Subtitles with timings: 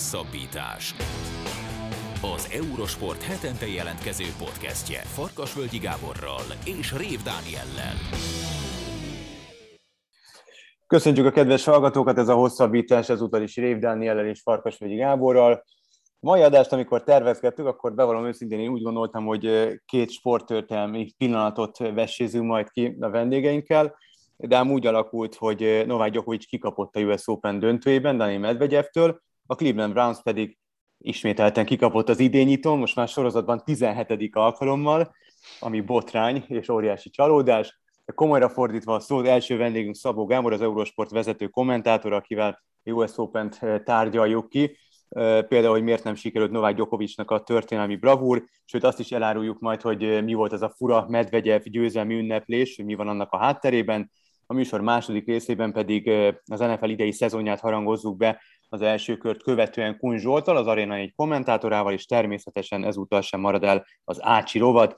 [0.00, 0.94] Hosszabbítás.
[2.34, 7.94] Az Eurosport hetente jelentkező podcastje Farkasvölgyi Gáborral és Rév Dániellel.
[10.86, 15.64] Köszöntjük a kedves hallgatókat, ez a hosszabbítás ezúttal is Rév Dániellel és Farkasvölgyi Gáborral.
[16.20, 22.46] Mai adást, amikor tervezgettük, akkor bevallom őszintén, én úgy gondoltam, hogy két sporttörténelmi pillanatot vessézünk
[22.46, 23.96] majd ki a vendégeinkkel,
[24.36, 29.54] de ám úgy alakult, hogy Novák Djokovic kikapott a US Open döntőjében Dani Medvegyevtől, a
[29.54, 30.58] Cleveland Browns pedig
[30.98, 34.30] ismételten kikapott az idényítón, most már sorozatban 17.
[34.32, 35.14] alkalommal,
[35.60, 37.80] ami botrány és óriási csalódás.
[38.14, 43.84] Komolyra fordítva a szót, első vendégünk Szabó Gábor, az Eurosport vezető kommentátor, akivel US Open-t
[43.84, 44.76] tárgyaljuk ki.
[45.48, 49.80] Például, hogy miért nem sikerült Novák Gyokovicsnak a történelmi bravúr, sőt azt is eláruljuk majd,
[49.80, 54.10] hogy mi volt ez a fura Medvegyev győzelmi ünneplés, mi van annak a hátterében.
[54.46, 56.08] A műsor második részében pedig
[56.44, 58.40] az NFL idei szezonját harangozzuk be
[58.72, 63.64] az első kört követően Kun Zsoltal, az Arena egy kommentátorával, és természetesen ezúttal sem marad
[63.64, 64.96] el az Ácsi rovat.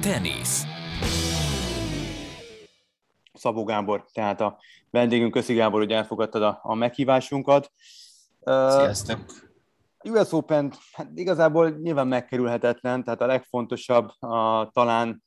[0.00, 0.64] Tenisz.
[3.32, 4.58] Szabó Gábor, tehát a
[4.90, 7.72] vendégünk, köszi Gábor, hogy elfogadtad a, a meghívásunkat.
[8.44, 9.18] Sziasztok!
[10.04, 15.22] Uh, US Open hát igazából nyilván megkerülhetetlen, tehát a legfontosabb a, talán,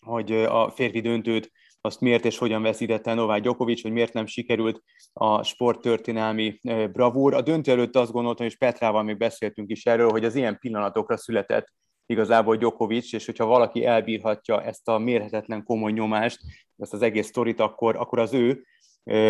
[0.00, 1.50] hogy a férfi döntőt
[1.84, 6.58] azt miért és hogyan veszítette Novák Djokovic, hogy miért nem sikerült a sporttörténelmi
[6.92, 7.34] bravúr.
[7.34, 11.16] A döntő előtt azt gondoltam, és Petrával még beszéltünk is erről, hogy az ilyen pillanatokra
[11.16, 11.66] született
[12.06, 16.40] igazából Djokovic, és hogyha valaki elbírhatja ezt a mérhetetlen komoly nyomást,
[16.78, 18.64] ezt az egész sztorit, akkor, akkor az ő,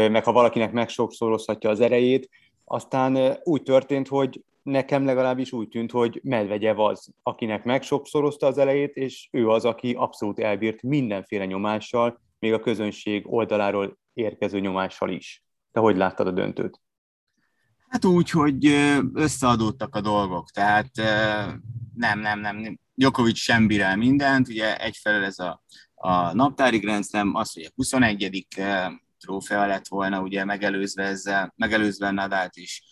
[0.09, 2.29] meg ha valakinek megsokszorozhatja az erejét,
[2.65, 8.97] aztán úgy történt, hogy nekem legalábbis úgy tűnt, hogy Medvegyev az, akinek megsokszorozta az elejét,
[8.97, 15.45] és ő az, aki abszolút elbírt mindenféle nyomással, még a közönség oldaláról érkező nyomással is.
[15.73, 16.81] Te hogy láttad a döntőt?
[17.89, 18.67] Hát úgy, hogy
[19.13, 20.91] összeadódtak a dolgok, tehát
[21.95, 25.63] nem, nem, nem, Djokovic sem bírál mindent, ugye egyfelől ez a,
[25.95, 28.47] a naptári grenzem, az, hogy a 21.
[29.21, 32.83] trófea lett volna, ugye megelőzve ezzel, megelőzve Nadált is,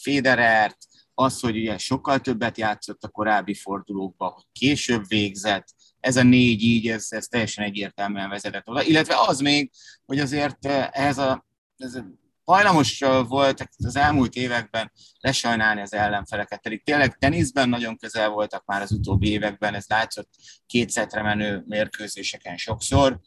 [0.00, 0.78] Federert,
[1.14, 5.66] az, hogy ugye sokkal többet játszott a korábbi fordulókban, hogy később végzett,
[6.06, 8.82] ez a négy így, ez, ez teljesen egyértelműen vezetett oda.
[8.82, 9.70] Illetve az még,
[10.04, 11.46] hogy azért ehhez a,
[11.76, 11.98] ez
[12.44, 18.82] hajlamos volt az elmúlt években lesajnálni az ellenfeleket, pedig tényleg teniszben nagyon közel voltak már
[18.82, 20.28] az utóbbi években, ez látszott
[20.66, 23.20] kétszetre menő mérkőzéseken sokszor,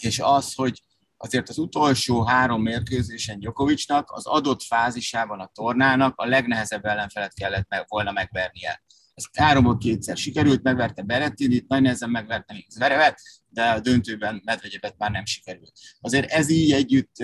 [0.00, 0.82] és az, hogy
[1.16, 7.84] azért az utolsó három mérkőzésen Djokovicnak az adott fázisában a tornának a legnehezebb ellenfelet kellett
[7.88, 8.84] volna megvernie.
[9.16, 14.94] Ez háromból kétszer sikerült, megverte Berettinit, nagy nehezen megverte még Zverevet, de a döntőben Medvegyevet
[14.98, 15.72] már nem sikerült.
[16.00, 17.14] Azért ez így együtt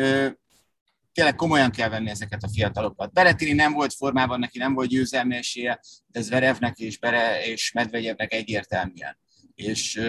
[1.12, 3.12] tényleg komolyan kell venni ezeket a fiatalokat.
[3.12, 8.32] Berettini nem volt formában, neki nem volt győzelmi esélye, de Zverevnek és, Bere és Medvegyevnek
[8.32, 9.18] egyértelműen.
[9.54, 10.00] És,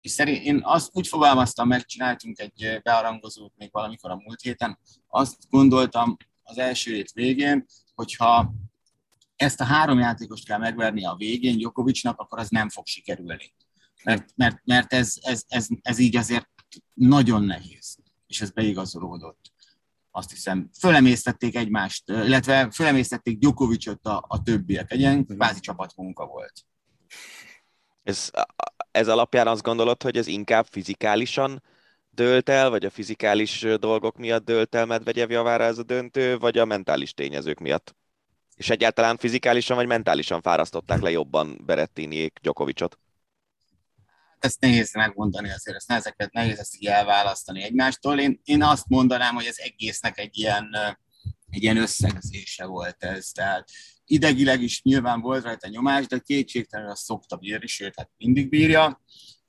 [0.00, 5.36] és szerint én azt úgy fogalmaztam, megcsináltunk egy bearangozót még valamikor a múlt héten, azt
[5.50, 8.54] gondoltam az első hét végén, hogyha
[9.42, 13.54] ezt a három játékost kell megverni a végén Jokovicsnak, akkor az nem fog sikerülni.
[14.04, 16.48] Mert, mert, mert ez, ez, ez, ez így azért
[16.94, 19.52] nagyon nehéz, és ez beigazolódott.
[20.10, 24.92] Azt hiszem, fölemésztették egymást, illetve fölemésztették Djokovicot a, a többiek.
[24.92, 26.52] Egy ilyen kvázi csapatmunka volt.
[28.02, 28.30] Ez,
[28.90, 31.62] ez alapján azt gondolod, hogy ez inkább fizikálisan
[32.10, 36.58] dőlt el, vagy a fizikális dolgok miatt dőlt el Medvegyev javára ez a döntő, vagy
[36.58, 37.94] a mentális tényezők miatt?
[38.54, 42.98] És egyáltalán fizikálisan vagy mentálisan fárasztották le jobban Berettiniék Gyokovicsot?
[44.38, 48.18] Ezt nehéz megmondani azért, ezt ezeket nehéz ezt így elválasztani egymástól.
[48.18, 50.76] Én, én azt mondanám, hogy ez egésznek egy ilyen,
[51.50, 53.28] egy ilyen összegzése volt ez.
[53.28, 53.68] Tehát
[54.04, 59.02] idegileg is nyilván volt rajta nyomás, de kétségtelenül azt szokta bírni, sőt, hát mindig bírja.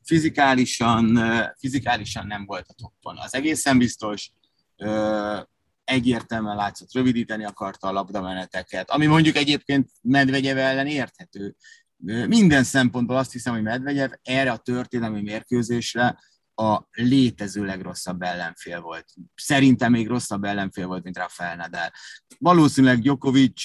[0.04, 1.20] Fizikálisan,
[1.58, 3.18] fizikálisan nem volt a toppon.
[3.18, 4.32] Az egészen biztos,
[5.84, 11.56] egyértelműen látszott, rövidíteni akarta a labdameneteket, ami mondjuk egyébként Medvegyev ellen érthető.
[12.28, 16.20] Minden szempontból azt hiszem, hogy Medvegyev erre a történelmi mérkőzésre
[16.56, 19.14] a létező legrosszabb ellenfél volt.
[19.36, 21.92] Szerintem még rosszabb ellenfél volt, mint Rafael Nadal.
[22.40, 23.64] Valószínűleg Djokovic,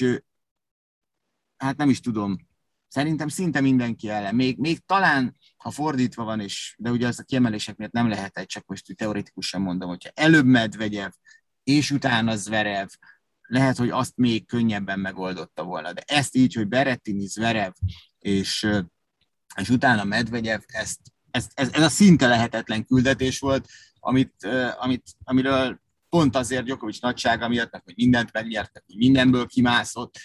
[1.56, 2.49] hát nem is tudom,
[2.88, 4.35] szerintem szinte mindenki ellen.
[4.35, 8.38] Még, még talán, ha fordítva van, és, de ugye az a kiemelések miatt nem lehet
[8.38, 11.11] egy, csak most teoretikusan mondom, hogyha előbb Medvegyev,
[11.69, 12.88] és utána Zverev,
[13.43, 15.93] lehet, hogy azt még könnyebben megoldotta volna.
[15.93, 17.73] De ezt így, hogy Berettini, Zverev,
[18.19, 18.69] és,
[19.56, 21.00] és utána Medvegyev, ezt,
[21.31, 23.69] ez, ez, ez a szinte lehetetlen küldetés volt,
[24.00, 24.44] amit,
[24.79, 30.19] amit, amiről pont azért Djokovic nagysága miatt, hogy mindent megnyertek, hogy mindenből kimászott,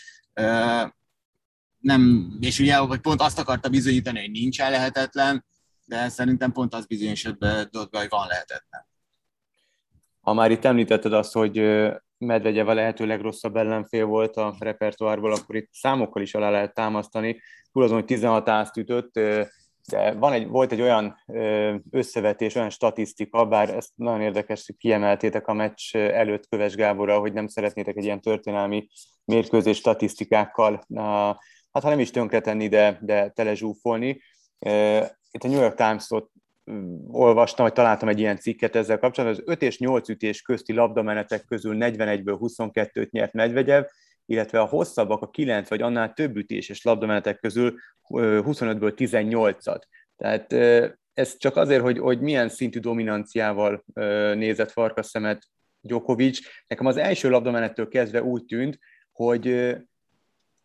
[1.80, 5.46] nem, és ugye hogy pont azt akarta bizonyítani, hogy nincsen lehetetlen,
[5.86, 8.92] de szerintem pont az bizonyosodott be, hogy van lehetetlen.
[10.24, 11.58] Ha már itt említetted azt, hogy
[12.18, 17.42] Medvegyev a lehető legrosszabb ellenfél volt a repertoárból, akkor itt számokkal is alá lehet támasztani.
[17.72, 19.20] Túl azon, hogy 16 ázt ütött,
[19.90, 21.16] de van egy, volt egy olyan
[21.92, 27.34] összevetés, olyan statisztika, bár ezt nagyon érdekes, hogy kiemeltétek a meccs előtt Köves Gáborral, hogy
[27.34, 28.88] nem szeretnétek egy ilyen történelmi
[29.26, 30.84] mérkőzés statisztikákkal,
[31.72, 34.22] hát ha nem is tönkretenni, de, de telezsúfolni.
[35.32, 36.32] Itt a New York Times-ot
[37.08, 41.46] olvastam, hogy találtam egy ilyen cikket ezzel kapcsolatban, az 5 és 8 ütés közti labdamenetek
[41.46, 43.84] közül 41-ből 22-t nyert Medvegyev,
[44.26, 47.76] illetve a hosszabbak a 9 vagy annál több ütéses labdamenetek közül
[48.10, 49.82] 25-ből 18-at.
[50.18, 50.54] Tehát
[51.14, 53.84] ez csak azért, hogy, hogy milyen szintű dominanciával
[54.36, 55.44] nézett farkas szemet
[55.82, 56.40] Djokovic.
[56.68, 58.80] Nekem az első labdamenettől kezdve úgy tűnt,
[59.12, 59.76] hogy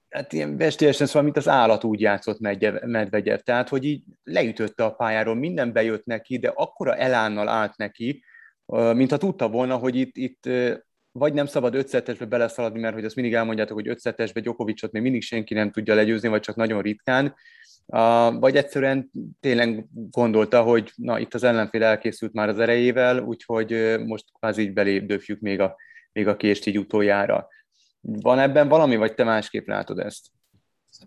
[0.08, 2.38] hát ilyen vestélyesen szóval, mint az állat úgy játszott
[2.84, 8.24] Medvegyev, tehát, hogy így leütötte a pályáról, minden bejött neki, de akkora elánnal állt neki,
[8.66, 10.48] mintha tudta volna, hogy itt, itt
[11.12, 15.22] vagy nem szabad ötszetesbe beleszaladni, mert hogy azt mindig elmondjátok, hogy ötszetesbe Gyokovicsot még mindig
[15.22, 17.34] senki nem tudja legyőzni, vagy csak nagyon ritkán,
[18.40, 19.10] vagy egyszerűen
[19.40, 24.72] tényleg gondolta, hogy na, itt az ellenfél elkészült már az erejével, úgyhogy most kvázi így
[24.72, 25.76] belépdöfjük még a,
[26.12, 27.48] még a kést így utoljára.
[28.00, 30.26] Van ebben valami, vagy te másképp látod ezt?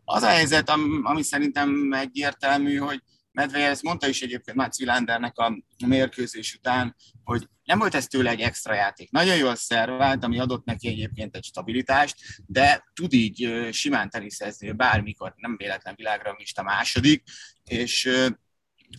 [0.03, 0.69] Az a helyzet,
[1.03, 3.01] ami szerintem egyértelmű, hogy
[3.31, 8.29] Medvedev ezt mondta is egyébként Mats Wilandernek a mérkőzés után, hogy nem volt ez tőle
[8.29, 9.11] egy extra játék.
[9.11, 12.15] Nagyon jól szervált, ami adott neki egyébként egy stabilitást,
[12.45, 17.23] de tud így simán teniszezni bármikor, nem véletlen világra a második,
[17.63, 18.09] és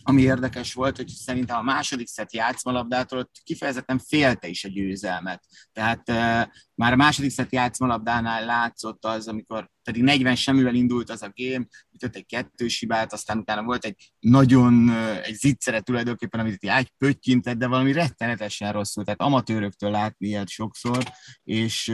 [0.03, 5.43] ami érdekes volt, hogy szerintem a második szett játszmalabdától ott kifejezetten félte is a győzelmet.
[5.71, 11.21] Tehát e, már a második szett játszmalabdánál látszott az, amikor pedig 40 semmivel indult az
[11.21, 14.89] a game, ütött egy kettős hibát, aztán utána volt egy nagyon,
[15.23, 21.03] egy zicsere tulajdonképpen, amit egy pöttyintett, de valami rettenetesen rosszul, tehát amatőröktől látni ilyet sokszor,
[21.43, 21.91] és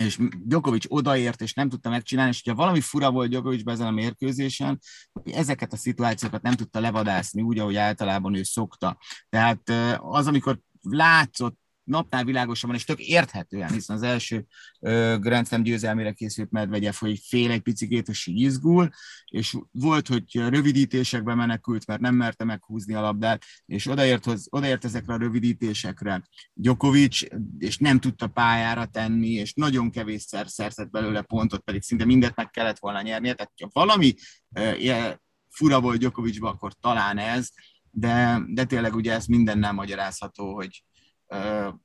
[0.00, 3.90] és Djokovic odaért, és nem tudta megcsinálni, és hogyha valami fura volt Djokovicben ezen a
[3.90, 4.78] mérkőzésen,
[5.24, 8.98] ezeket a szituációkat nem tudta levadászni úgy, ahogy általában ő szokta.
[9.28, 11.59] Tehát az, amikor látszott
[11.90, 14.46] napnál világosabban, és tök érthetően, hiszen az első
[14.80, 18.90] uh, Grand Slam győzelmére készült Medvegyev, hogy fél egy picit, és izgul,
[19.24, 24.84] és volt, hogy rövidítésekbe menekült, mert nem merte meghúzni a labdát, és odaért, hoz, odaért
[24.84, 26.22] ezekre a rövidítésekre
[26.52, 27.20] Djokovic,
[27.58, 32.50] és nem tudta pályára tenni, és nagyon kevésszer szerzett belőle pontot, pedig szinte mindent meg
[32.50, 34.14] kellett volna nyernie, tehát ha valami
[34.48, 35.14] uh,
[35.48, 37.48] fura volt Djokovicba, akkor talán ez,
[37.90, 40.84] de, de tényleg ugye ez mindennel magyarázható, hogy,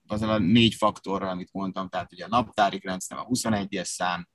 [0.08, 4.28] azzal a négy faktorral, amit mondtam, tehát ugye a naptári nem a 21-es szám,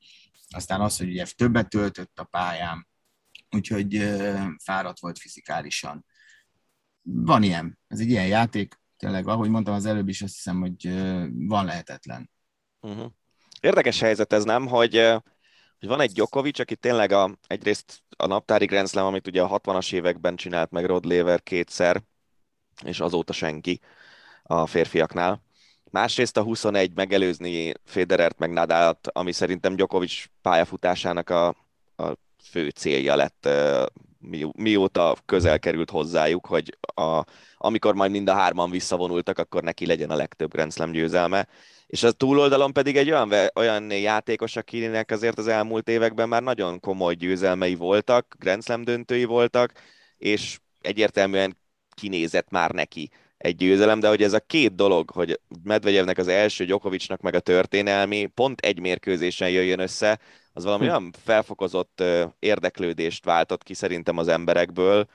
[0.49, 2.89] aztán az, hogy ugye többet töltött a pályán,
[3.51, 4.15] úgyhogy
[4.63, 6.05] fáradt volt fizikálisan.
[7.03, 10.89] Van ilyen, ez egy ilyen játék, tényleg, ahogy mondtam az előbb is, azt hiszem, hogy
[11.33, 12.31] van lehetetlen.
[12.81, 13.11] Uh-huh.
[13.61, 14.97] Érdekes helyzet ez, nem, hogy,
[15.79, 19.93] hogy van egy Djokovic, aki tényleg a, egyrészt a naptári Grand amit ugye a 60-as
[19.93, 22.03] években csinált meg Rod Laver kétszer,
[22.85, 23.81] és azóta senki
[24.51, 25.43] a férfiaknál.
[25.91, 31.47] Másrészt a 21 megelőzni Federert meg Nadalt, ami szerintem Djokovic pályafutásának a,
[31.97, 32.13] a
[32.51, 33.49] fő célja lett,
[34.19, 37.25] mi, mióta közel került hozzájuk, hogy a,
[37.57, 41.49] amikor majd mind a hárman visszavonultak, akkor neki legyen a legtöbb Grand Slam győzelme.
[41.87, 46.81] És a túloldalon pedig egy olyan, olyan játékos, akinek azért az elmúlt években már nagyon
[46.81, 49.73] komoly győzelmei voltak, Grand Slam döntői voltak,
[50.19, 51.57] és egyértelműen
[51.95, 56.65] kinézett már neki egy győzelem, de hogy ez a két dolog, hogy Medvegyevnek az első,
[56.65, 60.19] Gyokovicsnak meg a történelmi, pont egy mérkőzésen jöjjön össze,
[60.53, 60.91] az valami hm.
[60.91, 62.03] olyan felfokozott
[62.39, 65.09] érdeklődést váltott ki szerintem az emberekből,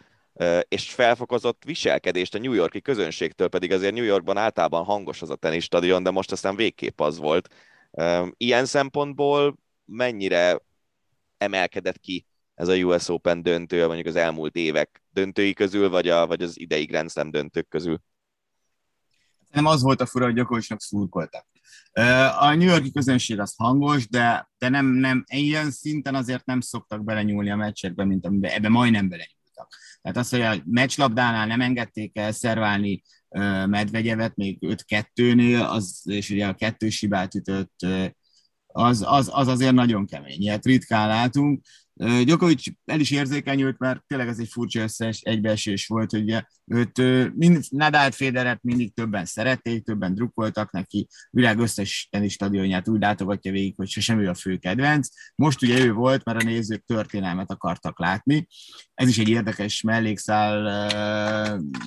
[0.67, 5.35] és felfokozott viselkedést a New Yorki közönségtől, pedig azért New Yorkban általában hangos az a
[5.35, 7.53] tenistadion, de most aztán végképp az volt.
[8.37, 10.59] Ilyen szempontból mennyire
[11.37, 16.27] emelkedett ki ez a US Open döntő, mondjuk az elmúlt évek döntői közül, vagy, a,
[16.27, 18.01] vagy az idei Grand Slam döntők közül?
[19.55, 21.47] Nem az volt a fura, hogy Gyakorlatilag szurkoltak.
[22.39, 27.03] A New Yorki közönség az hangos, de, de nem, nem, ilyen szinten azért nem szoktak
[27.03, 29.69] belenyúlni a meccsekbe, mint amiben ebbe majdnem belenyúltak.
[30.01, 33.03] Tehát az, hogy a meccslabdánál nem engedték el szerválni
[33.65, 37.85] Medvegyevet még 5-2-nél, az, és ugye a kettős hibát ütött,
[38.67, 40.41] az, az, az azért nagyon kemény.
[40.41, 41.65] Ilyet ritkán látunk,
[41.97, 46.97] Djokovic el is érzékenyült, mert tényleg ez egy furcsa összes egybeesés volt, ugye őt
[47.35, 53.51] mind, Nadal Federert mindig többen szerették, többen drukkoltak neki, világ összes tenis stadionját úgy látogatja
[53.51, 55.07] végig, hogy sosem ő a fő kedvenc.
[55.35, 58.47] Most ugye ő volt, mert a nézők történelmet akartak látni.
[58.93, 60.89] Ez is egy érdekes mellékszál,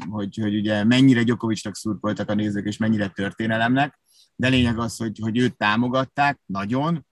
[0.08, 4.00] hogy, hogy ugye mennyire Djokovicnak szurkoltak a nézők, és mennyire történelemnek,
[4.36, 7.06] de lényeg az, hogy, hogy őt támogatták nagyon,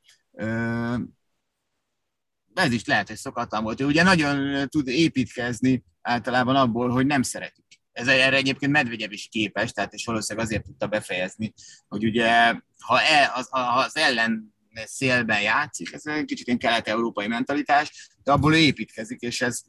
[2.63, 3.81] ez is lehet, hogy szokatlan volt.
[3.81, 7.65] Ő ugye nagyon tud építkezni általában abból, hogy nem szeretik.
[7.93, 11.55] Ez erre egyébként Medvegyev is képes, tehát és valószínűleg azért tudta befejezni,
[11.89, 18.09] hogy ugye ha e, az, az ellen szélben játszik, ez egy kicsit ilyen kelet-európai mentalitás,
[18.25, 19.63] de abból ő építkezik, és ez,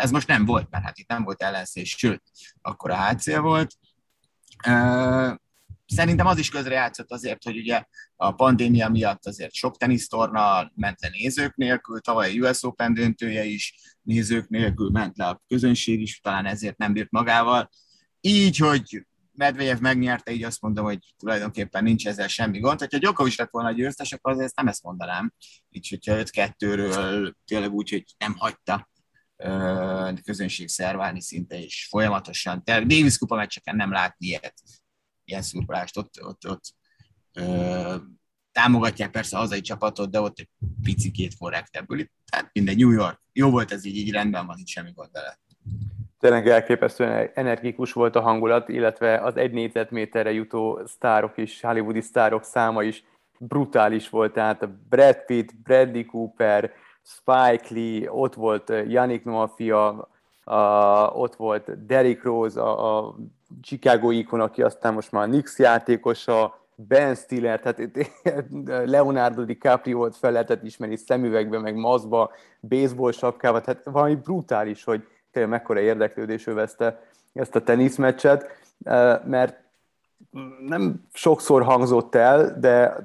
[0.00, 2.22] ez most nem volt, mert hát itt nem volt ellenszés, sőt,
[2.62, 3.76] akkor a hátszél volt.
[5.94, 7.84] Szerintem az is közrejátszott azért, hogy ugye
[8.16, 13.44] a pandémia miatt azért sok tenisztorna ment le nézők nélkül, tavaly a US Open döntője
[13.44, 17.70] is nézők nélkül ment le a közönség is, talán ezért nem bírt magával.
[18.20, 22.78] Így, hogy Medvedev megnyerte, így azt mondom, hogy tulajdonképpen nincs ezzel semmi gond.
[22.78, 25.32] Hogyha Djokovic lett volna a győztes, akkor azért nem ezt mondanám.
[25.70, 28.88] Így, hogyha 5-2-ről tényleg úgy, hogy nem hagyta
[30.24, 32.64] közönség szerválni szinte, és folyamatosan.
[32.64, 34.54] Tehát Davis kupa meccseken nem látni ilyet
[35.30, 36.62] ilyen szurkolást, ott, ott, ott
[37.32, 37.94] ö,
[38.52, 40.48] támogatják persze a hazai csapatot, de ott egy
[40.82, 42.06] picikét korrektebbül.
[42.30, 43.22] Tehát mindegy, New York.
[43.32, 45.38] Jó volt ez így, így rendben van, itt semmi gond vele.
[46.18, 52.44] Tényleg elképesztően energikus volt a hangulat, illetve az egy négyzetméterre jutó sztárok is, hollywoodi sztárok
[52.44, 53.04] száma is
[53.38, 56.72] brutális volt, tehát a Brad Pitt, Bradley Cooper,
[57.02, 60.08] Spike Lee, ott volt Yannick Noah fia,
[61.12, 63.16] ott volt Derrick Rose, a, a
[63.62, 68.08] Chicago ikon, aki aztán most már a Knicks játékosa, Ben Stiller, tehát
[68.90, 72.30] Leonardo DiCaprio volt fel lehetett ismerni szemüvegbe, meg maszba,
[72.60, 77.02] baseball sapkába, tehát valami brutális, hogy tényleg mekkora érdeklődés övezte
[77.32, 78.46] ezt a teniszmeccset,
[79.24, 79.56] mert
[80.66, 82.96] nem sokszor hangzott el, de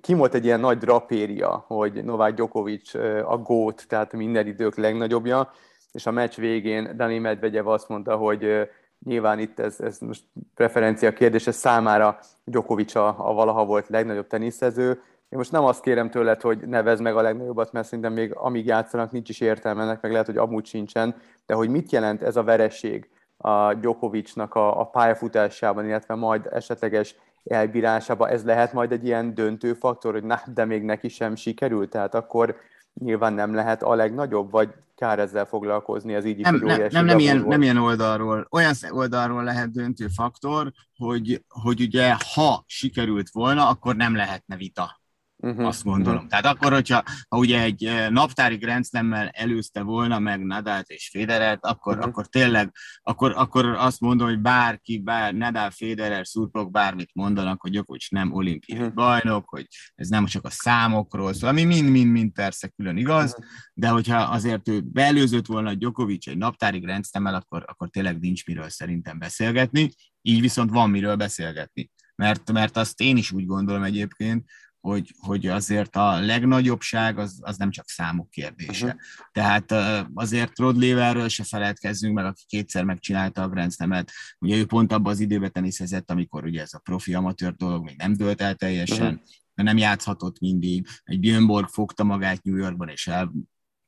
[0.00, 5.52] ki volt egy ilyen nagy drapéria, hogy Novák Djokovic a GOAT, tehát minden idők legnagyobbja,
[5.92, 8.68] és a meccs végén Dani Medvegyev azt mondta, hogy
[9.06, 14.88] Nyilván itt ez, ez most preferencia kérdése számára Djokovic a, a valaha volt legnagyobb teniszező.
[15.28, 18.66] Én most nem azt kérem tőled, hogy nevez meg a legnagyobbat, mert szerintem még amíg
[18.66, 21.14] játszanak, nincs is értelme ennek, meg lehet, hogy amúgy sincsen,
[21.46, 27.16] de hogy mit jelent ez a vereség a Djokovicnak a, a pályafutásában, illetve majd esetleges
[27.44, 31.90] elbírásában, ez lehet majd egy ilyen döntő faktor, hogy na, de még neki sem sikerült,
[31.90, 32.56] tehát akkor
[33.00, 37.04] nyilván nem lehet a legnagyobb, vagy kár ezzel foglalkozni, az így is nem, nem, nem,
[37.04, 38.46] nem, ilyen, nem ilyen oldalról.
[38.50, 45.00] Olyan oldalról lehet döntő faktor, hogy, hogy ugye ha sikerült volna, akkor nem lehetne vita.
[45.46, 45.66] Uh-huh.
[45.66, 46.14] Azt gondolom.
[46.14, 46.30] Uh-huh.
[46.30, 48.84] Tehát akkor, hogyha ha ugye egy eh, naptári Grand
[49.30, 52.08] előzte volna meg Nadalt és Federert, akkor, uh-huh.
[52.08, 52.72] akkor tényleg,
[53.02, 58.32] akkor, akkor azt mondom, hogy bárki, bár Nadal, Federer, szurkolók bármit mondanak, hogy Djokovic nem
[58.32, 58.94] olimpiai uh-huh.
[58.94, 63.46] bajnok, hogy ez nem csak a számokról szól, ami mind-mind-mind persze külön igaz, uh-huh.
[63.74, 68.68] de hogyha azért ő beelőzött volna Djokovic egy naptári Grand akkor, akkor tényleg nincs miről
[68.68, 69.90] szerintem beszélgetni,
[70.22, 71.90] így viszont van miről beszélgetni.
[72.14, 74.44] Mert, mert azt én is úgy gondolom egyébként,
[74.86, 78.86] hogy, hogy azért a legnagyobbság az, az nem csak számok kérdése.
[78.86, 79.00] Uh-huh.
[79.32, 79.72] Tehát
[80.14, 84.10] azért Rod Laverről se feledkezzünk meg, aki kétszer megcsinálta a Grand Slam-et.
[84.38, 87.96] Ugye ő pont abban az időben teniszezett, amikor ugye ez a profi amatőr dolog még
[87.96, 89.64] nem dőlt el teljesen, uh-huh.
[89.64, 90.86] nem játszhatott mindig.
[91.04, 93.32] Egy Björn Borg fogta magát New Yorkban, és el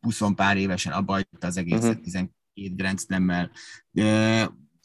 [0.00, 2.02] 20 pár évesen abba hagyta az egészet uh-huh.
[2.02, 2.30] 12
[2.74, 3.50] Grand Slam-mel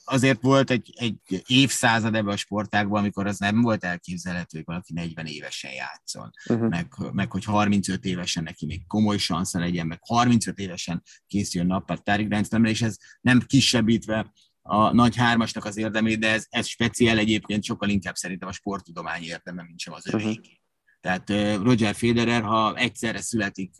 [0.03, 4.93] azért volt egy, egy évszázad ebben a sportágban, amikor az nem volt elképzelhető, hogy valaki
[4.93, 6.69] 40 évesen játszon, uh-huh.
[6.69, 12.01] meg, meg hogy 35 évesen neki még komoly szansza legyen, meg 35 évesen készüljön nappal
[12.05, 17.63] rendszeremre, és ez nem kisebbítve a nagy hármasnak az érdemét, de ez, ez speciál egyébként
[17.63, 20.29] sokkal inkább szerintem a sporttudomány érdeme, mint sem az övéké.
[20.29, 20.61] Uh-huh.
[21.01, 21.29] Tehát
[21.63, 23.75] Roger Federer, ha egyszerre születik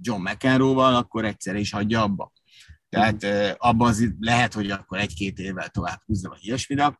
[0.00, 2.32] John McEnroe-val, akkor egyszerre is hagyja abba.
[2.88, 3.24] Tehát
[3.58, 6.98] abban az lehet, hogy akkor egy-két évvel tovább húzza, vagy ilyesmi, de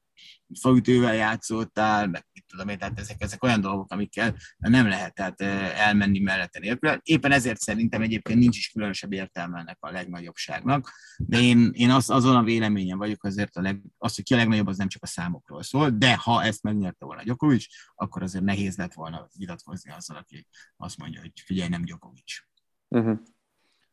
[0.61, 5.41] faütővel játszottál, meg mit tudom én, tehát ezek, ezek olyan dolgok, amikkel nem lehet tehát
[5.75, 7.01] elmenni mellette nélkül.
[7.03, 12.11] Éppen ezért szerintem egyébként nincs is különösebb értelme ennek a legnagyobbságnak, de én, én az,
[12.11, 15.03] azon a véleményen vagyok azért, a leg, az, hogy ki a legnagyobb, az nem csak
[15.03, 19.91] a számokról szól, de ha ezt megnyerte volna Gyokovics, akkor azért nehéz lett volna vitatkozni
[19.91, 22.41] azzal, aki azt mondja, hogy figyelj, nem Gyokovics.
[22.89, 23.19] Uh-huh.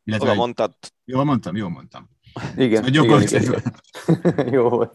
[0.05, 0.71] Illetve, Oda mondtad.
[1.05, 2.09] Jól mondtam, jól mondtam.
[2.57, 3.63] Igen, szóval igen, igen.
[4.53, 4.93] Jó volt.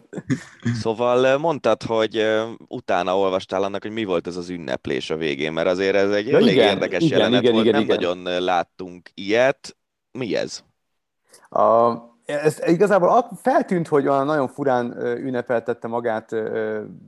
[0.73, 2.25] Szóval mondtad, hogy
[2.67, 6.27] utána olvastál annak, hogy mi volt ez az ünneplés a végén, mert azért ez egy
[6.27, 7.95] ja, elég igen, érdekes igen, jelenet igen, volt, igen, nem igen.
[7.95, 9.77] nagyon láttunk ilyet.
[10.11, 10.63] mi ez?
[11.49, 11.93] A,
[12.25, 16.35] ez igazából feltűnt, hogy olyan nagyon furán ünnepeltette magát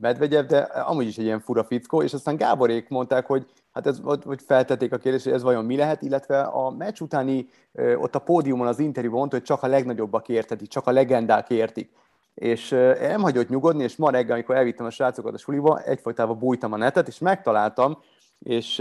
[0.00, 4.00] Medvegyev, de amúgy is egy ilyen fura fickó, és aztán Gáborék mondták, hogy hát ez,
[4.24, 7.48] hogy feltették a kérdést, hogy ez vajon mi lehet, illetve a meccs utáni
[7.96, 11.90] ott a pódiumon az interjú mondta, hogy csak a legnagyobbak értetik, csak a legendák értik.
[12.34, 12.68] És
[13.00, 16.76] nem hagyott nyugodni, és ma reggel, amikor elvittem a srácokat a suliba, egyfajtában bújtam a
[16.76, 17.98] netet, és megtaláltam,
[18.38, 18.80] és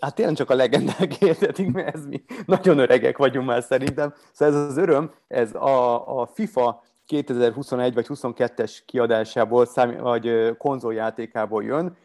[0.00, 4.14] hát tényleg csak a legendák értetik, mert ez mi nagyon öregek vagyunk már szerintem.
[4.32, 11.64] Szóval ez az öröm, ez a, a FIFA 2021 vagy 22-es kiadásából, szám, vagy konzoljátékából
[11.64, 11.96] jön,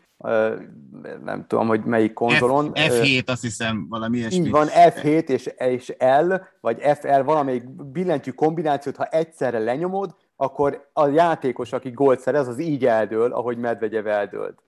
[1.23, 2.71] nem tudom, hogy melyik konzolon.
[2.73, 4.45] F, F7, azt hiszem, valami ilyesmi.
[4.45, 10.89] Így van, F7 és, és L, vagy FL, valamelyik billentyű kombinációt, ha egyszerre lenyomod, akkor
[10.93, 14.59] a játékos, aki gólt szerez, az így eldől, ahogy Medvegyev eldőlt.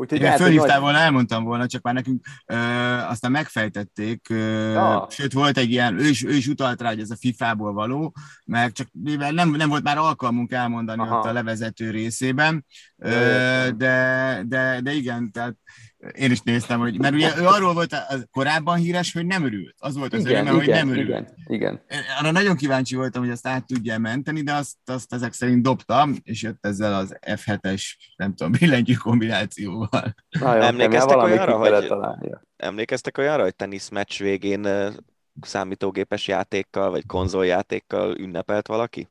[0.00, 0.80] Úgyhogy Én fölhívtál nagy...
[0.80, 2.56] volna, elmondtam volna, csak már nekünk ö,
[3.08, 5.06] aztán megfejtették, ö, ja.
[5.10, 8.14] sőt volt egy ilyen, ő is, ő is utalt rá, hogy ez a FIFA-ból való,
[8.44, 11.18] meg csak mivel nem, nem volt már alkalmunk elmondani Aha.
[11.18, 12.66] ott a levezető részében,
[12.96, 13.10] ö,
[13.76, 15.54] de, de, de igen, tehát
[16.12, 19.74] én is néztem, hogy, mert ugye ő arról volt az korábban híres, hogy nem örült.
[19.78, 21.08] Az volt az igen, öröme, hogy nem örült.
[21.08, 21.80] Igen, igen.
[22.18, 26.14] Arra nagyon kíváncsi voltam, hogy azt át tudja menteni, de azt, azt ezek szerint dobtam,
[26.22, 27.82] és jött ezzel az F7-es,
[28.16, 30.14] nem tudom, billentyű kombinációval.
[30.40, 31.92] Na, emlékeztek, olyanra, hogy,
[32.56, 34.92] emlékeztek olyanra, hogy teniszmeccs végén
[35.40, 39.08] számítógépes játékkal, vagy konzoljátékkal ünnepelt valaki?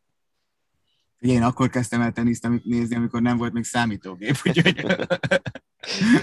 [1.19, 4.85] Én akkor kezdtem el teniszt nézni, amikor nem volt még számítógép, úgyhogy...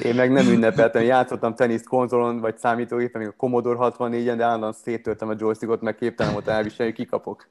[0.02, 4.72] Én meg nem ünnepeltem, játszottam teniszt konzolon, vagy számítógépen, még a Commodore 64-en, de állandóan
[4.72, 7.48] széttöltem a joystickot, meg képtelen volt elviselni, kikapok.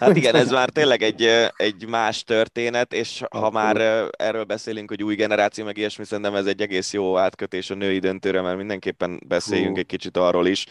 [0.00, 5.02] Hát igen, ez már tényleg egy, egy más történet, és ha már erről beszélünk, hogy
[5.02, 9.20] új generáció, meg ilyesmi, szerintem ez egy egész jó átkötés a női döntőre, mert mindenképpen
[9.26, 10.66] beszéljünk egy kicsit arról is,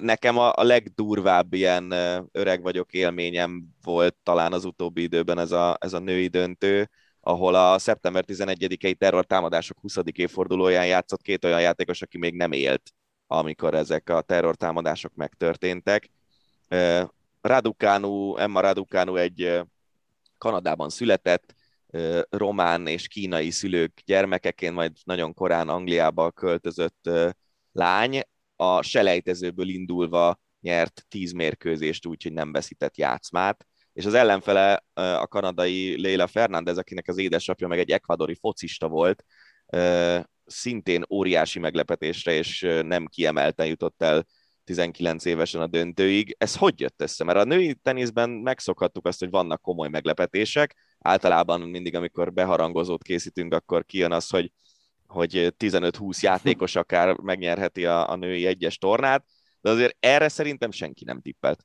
[0.00, 1.94] Nekem a, a legdurvább ilyen
[2.32, 6.90] öreg vagyok élményem volt talán az utóbbi időben ez a, ez a női döntő,
[7.28, 9.96] ahol a szeptember 11-i terrortámadások 20.
[10.12, 12.92] évfordulóján játszott két olyan játékos, aki még nem élt,
[13.26, 16.10] amikor ezek a terrortámadások megtörténtek.
[17.40, 19.60] Raducanu, Emma Raducanu egy
[20.38, 21.54] Kanadában született,
[22.28, 27.10] román és kínai szülők gyermekeként, majd nagyon korán Angliába költözött
[27.72, 28.22] lány,
[28.56, 33.66] a selejtezőből indulva nyert 10 mérkőzést úgy, hogy nem veszített játszmát,
[33.98, 39.24] és az ellenfele a kanadai Leila Fernández, akinek az édesapja meg egy ekvadori focista volt,
[40.46, 44.26] szintén óriási meglepetésre, és nem kiemelten jutott el
[44.64, 46.34] 19 évesen a döntőig.
[46.38, 47.24] Ez hogy jött össze?
[47.24, 50.76] Mert a női teniszben megszokhattuk azt, hogy vannak komoly meglepetések.
[50.98, 54.52] Általában mindig, amikor beharangozót készítünk, akkor kijön az, hogy
[55.06, 59.24] hogy 15-20 játékos akár megnyerheti a, a női egyes tornát,
[59.60, 61.64] de azért erre szerintem senki nem tippelt.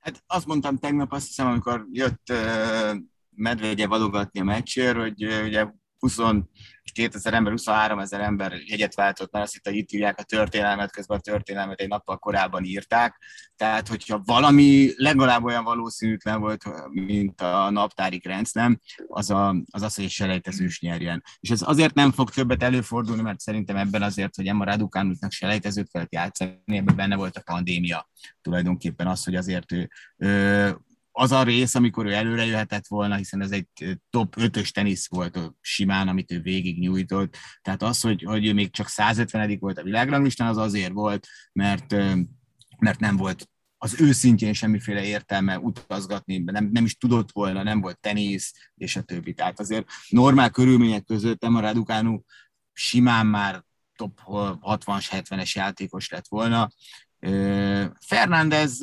[0.00, 2.96] Hát azt mondtam tegnap, azt hiszem, amikor jött uh,
[3.30, 5.66] Medvegye valogatni a meccsért, hogy ugye
[6.00, 10.22] 22 ezer ember, 23 ezer ember jegyet váltott, mert azt hitt, hogy itt írják a
[10.22, 13.22] történelmet, közben a történelmet egy nappal korábban írták.
[13.56, 19.94] Tehát, hogyha valami legalább olyan valószínűtlen volt, mint a naptári Grenznem, az, a, az az,
[19.94, 21.22] hogy egy selejtezős nyerjen.
[21.40, 25.90] És ez azért nem fog többet előfordulni, mert szerintem ebben azért, hogy Emma Raducánusnak selejtezőt
[25.90, 28.08] kellett játszani, ebben benne volt a pandémia.
[28.42, 30.76] Tulajdonképpen az, hogy azért ő, ő
[31.20, 35.38] az a rész, amikor ő előre jöhetett volna, hiszen ez egy top 5-ös tenisz volt
[35.60, 37.36] simán, amit ő végig nyújtott.
[37.62, 41.94] Tehát az, hogy, hogy ő még csak 150 volt a világranglistán, az azért volt, mert,
[42.78, 48.00] mert nem volt az őszintjén semmiféle értelme utazgatni, nem, nem is tudott volna, nem volt
[48.00, 49.34] tenisz, és a többi.
[49.34, 52.20] Tehát azért normál körülmények között Emma Raducanu
[52.72, 53.64] simán már
[53.96, 56.70] top 60-as, 70-es játékos lett volna,
[58.06, 58.78] Fernández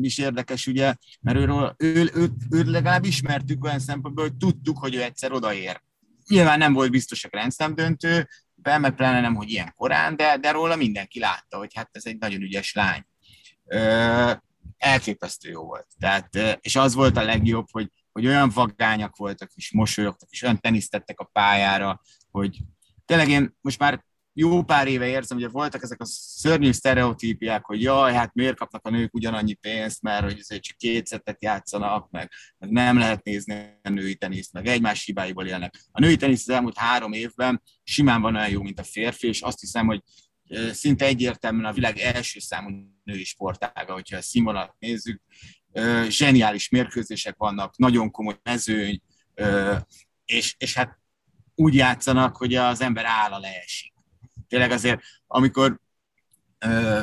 [0.00, 4.94] is érdekes, ugye, mert őről, ő, ő, ő legalább ismertük olyan szempontból, hogy tudtuk, hogy
[4.94, 5.82] ő egyszer odaér.
[6.28, 8.28] Nyilván nem volt biztos a Grand Slam döntő,
[8.62, 12.18] meg pláne nem, hogy ilyen korán, de, de róla mindenki látta, hogy hát ez egy
[12.18, 13.04] nagyon ügyes lány.
[14.76, 15.86] Elképesztő jó volt.
[15.98, 20.60] Tehát, és az volt a legjobb, hogy, hogy olyan vagányak voltak, és mosolyogtak, és olyan
[20.60, 22.00] tenisztettek a pályára,
[22.30, 22.58] hogy
[23.04, 27.82] tényleg én most már jó pár éve érzem, hogy voltak ezek a szörnyű sztereotípiák, hogy
[27.82, 32.10] jaj, hát miért kapnak a nők ugyanannyi pénzt, mert hogy azért csak két szettet játszanak,
[32.10, 35.74] meg, nem lehet nézni a női teniszt, meg egymás hibáiból élnek.
[35.90, 39.40] A női tenisz az elmúlt három évben simán van olyan jó, mint a férfi, és
[39.40, 40.02] azt hiszem, hogy
[40.72, 42.68] szinte egyértelműen a világ első számú
[43.04, 45.22] női sportága, hogyha a színvonalat nézzük.
[46.08, 49.00] Zseniális mérkőzések vannak, nagyon komoly mezőny,
[50.24, 51.00] és, és hát
[51.54, 53.91] úgy játszanak, hogy az ember áll a leesik
[54.52, 55.80] tényleg azért, amikor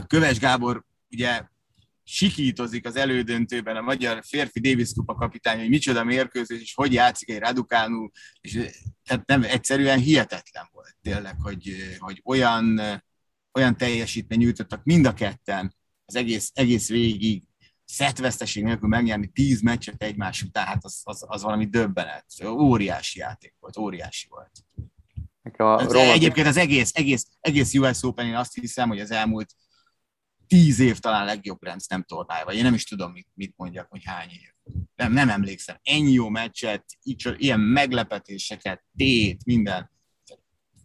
[0.08, 1.42] Köves Gábor ugye
[2.04, 7.30] sikítozik az elődöntőben a magyar férfi Davis Kupa kapitány, hogy micsoda mérkőzés, és hogy játszik
[7.30, 8.10] egy Raducanu,
[8.42, 8.52] és
[9.04, 12.82] tehát nem, egyszerűen hihetetlen volt tényleg, hogy, hogy olyan,
[13.54, 17.44] olyan teljesítmény nyújtottak mind a ketten az egész, egész végig,
[17.86, 22.26] szettveszteség nélkül megnyerni tíz meccset egymás után, hát az, az, az valami döbbenet.
[22.46, 24.52] Óriási játék volt, óriási volt.
[25.58, 26.10] A Roman...
[26.10, 29.54] Egyébként az egész, egész, egész US Open, én azt hiszem, hogy az elmúlt
[30.48, 33.88] tíz év talán legjobb Grand Slam tornája, vagy én nem is tudom, mit, mit mondjak,
[33.90, 34.74] hogy hány év.
[34.96, 35.80] Nem, nem emlékszem.
[35.84, 39.92] Ennyi jó meccset, így, ilyen meglepetéseket, tét, minden.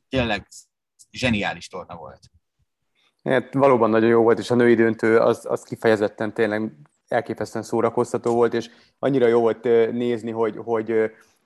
[0.08, 0.48] Tényleg
[1.10, 2.20] zseniális torna volt.
[3.22, 6.72] Hát, valóban nagyon jó volt, és a női döntő az, az kifejezetten tényleg
[7.08, 10.92] elképesztően szórakoztató volt, és annyira jó volt nézni, hogy, hogy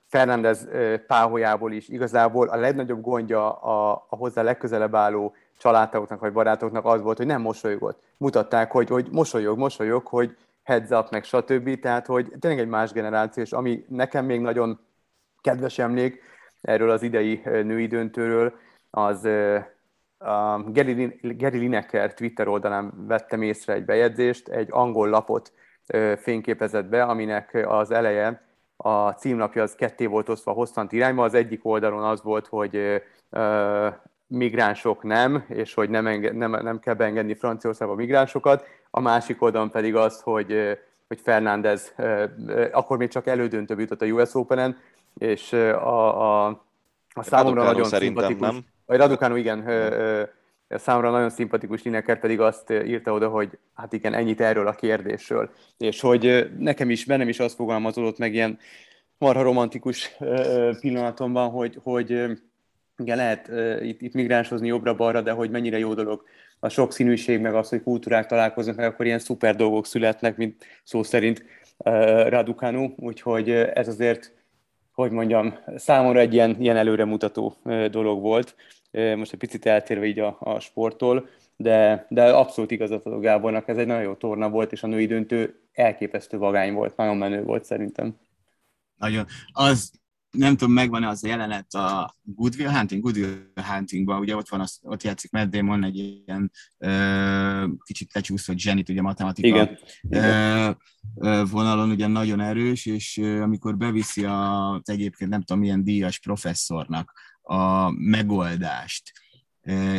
[0.08, 0.68] Fernández
[1.06, 7.00] páholyából is igazából a legnagyobb gondja a, a hozzá legközelebb álló családtagoknak vagy barátoknak az
[7.00, 8.02] volt, hogy nem mosolygott.
[8.16, 11.80] Mutatták, hogy, hogy mosolyog, mosolyog, hogy heads up, meg stb.
[11.80, 14.80] Tehát, hogy tényleg egy más generáció, és ami nekem még nagyon
[15.40, 16.22] kedves emlék
[16.60, 18.54] erről az idei női döntőről,
[18.90, 19.62] az uh,
[20.72, 25.52] Gary, Gary Lineker Twitter oldalán vettem észre egy bejegyzést, egy angol lapot
[26.16, 28.47] fényképezett be, aminek az eleje
[28.80, 33.86] a címlapja az ketté volt osztva hosszant irányba, az egyik oldalon az volt, hogy uh,
[34.26, 39.70] migránsok nem, és hogy nem, enge, nem, nem kell beengedni Franciaországba migránsokat, a másik oldalon
[39.70, 41.94] pedig az, hogy, hogy Fernández
[42.72, 44.78] akkor még csak elődöntő jutott a US Open-en,
[45.18, 46.46] és a, a,
[47.14, 48.48] a számomra nagyon szimpatikus...
[48.48, 48.64] Nem?
[48.86, 50.28] Raducanu, igen, a
[50.68, 55.50] számomra nagyon szimpatikus Lineker pedig azt írta oda, hogy hát igen, ennyit erről a kérdésről.
[55.78, 58.59] És hogy nekem is, bennem is azt fogalmazódott meg ilyen
[59.18, 60.16] marha romantikus
[60.81, 62.11] pillanatomban, hogy, hogy
[62.96, 63.50] igen, lehet
[63.83, 66.24] itt, itt migránshozni jobbra-balra, de hogy mennyire jó dolog
[66.61, 70.64] a sok színűség, meg az, hogy kultúrák találkoznak, meg akkor ilyen szuper dolgok születnek, mint
[70.85, 71.44] szó szerint
[72.28, 74.33] Raducanu, úgyhogy ez azért,
[74.92, 77.57] hogy mondjam, számomra egy ilyen, ilyen előremutató
[77.90, 78.54] dolog volt.
[78.90, 83.77] Most egy picit eltérve így a, a sporttól, de, de abszolút igazat adok Gábornak, ez
[83.77, 87.64] egy nagyon jó torna volt, és a női döntő elképesztő vagány volt, nagyon menő volt
[87.64, 88.16] szerintem.
[88.96, 89.27] Nagyon.
[89.53, 89.90] Az
[90.31, 94.79] nem tudom, megvan-e az a jelenet a Goodwill Hunting, Goodwill Huntingban, ugye ott van, az,
[94.83, 99.79] ott játszik Matt Damon egy ilyen ö, kicsit lecsúszott zsenit, ugye matematika Igen.
[100.09, 100.70] Ö,
[101.14, 106.18] ö, vonalon ugye nagyon erős, és ö, amikor beviszi az egyébként nem tudom milyen díjas
[106.18, 107.12] professzornak
[107.48, 109.12] a megoldást,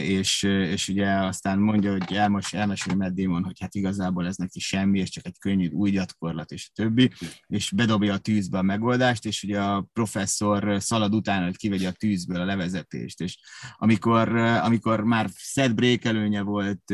[0.01, 4.59] és, és ugye aztán mondja, hogy elmos, elmesél Matt Damon, hogy hát igazából ez neki
[4.59, 7.11] semmi, és csak egy könnyű új gyakorlat, és a többi,
[7.47, 11.91] és bedobja a tűzbe a megoldást, és ugye a professzor szalad utána, hogy kivegye a
[11.91, 13.39] tűzből a levezetést, és
[13.77, 16.93] amikor, amikor már set break előnye volt,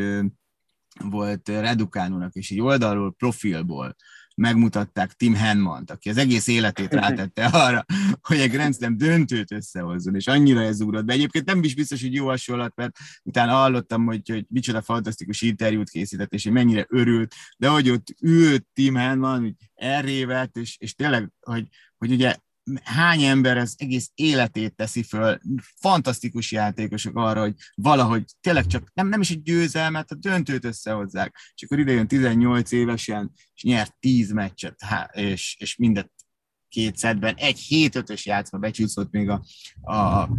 [1.03, 3.95] volt Redukánónak, és egy oldalról, profilból
[4.35, 7.85] megmutatták Tim Henmant, aki az egész életét rátette arra,
[8.21, 11.13] hogy egy Grand Slam döntőt összehozzon, és annyira ez ugrott be.
[11.13, 15.89] Egyébként nem is biztos, hogy jó hasonlat, mert utána hallottam, hogy, hogy micsoda fantasztikus interjút
[15.89, 20.93] készített, és hogy mennyire örült, de hogy ott ült Tim Henman, hogy elrévet, és, és
[20.93, 21.67] tényleg, hogy,
[21.97, 22.35] hogy ugye
[22.83, 25.39] hány ember az egész életét teszi föl,
[25.79, 31.35] fantasztikus játékosok arra, hogy valahogy tényleg csak nem, nem is egy győzelmet, a döntőt összehozzák.
[31.55, 34.75] És akkor idejön 18 évesen, és nyert 10 meccset,
[35.11, 36.11] és, és mindet
[36.69, 39.43] két szedben, egy 7-5-ös játszma becsúszott még a,
[39.81, 40.29] a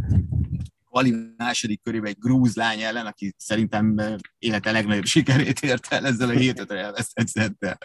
[0.90, 6.28] Vali második körében egy grúz lány ellen, aki szerintem élete legnagyobb sikerét ért el ezzel
[6.28, 7.78] a 7 5 elvesztett szettel.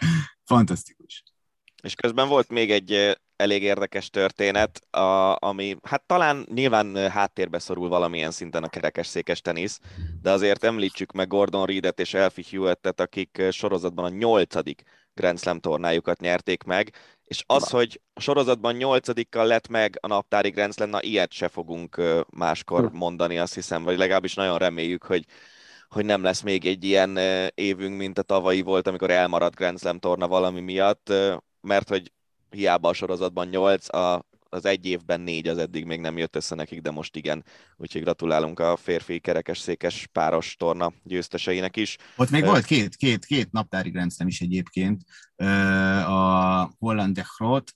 [0.44, 1.22] Fantasztikus.
[1.82, 7.88] És közben volt még egy elég érdekes történet, a, ami hát talán nyilván háttérbe szorul
[7.88, 9.80] valamilyen szinten a kerekesszékes tenisz,
[10.22, 14.82] de azért említsük meg Gordon Reedet és Elfie Hewettet, akik sorozatban a nyolcadik
[15.14, 16.92] Grand Slam tornájukat nyerték meg,
[17.24, 17.78] és az, na.
[17.78, 22.88] hogy a sorozatban nyolcadikkal lett meg a naptári Grand Slam, na ilyet se fogunk máskor
[22.88, 22.96] hm.
[22.96, 25.24] mondani, azt hiszem, vagy legalábbis nagyon reméljük, hogy
[25.88, 27.18] hogy nem lesz még egy ilyen
[27.54, 31.12] évünk, mint a tavalyi volt, amikor elmaradt Grand Slam torna valami miatt,
[31.60, 32.12] mert hogy
[32.52, 36.54] hiába a sorozatban 8, a, az egy évben négy az eddig még nem jött össze
[36.54, 37.44] nekik, de most igen.
[37.76, 41.96] Úgyhogy gratulálunk a férfi kerekes székes páros torna győzteseinek is.
[42.16, 45.02] Ott még uh, volt két, két, két naptári grenztem is egyébként.
[46.06, 47.74] A Holland de Groot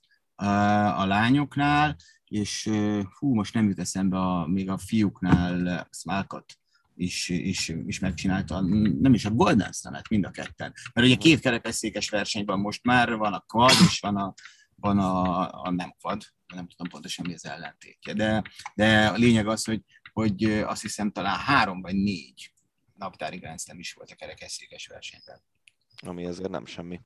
[0.95, 1.95] a lányoknál,
[2.27, 2.69] és
[3.19, 6.45] hú, most nem jut eszembe a, még a fiúknál Smálkat
[6.95, 8.61] is, is, is megcsinálta,
[8.99, 10.73] nem is a Golden Slam-et mind a ketten.
[10.93, 14.33] Mert ugye két kerekesszékes versenyben most már van a quad, és van a,
[14.79, 16.21] van a, a nem quad,
[16.53, 18.43] nem tudom pontosan mi az ellentétje, de,
[18.75, 22.53] de a lényeg az, hogy, hogy azt hiszem talán három vagy négy
[22.93, 25.41] naptári Grand Slam is volt a kerekesszékes versenyben.
[26.05, 27.01] ami ezért nem semmi.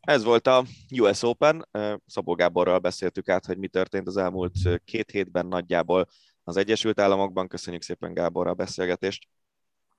[0.00, 1.68] Ez volt a US Open.
[2.06, 6.08] Szabó Gáborral beszéltük át, hogy mi történt az elmúlt két hétben nagyjából
[6.44, 7.48] az Egyesült Államokban.
[7.48, 9.28] Köszönjük szépen Gáborra a beszélgetést.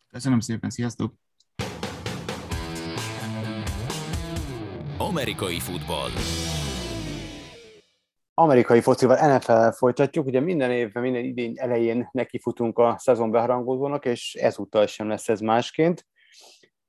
[0.08, 1.14] Köszönöm szépen, sziasztok!
[4.98, 6.10] Amerikai futball.
[8.34, 10.26] Amerikai focival NFL folytatjuk.
[10.26, 15.40] Ugye minden évben, minden idén elején nekifutunk a szezon beharangozónak, és ezúttal sem lesz ez
[15.40, 16.06] másként.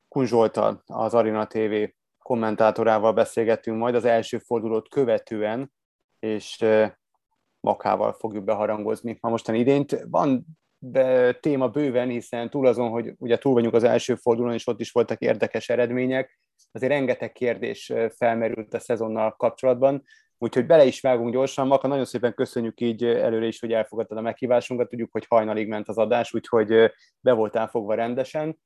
[0.08, 1.74] Kun Zsoltal, az Arena TV
[2.18, 5.72] kommentátorával beszélgettünk majd az első fordulót követően,
[6.18, 6.64] és
[7.60, 10.04] Makával fogjuk beharangozni a mostani idényt.
[10.08, 10.44] Van
[10.78, 14.80] be, téma bőven, hiszen túl azon, hogy ugye túl vagyunk az első fordulón, és ott
[14.80, 16.38] is voltak érdekes eredmények,
[16.74, 20.04] azért rengeteg kérdés felmerült a szezonnal kapcsolatban,
[20.38, 21.66] úgyhogy bele is vágunk gyorsan.
[21.66, 25.88] Maka, nagyon szépen köszönjük így előre is, hogy elfogadtad a meghívásunkat, tudjuk, hogy hajnalig ment
[25.88, 28.58] az adás, úgyhogy be voltál fogva rendesen,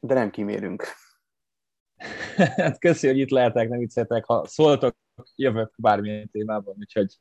[0.00, 0.84] de nem kimérünk.
[2.56, 4.96] Hát köszi, hogy itt lehetek, nem vicceltek, ha szóltok,
[5.34, 7.16] jövök bármilyen témában, úgyhogy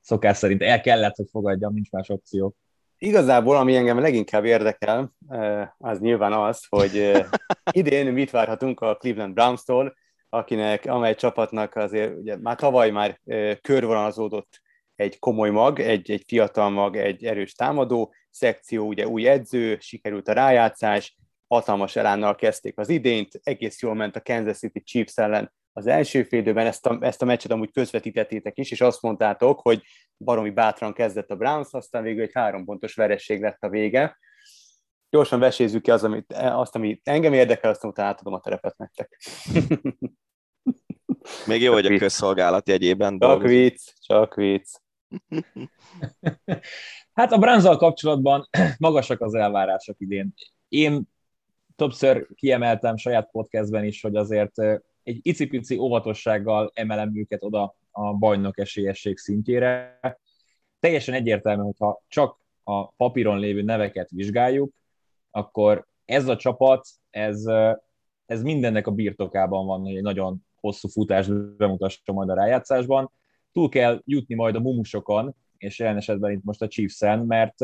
[0.00, 2.56] szokás szerint el kellett, hogy fogadjam, nincs más opció.
[3.02, 7.26] Igazából, ami engem leginkább érdekel, eh, az nyilván az, hogy eh,
[7.72, 9.94] idén mit várhatunk a Cleveland Browns-tól,
[10.28, 14.60] akinek, amely csapatnak azért ugye már tavaly már eh, körvonalazódott
[14.94, 20.28] egy komoly mag, egy, egy fiatal mag, egy erős támadó szekció, ugye új edző, sikerült
[20.28, 21.16] a rájátszás,
[21.48, 26.22] hatalmas elánnal kezdték az idényt, egész jól ment a Kansas City Chiefs ellen az első
[26.22, 29.82] félidőben ezt a, ezt a meccset amúgy közvetítettétek is, és azt mondtátok, hogy
[30.16, 34.18] baromi bátran kezdett a Browns, aztán végül egy három pontos veresség lett a vége.
[35.10, 39.20] Gyorsan vesézzük ki az, amit, azt, ami engem érdekel, aztán utána átadom a terepet nektek.
[41.46, 44.70] Még jó, hogy a közszolgálat jegyében Csak vicc, csak vicc.
[47.14, 50.34] hát a Browns kapcsolatban magasak az elvárások idén.
[50.68, 51.02] Én
[51.76, 54.52] többször kiemeltem saját podcastben is, hogy azért
[55.10, 60.00] egy icipici óvatossággal emelem őket oda a bajnok esélyesség szintjére.
[60.80, 64.72] Teljesen egyértelmű, hogyha csak a papíron lévő neveket vizsgáljuk,
[65.30, 67.44] akkor ez a csapat, ez,
[68.26, 73.10] ez mindennek a birtokában van, hogy egy nagyon hosszú futást bemutassa majd a rájátszásban.
[73.52, 77.60] Túl kell jutni majd a mumusokon, és jelen esetben itt most a Chiefs-en, mert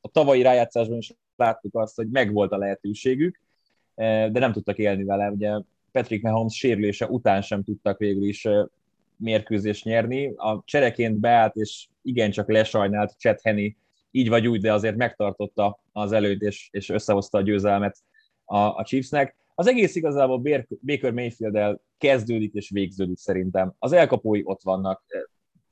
[0.00, 3.40] a tavalyi rájátszásban is láttuk azt, hogy megvolt a lehetőségük,
[3.94, 5.30] de nem tudtak élni vele.
[5.30, 5.60] Ugye
[5.92, 8.48] Patrick Mahomes sérülése után sem tudtak végül is
[9.16, 10.32] mérkőzést nyerni.
[10.36, 13.76] A csereként beállt, és igencsak lesajnált Chet Henny,
[14.10, 17.98] így vagy úgy, de azért megtartotta az előtt, és, és összehozta a győzelmet
[18.44, 19.36] a, a Chiefsnek.
[19.54, 20.42] Az egész igazából
[20.80, 23.74] Baker mayfield kezdődik és végződik szerintem.
[23.78, 25.04] Az elkapói ott vannak.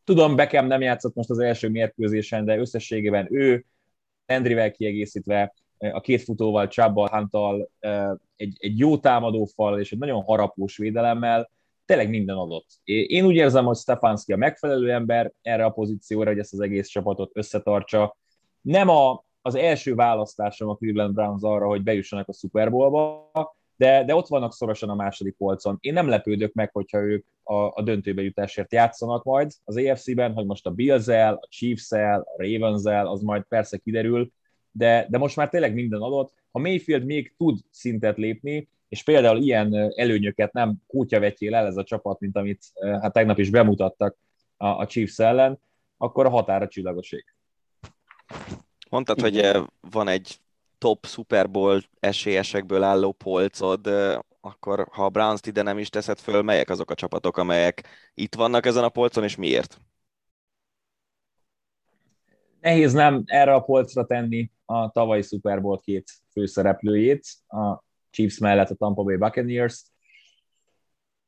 [0.05, 3.65] Tudom, Beckham nem játszott most az első mérkőzésen, de összességében ő,
[4.27, 7.71] Andrivel kiegészítve, a két futóval, Csabbal, Hantal,
[8.37, 11.51] egy, egy jó támadófal és egy nagyon harapós védelemmel,
[11.85, 12.67] tényleg minden adott.
[12.85, 16.89] Én úgy érzem, hogy Stefanski a megfelelő ember erre a pozícióra, hogy ezt az egész
[16.89, 18.17] csapatot összetartsa.
[18.61, 23.31] Nem a, az első választásom a Cleveland Browns arra, hogy bejussanak a Super Bowlba,
[23.77, 25.77] de, de ott vannak szorosan a második polcon.
[25.81, 30.47] Én nem lepődök meg, hogyha ők a, a döntőbe jutásért játszanak majd az AFC-ben, hogy
[30.47, 34.31] most a Bills-el, a Chiefs-el, a Ravens-el, az majd persze kiderül,
[34.71, 36.33] de, de most már tényleg minden adott.
[36.51, 41.85] Ha Mayfield még tud szintet lépni, és például ilyen előnyöket nem kútyavetjél el ez a
[41.85, 42.65] csapat, mint amit
[43.01, 44.17] hát tegnap is bemutattak
[44.57, 45.61] a, a Chiefs ellen,
[45.97, 47.25] akkor a határa csillagoség.
[48.91, 49.51] Mondtad, hogy
[49.91, 50.41] van egy
[50.79, 53.87] top Super Bowl esélyesekből álló polcod,
[54.41, 58.35] akkor ha a Browns-t ide nem is teszed föl, melyek azok a csapatok, amelyek itt
[58.35, 59.81] vannak ezen a polcon, és miért?
[62.61, 68.71] Nehéz nem erre a polcra tenni a tavalyi Super Bowl két főszereplőjét, a Chiefs mellett
[68.71, 69.85] a Tampa Bay Buccaneers.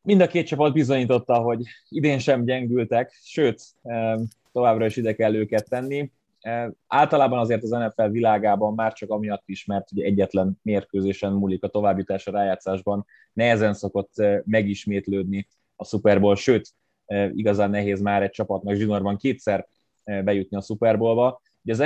[0.03, 3.63] Mind a két csapat bizonyította, hogy idén sem gyengültek, sőt,
[4.53, 6.13] továbbra is ide kell őket tenni.
[6.87, 11.69] Általában azért az NFL világában már csak amiatt is, mert ugye egyetlen mérkőzésen múlik a
[11.69, 14.13] továbbjutás a rájátszásban, nehezen szokott
[14.45, 16.69] megismétlődni a Super Bowl, sőt,
[17.33, 19.67] igazán nehéz már egy csapatnak zsinórban kétszer
[20.05, 21.41] bejutni a Super Bowlba.
[21.63, 21.81] Ugye az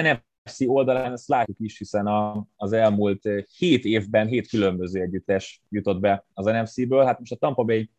[0.45, 3.23] NFC oldalán ezt látjuk is, hiszen a, az elmúlt
[3.57, 7.05] hét évben hét különböző együttes jutott be az NFC-ből.
[7.05, 7.91] Hát most a Tampa Bay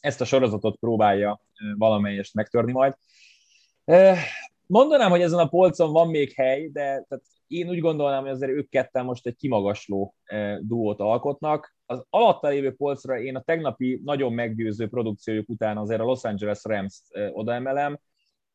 [0.00, 1.40] ezt a sorozatot próbálja
[1.78, 2.94] valamelyest megtörni majd.
[4.66, 8.52] Mondanám, hogy ezen a polcon van még hely, de tehát én úgy gondolnám, hogy azért
[8.52, 10.14] ők ketten most egy kimagasló
[10.60, 11.76] duót alkotnak.
[11.86, 16.60] Az alatta lévő polcra én a tegnapi nagyon meggyőző produkciójuk után azért a Los Angeles
[16.62, 17.98] Rams-t odaemelem,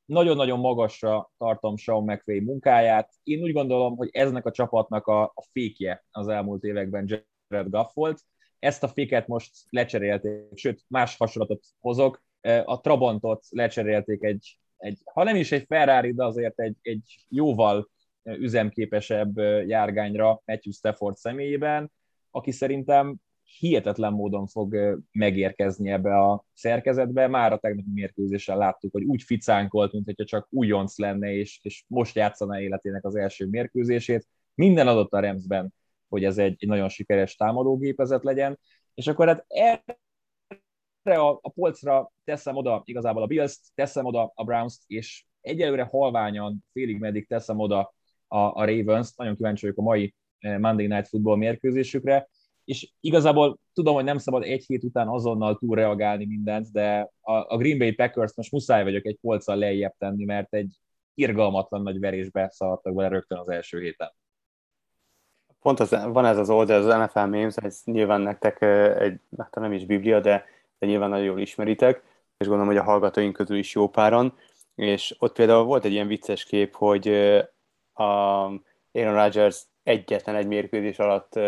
[0.05, 3.11] nagyon-nagyon magasra tartom Sean McVay munkáját.
[3.23, 7.05] Én úgy gondolom, hogy eznek a csapatnak a, a fékje az elmúlt években
[7.47, 8.19] Jared Goff volt.
[8.59, 12.23] ezt a féket most lecserélték, sőt, más hasonlatot hozok,
[12.65, 17.89] a Trabantot lecserélték egy, egy ha nem is egy Ferrari, de azért egy, egy jóval
[18.23, 19.37] üzemképesebb
[19.67, 21.91] járgányra Matthew Stafford személyében,
[22.31, 23.15] aki szerintem
[23.59, 27.27] hihetetlen módon fog megérkezni ebbe a szerkezetbe.
[27.27, 31.83] Már a tegnapi mérkőzésen láttuk, hogy úgy ficánkolt, mint hogyha csak újonc lenne, és, és
[31.87, 34.27] most játszaná életének az első mérkőzését.
[34.53, 35.73] Minden adott a Remsben,
[36.09, 38.59] hogy ez egy, egy nagyon sikeres támadógépezet legyen,
[38.93, 44.43] és akkor hát erre a, a polcra teszem oda igazából a Bills-t, teszem oda a
[44.43, 47.93] Browns-t, és egyelőre halványan, félig meddig teszem oda
[48.27, 49.17] a, a Ravens-t.
[49.17, 52.29] Nagyon kíváncsi vagyok a mai Monday Night Football mérkőzésükre
[52.65, 57.57] és igazából tudom, hogy nem szabad egy hét után azonnal túlreagálni mindent, de a, a
[57.57, 60.77] Green Bay Packers most muszáj vagyok egy polccal lejjebb tenni, mert egy
[61.13, 64.11] irgalmatlan nagy verésbe szaladtak bele rögtön az első héten.
[65.59, 68.61] Pont az, van ez az oldal, az NFL Memes, ez nyilván nektek
[69.01, 70.45] egy, hát nem is biblia, de,
[70.79, 72.03] de nyilván nagyon jól ismeritek,
[72.37, 74.33] és gondolom, hogy a hallgatóink közül is jó páran,
[74.75, 77.07] és ott például volt egy ilyen vicces kép, hogy
[77.93, 78.03] a
[78.91, 81.39] Aaron Rodgers egyetlen egy mérkőzés alatt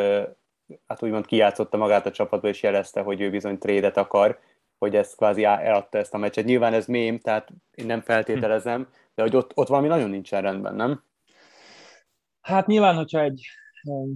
[0.88, 4.40] hát úgymond kijátszotta magát a csapatba, és jelezte, hogy ő bizony trédet akar,
[4.78, 6.46] hogy ezt kvázi eladta ezt a meccset.
[6.46, 10.76] Nyilván ez mém, tehát én nem feltételezem, de hogy ott, ott valami nagyon nincsen rendben,
[10.76, 11.04] nem?
[12.42, 13.46] Hát nyilván, hogyha egy
[13.84, 14.16] um,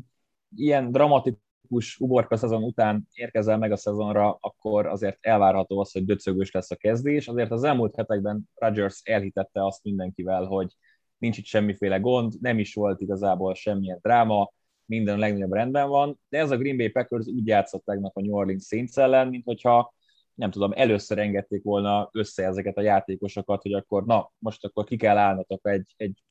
[0.55, 6.51] ilyen dramatikus uborka szezon után érkezel meg a szezonra, akkor azért elvárható az, hogy döcögős
[6.51, 7.27] lesz a kezdés.
[7.27, 10.75] Azért az elmúlt hetekben Rodgers elhitette azt mindenkivel, hogy
[11.17, 14.51] nincs itt semmiféle gond, nem is volt igazából semmilyen dráma,
[14.87, 18.21] minden a legnagyobb rendben van, de ez a Green Bay Packers úgy játszott tegnap a
[18.21, 19.93] New Orleans Saints ellen, mint hogyha
[20.33, 24.95] nem tudom, először engedték volna össze ezeket a játékosokat, hogy akkor na, most akkor ki
[24.95, 26.23] kell állnatok egy, egy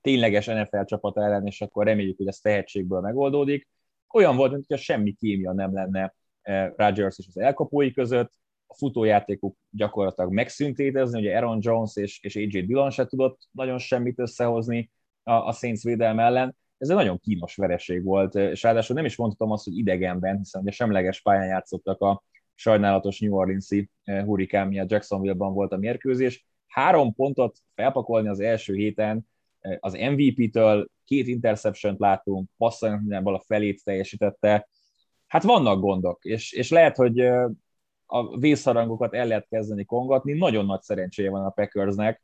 [0.00, 3.68] tényleges NFL csapat ellen, és akkor reméljük, hogy ez tehetségből megoldódik.
[4.14, 8.32] Olyan volt, mintha semmi kémia nem lenne eh, Rodgers és az elkapói között,
[8.66, 13.78] a futójátékuk gyakorlatilag megszűnt létezni, ugye Aaron Jones és, és AJ Dillon se tudott nagyon
[13.78, 14.90] semmit összehozni
[15.22, 19.16] a, a Saints védelme ellen, ez egy nagyon kínos vereség volt, és ráadásul nem is
[19.16, 22.22] mondhatom azt, hogy idegenben, hiszen ugye semleges pályán játszottak a
[22.54, 26.46] sajnálatos New Orleans-i hurrikán miatt Jacksonville-ban volt a mérkőzés.
[26.66, 29.26] Három pontot felpakolni az első héten,
[29.80, 34.68] az MVP-től két interception-t látunk, mindenből a felét teljesítette.
[35.26, 37.20] Hát vannak gondok, és, és lehet, hogy
[38.06, 40.32] a vészharangokat el lehet kezdeni kongatni.
[40.32, 42.22] Nagyon nagy szerencséje van a Packersnek,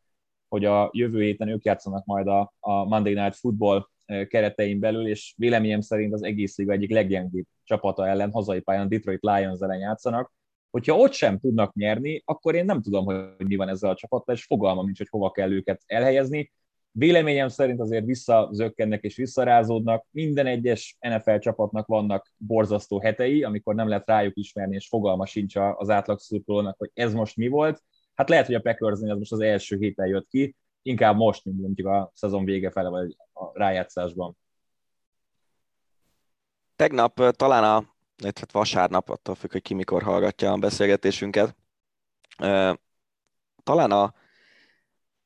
[0.49, 3.89] hogy a jövő héten ők játszanak majd a, a Monday Night Football
[4.29, 9.23] keretein belül, és véleményem szerint az egész liga egyik leggyengébb csapata ellen, hazai pályán Detroit
[9.23, 10.33] Lions ellen játszanak.
[10.71, 14.35] Hogyha ott sem tudnak nyerni, akkor én nem tudom, hogy mi van ezzel a csapattal,
[14.35, 16.53] és fogalmam nincs, hogy hova kell őket elhelyezni.
[16.91, 20.07] Véleményem szerint azért visszazökkennek és visszarázódnak.
[20.11, 25.57] Minden egyes NFL csapatnak vannak borzasztó hetei, amikor nem lehet rájuk ismerni, és fogalma sincs
[25.57, 26.19] az átlag
[26.77, 27.83] hogy ez most mi volt.
[28.15, 31.61] Hát lehet, hogy a packers ez most az első héten jött ki, inkább most, mint
[31.61, 34.37] mondjuk a szezon vége fele, vagy a rájátszásban.
[36.77, 37.95] Tegnap talán a,
[38.25, 41.57] hát vasárnap, attól függ, hogy ki mikor hallgatja a beszélgetésünket,
[43.63, 44.15] talán a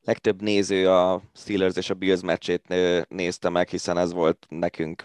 [0.01, 2.75] legtöbb néző a Steelers és a Bills meccsét
[3.09, 5.03] nézte meg, hiszen ez volt nekünk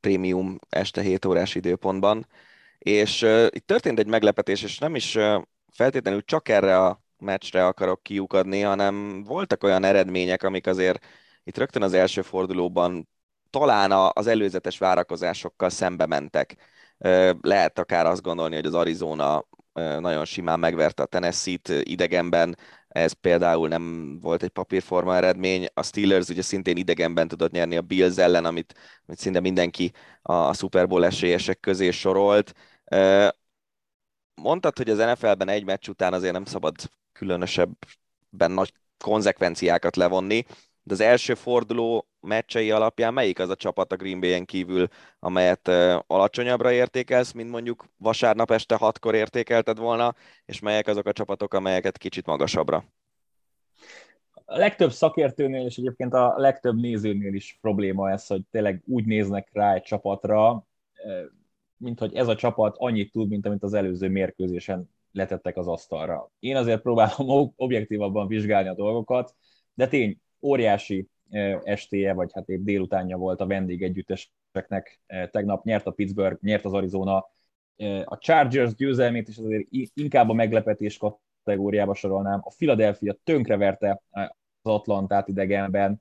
[0.00, 2.26] prémium este 7 órás időpontban,
[2.78, 5.18] és itt történt egy meglepetés, és nem is
[5.72, 11.06] feltétlenül csak erre a meccsre akarok kiukadni, hanem voltak olyan eredmények, amik azért
[11.44, 13.08] itt rögtön az első fordulóban
[13.50, 16.56] talán az előzetes várakozásokkal szembe mentek.
[17.40, 22.56] Lehet akár azt gondolni, hogy az Arizona nagyon simán megverte a Tennessee-t idegenben,
[22.88, 25.66] ez például nem volt egy papírforma eredmény.
[25.74, 28.74] A Steelers ugye szintén idegenben tudott nyerni a Bills ellen, amit,
[29.06, 32.52] amit szinte mindenki a Super Bowl esélyesek közé sorolt.
[34.34, 36.74] Mondtad, hogy az NFL-ben egy meccs után azért nem szabad
[37.20, 38.72] különösebben nagy
[39.04, 40.44] konzekvenciákat levonni,
[40.82, 45.68] de az első forduló meccsei alapján melyik az a csapat a Green Bay-en kívül, amelyet
[46.06, 50.14] alacsonyabbra értékelsz, mint mondjuk vasárnap este hatkor értékelted volna,
[50.44, 52.84] és melyek azok a csapatok, amelyeket kicsit magasabbra?
[54.44, 59.48] A legtöbb szakértőnél és egyébként a legtöbb nézőnél is probléma ez, hogy tényleg úgy néznek
[59.52, 60.66] rá egy csapatra,
[61.76, 66.30] mint hogy ez a csapat annyit tud, mint amit az előző mérkőzésen letettek az asztalra.
[66.38, 69.34] Én azért próbálom objektívabban vizsgálni a dolgokat,
[69.74, 71.08] de tény, óriási
[71.62, 75.00] estéje, vagy hát épp délutánja volt a vendégegyütteseknek.
[75.30, 77.26] Tegnap nyert a Pittsburgh, nyert az Arizona,
[78.04, 82.40] a Chargers győzelmét is azért inkább a meglepetés kategóriába sorolnám.
[82.42, 84.30] A Philadelphia tönkreverte az
[84.62, 86.00] Atlantát idegenben,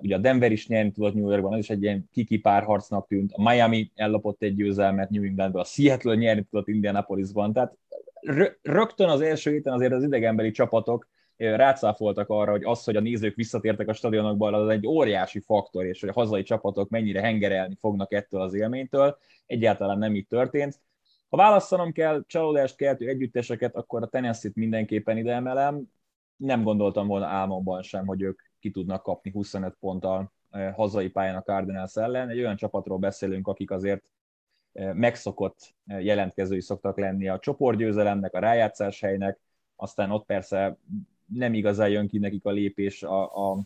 [0.00, 3.32] Ugye a Denver is nyerni tudott New Yorkban, az is egy ilyen kiki párharcnak tűnt.
[3.32, 7.52] A Miami ellopott egy győzelmet New Englandből, a Seattle nyerni tudott Indianapolisban.
[7.52, 7.76] Tehát
[8.62, 13.34] rögtön az első héten azért az idegenbeli csapatok rácáfoltak arra, hogy az, hogy a nézők
[13.34, 18.12] visszatértek a stadionokba, az egy óriási faktor, és hogy a hazai csapatok mennyire hengerelni fognak
[18.12, 19.18] ettől az élménytől.
[19.46, 20.80] Egyáltalán nem így történt.
[21.28, 25.82] Ha választanom kell csalódást keltő együtteseket, akkor a Tennessee-t mindenképpen ide emelem.
[26.36, 30.32] Nem gondoltam volna álmomban sem, hogy ők ki tudnak kapni 25 ponttal
[30.74, 32.28] hazai pályán a Cardinals ellen.
[32.28, 34.10] Egy olyan csapatról beszélünk, akik azért
[34.92, 39.38] megszokott jelentkezői szoktak lenni a csoportgyőzelemnek, a rájátszás helynek,
[39.76, 40.76] aztán ott persze
[41.26, 43.62] nem igazán jön ki nekik a lépés a, a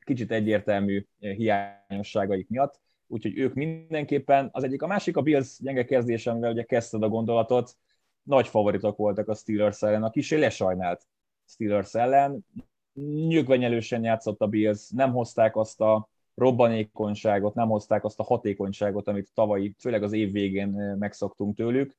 [0.00, 4.82] kicsit egyértelmű hiányosságaik miatt, úgyhogy ők mindenképpen az egyik.
[4.82, 7.76] A másik a Bills gyenge kezdése, amivel ugye kezdted a gondolatot,
[8.22, 11.06] nagy favoritok voltak a Steelers ellen, a kicsi lesajnált
[11.46, 12.44] Steelers ellen,
[13.28, 19.30] nyögvenyelősen játszott a Bills, nem hozták azt a robbanékonyságot, nem hozták azt a hatékonyságot, amit
[19.34, 20.68] tavalyi, főleg az év végén
[20.98, 21.96] megszoktunk tőlük.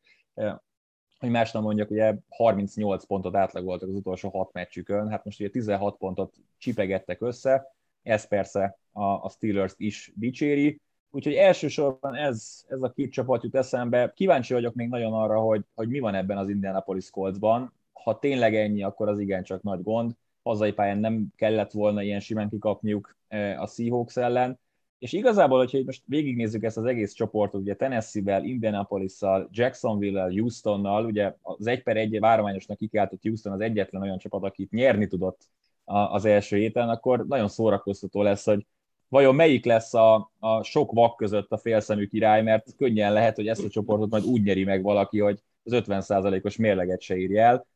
[1.20, 5.50] Hogy más nem mondjak, ugye 38 pontot átlagoltak az utolsó hat meccsükön, hát most ugye
[5.50, 12.82] 16 pontot csipegettek össze, ez persze a, a Steelers is dicséri, úgyhogy elsősorban ez, ez
[12.82, 14.12] a két csapat jut eszembe.
[14.16, 17.74] Kíváncsi vagyok még nagyon arra, hogy, hogy mi van ebben az Indianapolis Coltsban.
[17.94, 22.50] Ha tényleg ennyi, akkor az igencsak nagy gond hazai pályán nem kellett volna ilyen simán
[22.50, 23.18] kikapniuk
[23.58, 24.60] a Seahawks ellen,
[25.02, 31.36] és igazából, hogyha most végignézzük ezt az egész csoportot, ugye Tennessee-vel, Indianapolis-szal, Jacksonville-el, Houstonnal, ugye
[31.42, 35.50] az egy per egy várományosnak kikeltett Houston az egyetlen olyan csapat, akit nyerni tudott
[35.84, 38.66] az első héten, akkor nagyon szórakoztató lesz, hogy
[39.08, 43.48] vajon melyik lesz a, a sok vak között a félszemű király, mert könnyen lehet, hogy
[43.48, 47.68] ezt a csoportot majd úgy nyeri meg valaki, hogy az 50%-os mérleget se írja el.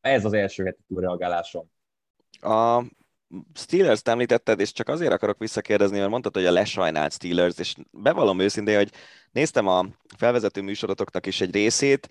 [0.00, 1.70] Ez az első heti túlreagálásom.
[2.40, 2.82] A
[3.54, 8.38] Steelers-t említetted, és csak azért akarok visszakérdezni, mert mondtad, hogy a lesajnált Steelers, és bevallom
[8.38, 8.90] őszintén, hogy
[9.30, 12.08] néztem a felvezető műsorotoknak is egy részét,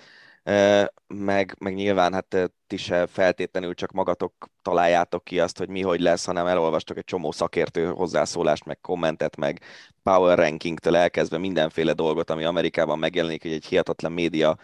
[1.07, 5.99] meg, meg nyilván hát ti se feltétlenül csak magatok találjátok ki azt, hogy mi hogy
[5.99, 9.61] lesz, hanem elolvastok egy csomó szakértő hozzászólást, meg kommentet, meg
[10.03, 14.57] power rankingtől elkezdve mindenféle dolgot, ami Amerikában megjelenik, hogy egy hihetetlen média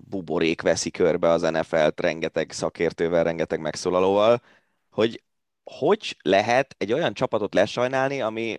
[0.00, 4.42] buborék veszi körbe az NFL-t rengeteg szakértővel, rengeteg megszólalóval,
[4.90, 5.22] hogy
[5.64, 8.56] hogy lehet egy olyan csapatot lesajnálni, ami,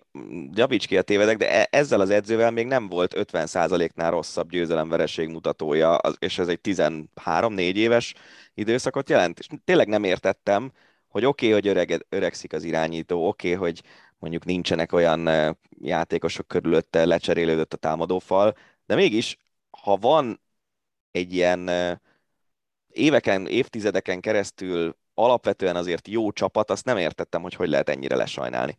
[0.50, 5.28] javíts ki a tévedek, de e, ezzel az edzővel még nem volt 50%-nál rosszabb győzelemvereség
[5.28, 8.14] mutatója, és ez egy 13-4 éves
[8.54, 9.38] időszakot jelent.
[9.38, 10.72] És tényleg nem értettem,
[11.08, 13.82] hogy oké, okay, hogy öreg, öregszik az irányító, oké, okay, hogy
[14.18, 15.28] mondjuk nincsenek olyan
[15.80, 18.56] játékosok körülötte, lecserélődött a támadófal,
[18.86, 19.38] de mégis,
[19.70, 20.40] ha van
[21.16, 21.70] egy ilyen
[22.88, 28.78] éveken, évtizedeken keresztül alapvetően azért jó csapat, azt nem értettem, hogy hogy lehet ennyire lesajnálni.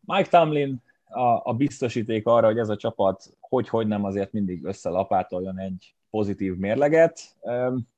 [0.00, 5.58] Mike Tomlin a, a biztosíték arra, hogy ez a csapat hogy-hogy nem azért mindig összelapátoljon
[5.58, 7.20] egy pozitív mérleget.
[7.40, 7.88] Um,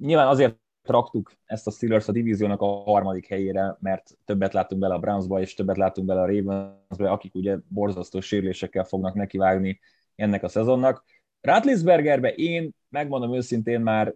[0.00, 4.94] nyilván azért raktuk ezt a Steelers a divíziónak a harmadik helyére, mert többet látunk bele
[4.94, 9.80] a Brownsba, és többet látunk bele a Ravensbe, akik ugye borzasztó sérülésekkel fognak nekivágni
[10.16, 11.04] ennek a szezonnak.
[11.40, 14.14] Ratlisbergerbe én, megmondom őszintén, már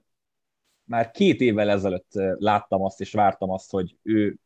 [0.85, 4.39] már két évvel ezelőtt láttam azt, és vártam azt, hogy ő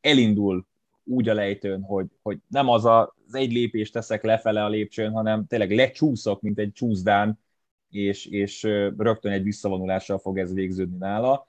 [0.00, 0.66] elindul
[1.04, 5.12] úgy a lejtőn, hogy, hogy nem az a, az egy lépést teszek lefele a lépcsőn,
[5.12, 7.38] hanem tényleg lecsúszok, mint egy csúszdán,
[7.90, 8.62] és, és
[8.96, 11.44] rögtön egy visszavonulással fog ez végződni nála.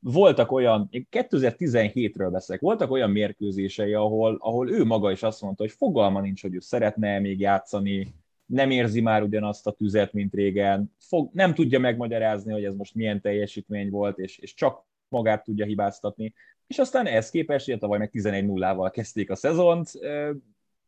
[0.00, 5.72] Voltak olyan, 2017-ről beszélek, voltak olyan mérkőzései, ahol, ahol ő maga is azt mondta, hogy
[5.72, 8.14] fogalma nincs, hogy ő szeretne még játszani,
[8.46, 12.94] nem érzi már ugyanazt a tüzet, mint régen, fog, nem tudja megmagyarázni, hogy ez most
[12.94, 16.34] milyen teljesítmény volt, és, és csak magát tudja hibáztatni.
[16.66, 19.90] És aztán ehhez képest, ugye tavaly meg 11-0-val kezdték a szezont,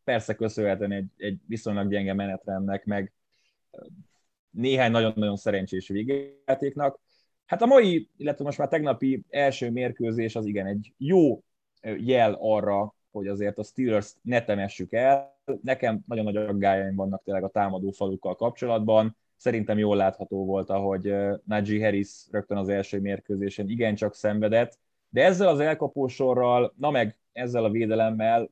[0.03, 3.13] persze köszönhetően egy, egy viszonylag gyenge menetrendnek, meg
[4.49, 6.99] néhány nagyon-nagyon szerencsés végjátéknak.
[7.45, 11.43] Hát a mai, illetve most már tegnapi első mérkőzés az igen egy jó
[11.97, 15.34] jel arra, hogy azért a Steelers ne temessük el.
[15.61, 19.17] Nekem nagyon nagy aggájaim vannak tényleg a támadó falukkal kapcsolatban.
[19.37, 24.79] Szerintem jól látható volt, ahogy Najee Harris rögtön az első mérkőzésen igencsak szenvedett,
[25.09, 28.49] de ezzel az elkapósorral, na meg ezzel a védelemmel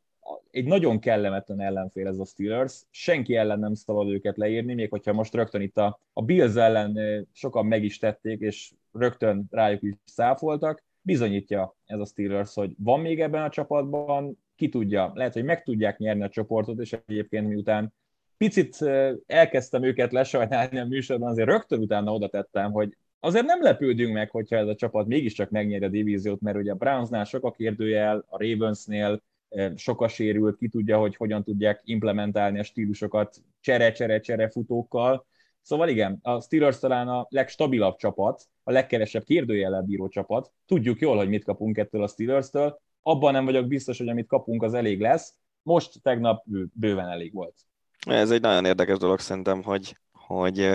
[0.52, 5.14] egy nagyon kellemetlen ellenfél ez a Steelers, senki ellen nem szabad őket leírni, még hogyha
[5.14, 9.94] most rögtön itt a, a Bills ellen sokan meg is tették, és rögtön rájuk is
[10.06, 15.43] száfoltak, bizonyítja ez a Steelers, hogy van még ebben a csapatban ki tudja, lehet, hogy
[15.43, 17.93] meg tudják nyerni a csoportot, és egyébként miután
[18.38, 18.78] picit
[19.26, 24.30] elkezdtem őket lesajnálni a műsorban, azért rögtön utána oda tettem, hogy azért nem lepődünk meg,
[24.30, 28.26] hogyha ez a csapat mégiscsak megnyeri a divíziót, mert ugye a Brownsnál sok a kérdőjel,
[28.30, 29.22] a Ravensnél
[29.76, 35.26] sok a sérült, ki tudja, hogy hogyan tudják implementálni a stílusokat csere-csere-csere futókkal.
[35.62, 40.51] Szóval igen, a Steelers talán a legstabilabb csapat, a legkevesebb kérdőjellel bíró csapat.
[40.66, 42.80] Tudjuk jól, hogy mit kapunk ettől a Steelers-től.
[43.04, 45.34] Abban nem vagyok biztos, hogy amit kapunk, az elég lesz.
[45.62, 46.43] Most tegnap
[46.74, 47.56] bőven elég volt.
[48.08, 50.70] Ez egy nagyon érdekes dolog szerintem, hogy, hogy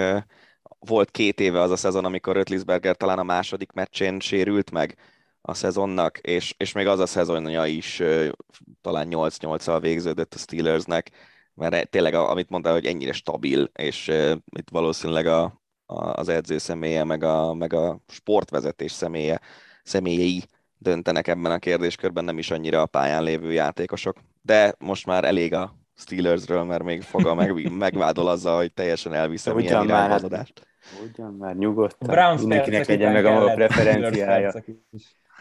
[0.78, 4.96] volt két éve az a szezon, amikor Rötlisberger talán a második meccsén sérült meg
[5.40, 8.02] a szezonnak, és, és még az a szezonja is
[8.80, 11.10] talán 8-8-al végződött a Steelersnek,
[11.54, 14.08] mert tényleg, amit mondtál, hogy ennyire stabil, és
[14.56, 15.42] itt valószínűleg a,
[15.86, 19.40] a, az edző személye, meg a, meg a sportvezetés személye,
[19.82, 20.44] személyei
[20.78, 24.16] döntenek ebben a kérdéskörben, nem is annyira a pályán lévő játékosok.
[24.42, 29.58] De most már elég a Steelersről, mert még foga meg, megvádol azzal, hogy teljesen elviszem
[29.58, 30.66] ilyen irányba az adást.
[31.10, 32.08] Ugyan már nyugodtan.
[32.08, 34.52] Browns Mindenkinek legyen meg a preferenciája.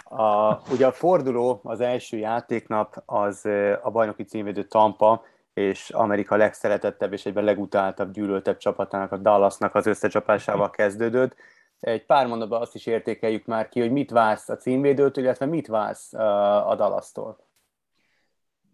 [0.04, 3.46] A, ugye a forduló, az első játéknap az
[3.82, 5.24] a bajnoki címvédő Tampa,
[5.54, 11.36] és Amerika legszeretettebb és egyben legutáltabb, gyűlöltebb csapatának, a Dallasnak az összecsapásával kezdődött.
[11.80, 15.68] Egy pár mondatban azt is értékeljük már ki, hogy mit vársz a címvédőtől, illetve mit
[15.68, 17.46] vársz a Dallas-tól.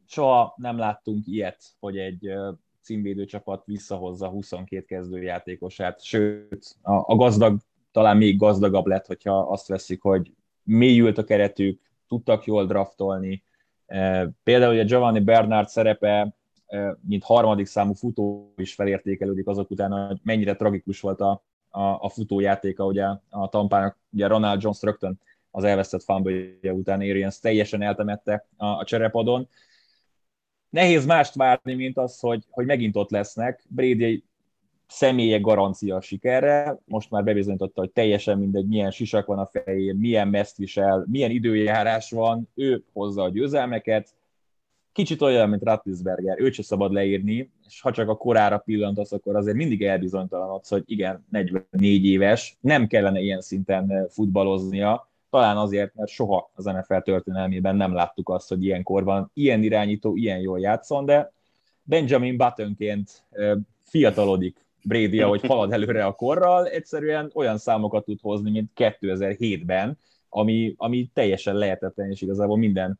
[0.07, 2.33] Soha nem láttunk ilyet, hogy egy
[2.81, 7.59] címvédő csapat visszahozza 22 kezdőjátékosát, sőt, a, a gazdag
[7.91, 10.31] talán még gazdagabb lett, hogyha azt veszik, hogy
[10.63, 13.43] mélyült a keretük, tudtak jól draftolni.
[14.43, 16.35] Például a Giovanni Bernard szerepe,
[17.01, 21.43] mint harmadik számú futó is felértékelődik azok után, hogy mennyire tragikus volt a,
[21.75, 25.19] a, a futójátéka ugye a Tampának, ugye Ronald Jones rögtön
[25.51, 29.47] az elvesztett fumble után Arians teljesen eltemette a, a cserepadon.
[30.69, 33.63] Nehéz mást várni, mint az, hogy, hogy megint ott lesznek.
[33.67, 34.23] Brady egy
[34.87, 39.95] személye garancia a sikerre, most már bebizonyította, hogy teljesen mindegy, milyen sisak van a fején,
[39.95, 44.13] milyen meszt visel, milyen időjárás van, ő hozza a győzelmeket,
[44.93, 49.35] kicsit olyan, mint Ratlisberger, őt se szabad leírni, és ha csak a korára pillantasz, akkor
[49.35, 56.09] azért mindig elbizonytalanodsz, hogy igen, 44 éves, nem kellene ilyen szinten futballoznia, talán azért, mert
[56.09, 61.31] soha az NFL történelmében nem láttuk azt, hogy ilyenkorban ilyen irányító ilyen jól játszon, de
[61.83, 63.23] Benjamin Buttonként
[63.83, 69.97] fiatalodik Brady, ahogy halad előre a korral, egyszerűen olyan számokat tud hozni, mint 2007-ben,
[70.29, 72.99] ami, ami teljesen lehetetlen, és igazából minden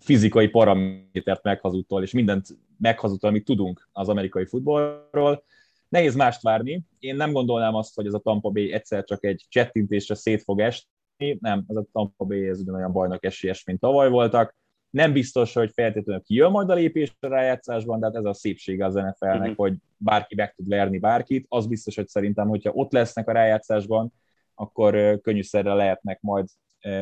[0.00, 2.46] fizikai paramétert meghazudtól, és mindent
[2.78, 5.44] meghazudtól, amit tudunk az amerikai futballról.
[5.88, 6.82] Nehéz mást várni.
[6.98, 10.60] Én nem gondolnám azt, hogy ez a Tampa Bay egyszer csak egy csettintésre szét fog
[10.60, 11.38] esni.
[11.40, 14.56] Nem, ez a Tampa Bay ez ugyanolyan bajnak esélyes, mint tavaly voltak.
[14.90, 18.84] Nem biztos, hogy feltétlenül kijön majd a lépés a rájátszásban, de hát ez a szépsége
[18.84, 19.56] az NFL-nek, uh-huh.
[19.56, 21.46] hogy bárki meg tud verni bárkit.
[21.48, 24.12] Az biztos, hogy szerintem, hogyha ott lesznek a rájátszásban,
[24.54, 26.46] akkor könnyűszerre lehetnek majd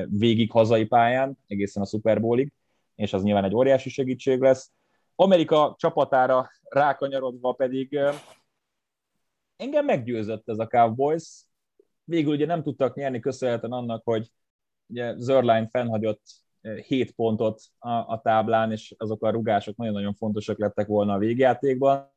[0.06, 2.52] végig hazai pályán, egészen a Super Bowlig
[2.94, 4.72] és az nyilván egy óriási segítség lesz.
[5.14, 7.98] Amerika csapatára rákanyarodva pedig
[9.56, 11.44] engem meggyőzött ez a Cowboys.
[12.04, 14.30] Végül ugye nem tudtak nyerni köszönhetően annak, hogy
[14.86, 16.22] ugye Zörlein fennhagyott
[16.86, 22.12] 7 pontot a, a táblán, és azok a rugások nagyon-nagyon fontosak lettek volna a végjátékban,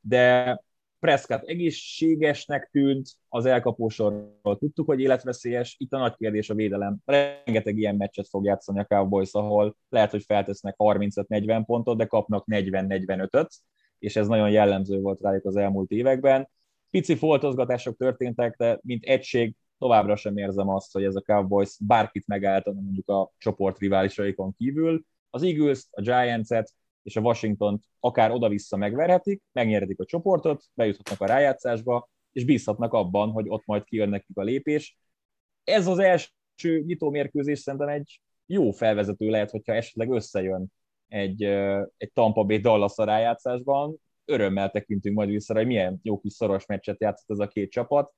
[0.00, 0.62] de
[1.00, 6.96] Prescott egészségesnek tűnt, az elkapósorról tudtuk, hogy életveszélyes, itt a nagy kérdés a védelem.
[7.04, 12.44] Rengeteg ilyen meccset fog játszani a Cowboys, ahol lehet, hogy feltesznek 35-40 pontot, de kapnak
[12.50, 13.48] 40-45-öt,
[13.98, 16.48] és ez nagyon jellemző volt rájuk az elmúlt években.
[16.90, 22.26] Pici foltozgatások történtek, de mint egység továbbra sem érzem azt, hogy ez a Cowboys bárkit
[22.26, 25.04] megálltana mondjuk a csoport riválisaikon kívül.
[25.30, 26.72] Az Eagles, a Giants-et,
[27.08, 33.30] és a Washington akár oda-vissza megverhetik, megnyerhetik a csoportot, bejuthatnak a rájátszásba, és bízhatnak abban,
[33.30, 34.98] hogy ott majd kijön nekik a lépés.
[35.64, 40.66] Ez az első nyitómérkőzés szerintem egy jó felvezető lehet, hogyha esetleg összejön
[41.08, 41.42] egy,
[41.96, 43.96] egy Tampa Bay Dallas a rájátszásban.
[44.24, 48.12] Örömmel tekintünk majd vissza, hogy milyen jó kis szoros meccset játszott ez a két csapat.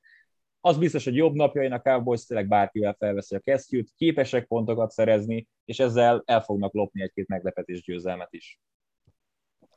[0.61, 5.49] Az biztos, hogy jobb napjain a Cowboys tényleg bárkivel felveszi a kesztyűt, képesek pontokat szerezni,
[5.65, 8.61] és ezzel el fognak lopni egy-két meglepetés győzelmet is.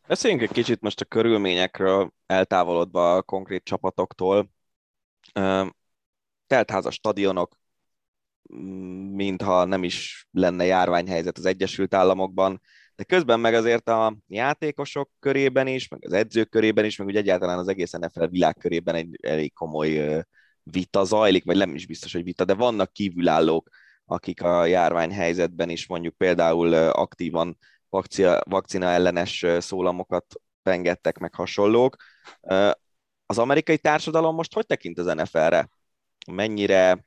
[0.08, 4.50] Beszéljünk egy kicsit most a körülményekről, eltávolodva a konkrét csapatoktól.
[6.48, 7.58] Teltházas stadionok,
[9.12, 12.62] mintha nem is lenne járványhelyzet az Egyesült Államokban,
[12.96, 17.16] de közben meg azért a játékosok körében is, meg az edzők körében is, meg úgy
[17.16, 20.24] egyáltalán az egész NFL világ körében egy elég komoly
[20.64, 23.70] vita zajlik, vagy nem is biztos, hogy vita, de vannak kívülállók,
[24.06, 27.58] akik a járványhelyzetben is mondjuk például aktívan
[27.94, 30.26] vakcia, vakcina ellenes szólamokat
[30.64, 31.96] pengettek, meg hasonlók.
[33.26, 35.70] Az amerikai társadalom most hogy tekint az NFL-re?
[36.32, 37.06] mennyire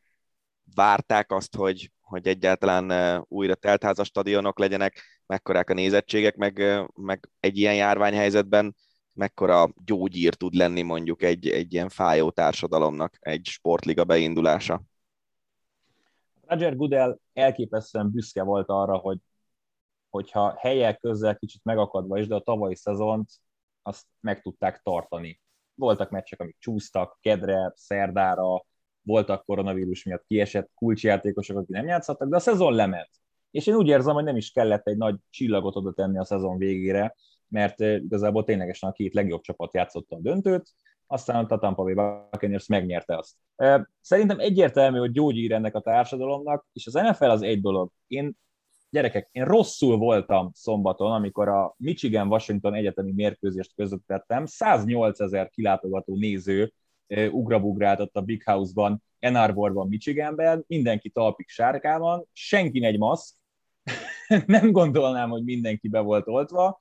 [0.74, 6.62] várták azt, hogy, hogy egyáltalán újra teltházas stadionok legyenek, mekkorák a nézettségek, meg,
[6.94, 8.74] meg egy ilyen járványhelyzetben
[9.12, 14.82] mekkora gyógyír tud lenni mondjuk egy, egy ilyen fájó társadalomnak egy sportliga beindulása.
[16.46, 19.18] Roger Goodell elképesztően büszke volt arra, hogy
[20.16, 23.30] hogyha helyek közel kicsit megakadva is, de a tavalyi szezont
[23.82, 25.40] azt meg tudták tartani.
[25.74, 28.64] Voltak meccsek, amik csúsztak, kedre, szerdára,
[29.02, 33.10] voltak koronavírus miatt kiesett kulcsjátékosok, akik nem játszhattak, de a szezon lement.
[33.50, 36.58] És én úgy érzem, hogy nem is kellett egy nagy csillagot oda tenni a szezon
[36.58, 37.14] végére,
[37.48, 40.70] mert igazából ténylegesen a két legjobb csapat játszotta a döntőt,
[41.06, 43.34] aztán a Tampa Bay Buccaneers megnyerte azt.
[44.00, 47.90] Szerintem egyértelmű, hogy gyógyír ennek a társadalomnak, és az NFL az egy dolog.
[48.06, 48.36] Én
[48.96, 54.46] gyerekek, én rosszul voltam szombaton, amikor a Michigan-Washington egyetemi mérkőzést közvetettem.
[54.46, 56.72] 108 ezer kilátogató néző
[57.30, 63.34] ugrabugrált ott a Big House-ban, Ann Arborban, Michiganben, mindenki talpig sárkában, senki egy maszk,
[64.46, 66.78] nem gondolnám, hogy mindenki be volt oltva,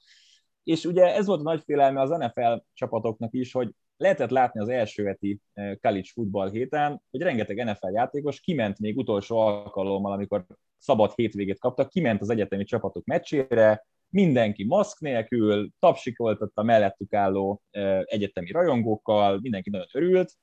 [0.63, 4.69] és ugye ez volt a nagy félelme az NFL csapatoknak is, hogy lehetett látni az
[4.69, 10.45] első heti college football héten, hogy rengeteg NFL játékos kiment még utolsó alkalommal, amikor
[10.85, 17.61] szabad hétvégét kaptak, kiment az egyetemi csapatok meccsére, mindenki maszk nélkül, tapsikoltatta mellettük álló
[18.03, 20.33] egyetemi rajongókkal, mindenki nagyon örült,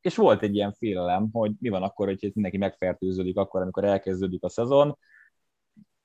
[0.00, 4.44] és volt egy ilyen félelem, hogy mi van akkor, hogy mindenki megfertőződik akkor, amikor elkezdődik
[4.44, 4.98] a szezon.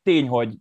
[0.03, 0.57] Tény, hogy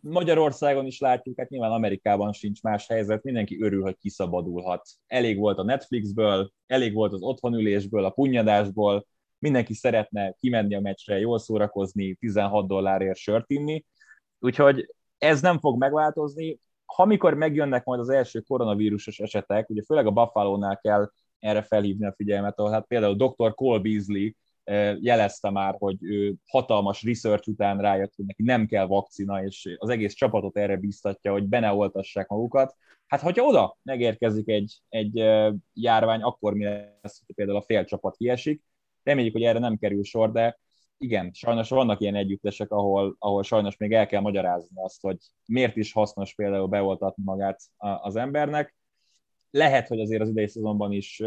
[0.00, 4.88] Magyarországon is látjuk, hát nyilván Amerikában sincs más helyzet, mindenki örül, hogy kiszabadulhat.
[5.06, 9.06] Elég volt a Netflixből, elég volt az otthonülésből, a punyadásból,
[9.38, 13.84] mindenki szeretne kimenni a meccsre, jól szórakozni, 16 dollárért sört inni,
[14.38, 16.60] úgyhogy ez nem fog megváltozni.
[16.84, 22.06] Ha mikor megjönnek majd az első koronavírusos esetek, ugye főleg a Buffalo-nál kell erre felhívni
[22.06, 23.54] a figyelmet, ahol hát például Dr.
[23.54, 24.30] Cole Beasley
[25.00, 29.88] jelezte már, hogy ő hatalmas research után rájött, hogy neki nem kell vakcina, és az
[29.88, 32.76] egész csapatot erre biztatja, hogy beneoltassák magukat.
[33.06, 35.14] Hát, hogyha oda megérkezik egy, egy
[35.72, 38.62] járvány, akkor mi lesz, hogy például a fél csapat kiesik.
[39.08, 40.58] Reméljük, hogy erre nem kerül sor, de
[40.98, 45.76] igen, sajnos vannak ilyen együttesek, ahol, ahol sajnos még el kell magyarázni azt, hogy miért
[45.76, 48.74] is hasznos például beoltatni magát az embernek.
[49.50, 51.22] Lehet, hogy azért az idei szezonban is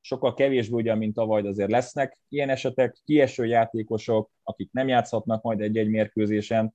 [0.00, 5.42] sokkal kevésbé ugyan, mint tavaly, de azért lesznek ilyen esetek, kieső játékosok, akik nem játszhatnak
[5.42, 6.74] majd egy-egy mérkőzésen,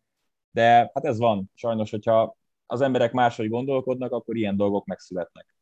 [0.51, 1.51] de hát ez van.
[1.53, 2.35] Sajnos, hogyha
[2.65, 5.55] az emberek máshogy gondolkodnak, akkor ilyen dolgok megszületnek.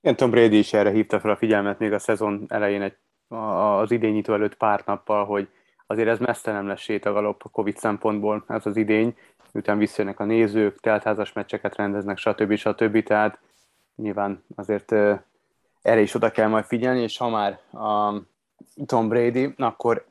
[0.00, 2.96] Igen, Tom Brady is erre hívta fel a figyelmet még a szezon elején egy,
[3.28, 5.48] az idényító előtt pár nappal, hogy
[5.86, 9.16] azért ez messze nem lesz sétagalop a Covid szempontból, ez az idény,
[9.52, 12.54] miután visszajönnek a nézők, teltházas meccseket rendeznek, stb.
[12.54, 13.02] stb.
[13.02, 13.38] Tehát
[13.96, 14.92] nyilván azért
[15.82, 18.22] erre is oda kell majd figyelni, és ha már a
[18.86, 20.06] Tom Brady, akkor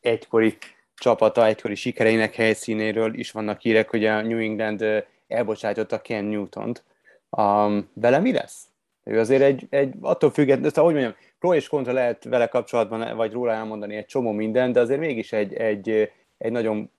[0.00, 0.56] egykori
[0.94, 6.84] csapata, egykori sikereinek helyszínéről is vannak hírek, hogy a New England elbocsájtotta Ken Newton-t.
[7.30, 8.68] Um, vele mi lesz?
[9.04, 13.32] Ő azért egy, egy attól függetlenül, ahogy mondjam, pro és kontra lehet vele kapcsolatban, vagy
[13.32, 16.90] róla elmondani egy csomó minden, de azért mégis egy, egy, egy nagyon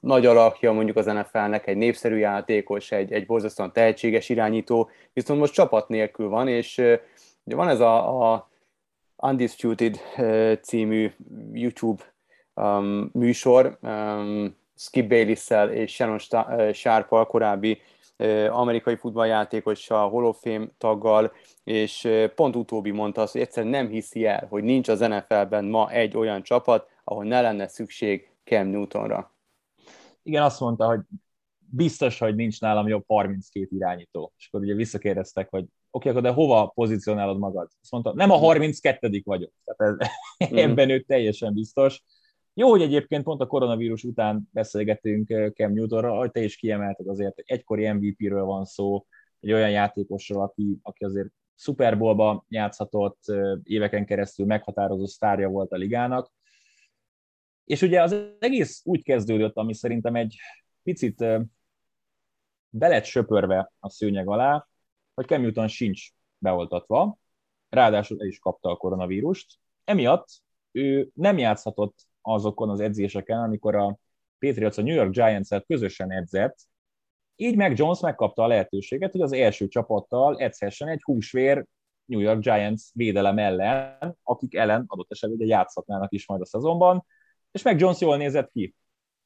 [0.00, 5.52] nagy alakja mondjuk az NFL-nek, egy népszerű játékos, egy, egy borzasztóan tehetséges irányító, viszont most
[5.52, 6.78] csapat nélkül van, és
[7.44, 8.48] ugye van ez a, a
[9.16, 10.00] Undisputed
[10.62, 11.12] című
[11.52, 12.02] YouTube
[12.54, 16.18] um, műsor, um, Skip bayless és Shannon
[16.72, 17.80] sharp korábbi
[18.50, 21.32] amerikai futballjátékossal, Hall of Fame taggal,
[21.64, 25.90] és pont utóbbi mondta azt, hogy egyszerűen nem hiszi el, hogy nincs az NFL-ben ma
[25.90, 29.34] egy olyan csapat, ahol ne lenne szükség Cam Newtonra
[30.24, 31.00] igen, azt mondta, hogy
[31.58, 34.32] biztos, hogy nincs nálam jobb 32 irányító.
[34.38, 37.68] És akkor ugye visszakérdeztek, hogy oké, okay, akkor de hova pozícionálod magad?
[37.80, 39.52] Azt mondta, nem a 32 vagyok.
[39.64, 40.08] Tehát ez,
[40.52, 40.56] mm.
[40.56, 42.02] ebben ő teljesen biztos.
[42.56, 47.08] Jó, hogy egyébként pont a koronavírus után beszélgetünk eh, Cam Newtonra, hogy te is kiemelted
[47.08, 49.06] azért, egykori MVP-ről van szó,
[49.40, 55.72] egy olyan játékosról, aki, aki azért Super Bowl-ba játszhatott, eh, éveken keresztül meghatározó sztárja volt
[55.72, 56.32] a ligának,
[57.64, 60.36] és ugye az egész úgy kezdődött, ami szerintem egy
[60.82, 61.16] picit
[62.68, 64.68] be lett söpörve a szőnyeg alá,
[65.14, 67.18] hogy Cam Newton sincs beoltatva,
[67.68, 69.58] ráadásul el is kapta a koronavírust.
[69.84, 70.28] Emiatt
[70.72, 73.98] ő nem játszhatott azokon az edzéseken, amikor a
[74.38, 76.56] Patriots a New York Giants-et közösen edzett,
[77.36, 81.64] így meg Jones megkapta a lehetőséget, hogy az első csapattal edzhessen egy húsvér
[82.04, 87.04] New York Giants védelem ellen, akik ellen adott esetben ugye játszhatnának is majd a szezonban,
[87.52, 88.74] és meg Jones jól nézett ki.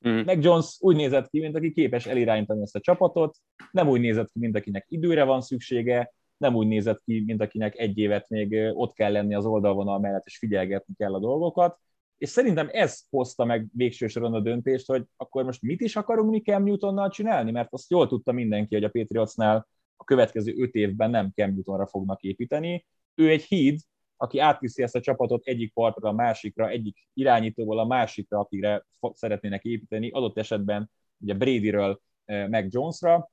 [0.09, 0.21] Mm.
[0.21, 3.37] Meg Jones úgy nézett ki, mint aki képes elirányítani ezt a csapatot,
[3.71, 7.79] nem úgy nézett ki, mint akinek időre van szüksége, nem úgy nézett ki, mint akinek
[7.79, 11.79] egy évet még ott kell lenni az oldalvonal mellett, és figyelgetni kell a dolgokat.
[12.19, 16.31] És szerintem ez hozta meg végső soron a döntést, hogy akkor most mit is akarunk
[16.31, 20.75] mi Cam Newtonnal csinálni, mert azt jól tudta mindenki, hogy a Patriotsnál a következő öt
[20.75, 22.87] évben nem Cam Newtonra fognak építeni.
[23.15, 23.81] Ő egy híd,
[24.17, 29.65] aki átviszi ezt a csapatot egyik partra a másikra, egyik irányítóból a másikra, akire szeretnének
[29.65, 33.31] építeni, adott esetben ugye Bradyről meg Jonesra.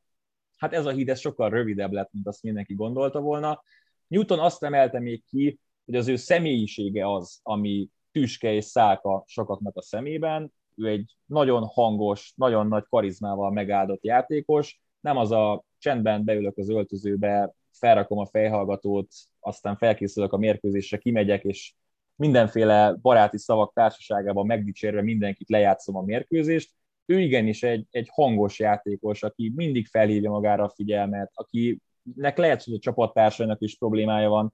[0.58, 3.64] Hát ez a híd ez sokkal rövidebb lett, mint azt mindenki gondolta volna.
[4.08, 9.76] Newton azt emelte még ki, hogy az ő személyisége az, ami tüske és szálka sokaknak
[9.76, 10.54] a szemében.
[10.76, 16.70] Ő egy nagyon hangos, nagyon nagy karizmával megáldott játékos, nem az a csendben beülök az
[16.70, 19.08] öltözőbe, felrakom a fejhallgatót,
[19.40, 21.74] aztán felkészülök a mérkőzésre, kimegyek, és
[22.16, 26.72] mindenféle baráti szavak társaságában megdicsérve mindenkit lejátszom a mérkőzést.
[27.06, 32.74] Ő igenis egy, egy hangos játékos, aki mindig felhívja magára a figyelmet, akinek lehet, hogy
[32.74, 34.54] a csapattársainak is problémája van.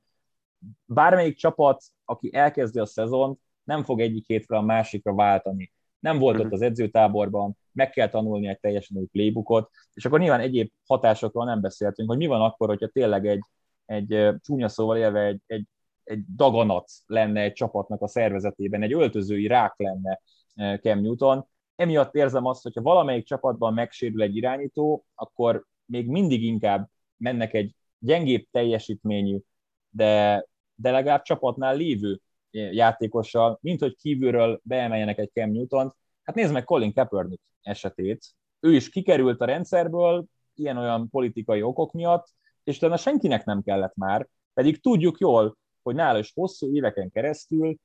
[0.85, 3.39] Bármelyik csapat, aki elkezdi a szezont,
[3.71, 5.71] nem fog egyik hétre a másikra váltani.
[5.99, 6.53] Nem volt ott mhm.
[6.53, 11.61] az edzőtáborban, meg kell tanulni egy teljesen új playbookot, és akkor nyilván egyéb hatásokról nem
[11.61, 13.41] beszéltünk, hogy mi van akkor, hogyha tényleg egy,
[13.85, 15.65] egy csúnya szóval élve egy, egy,
[16.03, 20.21] egy daganat lenne egy csapatnak a szervezetében, egy öltözői rák lenne
[20.81, 21.47] Cam Newton.
[21.75, 27.75] Emiatt érzem azt, hogyha valamelyik csapatban megsérül egy irányító, akkor még mindig inkább mennek egy
[27.99, 29.39] gyengébb teljesítményű,
[29.89, 30.45] de,
[30.75, 35.95] de legalább csapatnál lévő játékossal, mint hogy kívülről beemeljenek egy Cam Newton-t.
[36.23, 38.25] Hát nézd meg Colin Kaepernick esetét.
[38.59, 40.25] Ő is kikerült a rendszerből
[40.55, 42.27] ilyen-olyan politikai okok miatt,
[42.63, 47.77] és utána senkinek nem kellett már, pedig tudjuk jól, hogy nála is hosszú éveken keresztül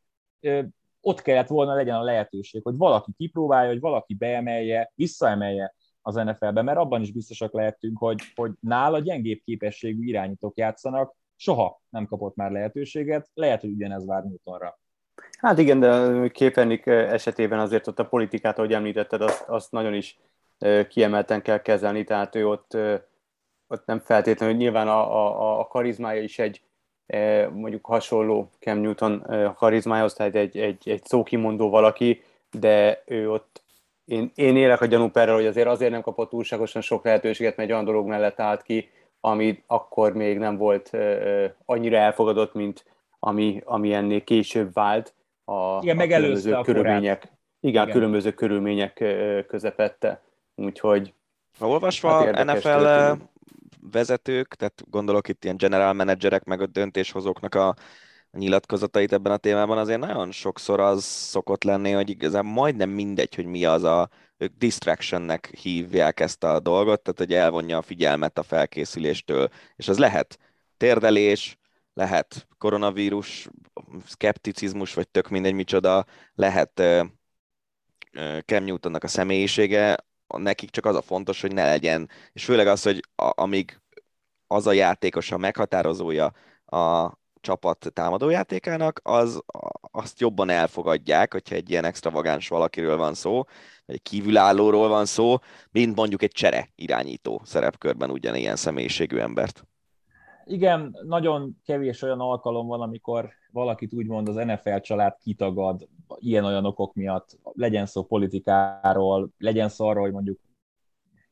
[1.00, 6.62] ott kellett volna legyen a lehetőség, hogy valaki kipróbálja, hogy valaki beemelje, visszaemelje az NFL-be,
[6.62, 12.36] mert abban is biztosak lehetünk, hogy, hogy nála gyengébb képességű irányítók játszanak, soha nem kapott
[12.36, 14.78] már lehetőséget, lehet, hogy ugyanez vár Newtonra.
[15.38, 20.18] Hát igen, de Képernik esetében azért ott a politikát, ahogy említetted, azt, azt nagyon is
[20.88, 22.76] kiemelten kell kezelni, tehát ő ott,
[23.66, 26.60] ott nem feltétlenül, nyilván a, a, a karizmája is egy
[27.52, 33.62] mondjuk hasonló Cam Newton karizmájához, tehát egy, egy, egy szókimondó valaki, de ő ott
[34.04, 37.74] én, én élek a gyanúperrel, hogy azért azért nem kapott túlságosan sok lehetőséget, mert egy
[37.74, 38.90] olyan dolog mellett állt ki,
[39.26, 40.90] ami akkor még nem volt
[41.64, 42.84] annyira elfogadott, mint
[43.18, 45.14] ami, ami ennél később vált
[45.44, 47.22] a, igen, a különböző a körülmények.
[47.60, 49.04] Igen, igen, különböző körülmények
[49.48, 50.22] közepette.
[50.54, 51.14] Úgyhogy
[51.60, 53.30] olvasva hát NFL történt.
[53.92, 57.74] vezetők, tehát gondolok itt ilyen general managerek, meg a döntéshozóknak a
[58.30, 63.46] nyilatkozatait ebben a témában, azért nagyon sokszor az szokott lenni, hogy igazán majdnem mindegy, hogy
[63.46, 68.42] mi az a, ők distractionnek hívják ezt a dolgot, tehát hogy elvonja a figyelmet a
[68.42, 70.38] felkészüléstől, és az lehet
[70.76, 71.58] térdelés,
[71.94, 73.48] lehet koronavírus,
[74.06, 77.06] szkepticizmus, vagy tök mindegy micsoda, lehet uh,
[78.44, 82.82] Cam Newtonnak a személyisége, nekik csak az a fontos, hogy ne legyen, és főleg az,
[82.82, 83.80] hogy a, amíg
[84.46, 86.32] az a játékos a meghatározója
[86.66, 89.42] a csapat támadójátékának, az,
[89.90, 93.44] azt jobban elfogadják, hogyha egy ilyen extravagáns valakiről van szó,
[93.86, 95.36] egy kívülállóról van szó,
[95.70, 99.66] mint mondjuk egy csere irányító szerepkörben ugyanilyen személyiségű embert.
[100.44, 106.94] Igen, nagyon kevés olyan alkalom van, amikor valakit úgymond az NFL család kitagad ilyen-olyan okok
[106.94, 110.40] miatt, legyen szó politikáról, legyen szó arról, hogy mondjuk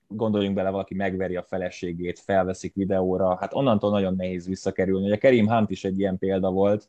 [0.07, 5.07] gondoljunk bele, valaki megveri a feleségét, felveszik videóra, hát onnantól nagyon nehéz visszakerülni.
[5.07, 6.89] Ugye Kerim Hunt is egy ilyen példa volt,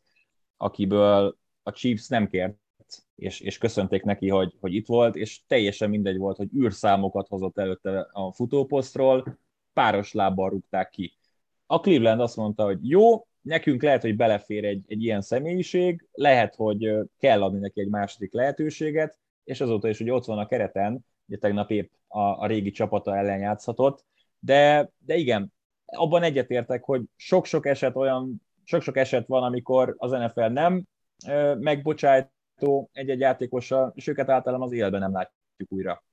[0.56, 2.56] akiből a Chiefs nem kért,
[3.14, 7.58] és, és köszönték neki, hogy, hogy itt volt, és teljesen mindegy volt, hogy űrszámokat hozott
[7.58, 9.38] előtte a futóposztról,
[9.72, 11.16] páros lábbal rúgták ki.
[11.66, 16.54] A Cleveland azt mondta, hogy jó, nekünk lehet, hogy belefér egy, egy ilyen személyiség, lehet,
[16.54, 21.04] hogy kell adni neki egy második lehetőséget, és azóta is, hogy ott van a kereten,
[21.26, 24.04] ugye tegnap épp a, a régi csapata ellen játszhatott,
[24.38, 25.52] de, de igen,
[25.86, 30.84] abban egyetértek, hogy sok-sok eset olyan, sok-sok eset van, amikor az NFL nem
[32.56, 36.04] megbocsájtó egy-egy játékossal, és őket általában az életben nem látjuk újra.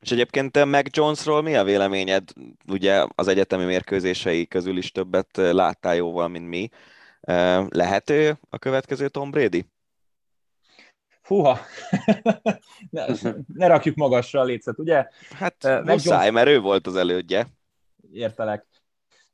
[0.00, 2.30] És egyébként Meg Jonesról mi a véleményed?
[2.68, 6.68] Ugye az egyetemi mérkőzései közül is többet láttál jóval, mint mi.
[7.68, 9.66] Lehet ő a következő Tom Brady?
[11.22, 11.58] Húha,
[12.90, 13.04] ne,
[13.54, 15.06] ne rakjuk magasra a lécet, ugye?
[15.30, 16.30] Hát uh, muszáj, Jones...
[16.30, 17.46] mert ő volt az elődje.
[18.12, 18.66] Értelek.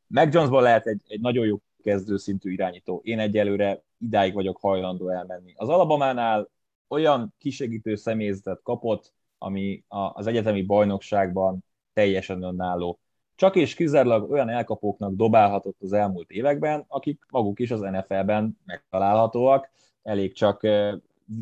[0.07, 3.01] Meg Jonesból lehet egy, egy nagyon jó kezdőszintű irányító.
[3.05, 5.53] Én egyelőre idáig vagyok hajlandó elmenni.
[5.57, 6.51] Az Alabamánál
[6.89, 13.01] olyan kisegítő személyzetet kapott, ami az egyetemi bajnokságban teljesen önálló.
[13.35, 19.71] csak és kizárólag olyan elkapóknak dobálhatott az elmúlt években, akik maguk is az NFL-ben megtalálhatóak.
[20.03, 20.67] Elég csak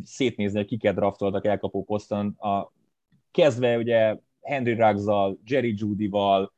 [0.05, 2.27] szétnézni, hogy kiket draftoltak elkapó poszton.
[2.27, 2.73] A,
[3.31, 6.53] kezdve ugye Henry Ruggs-zal, Jerry Judy-val,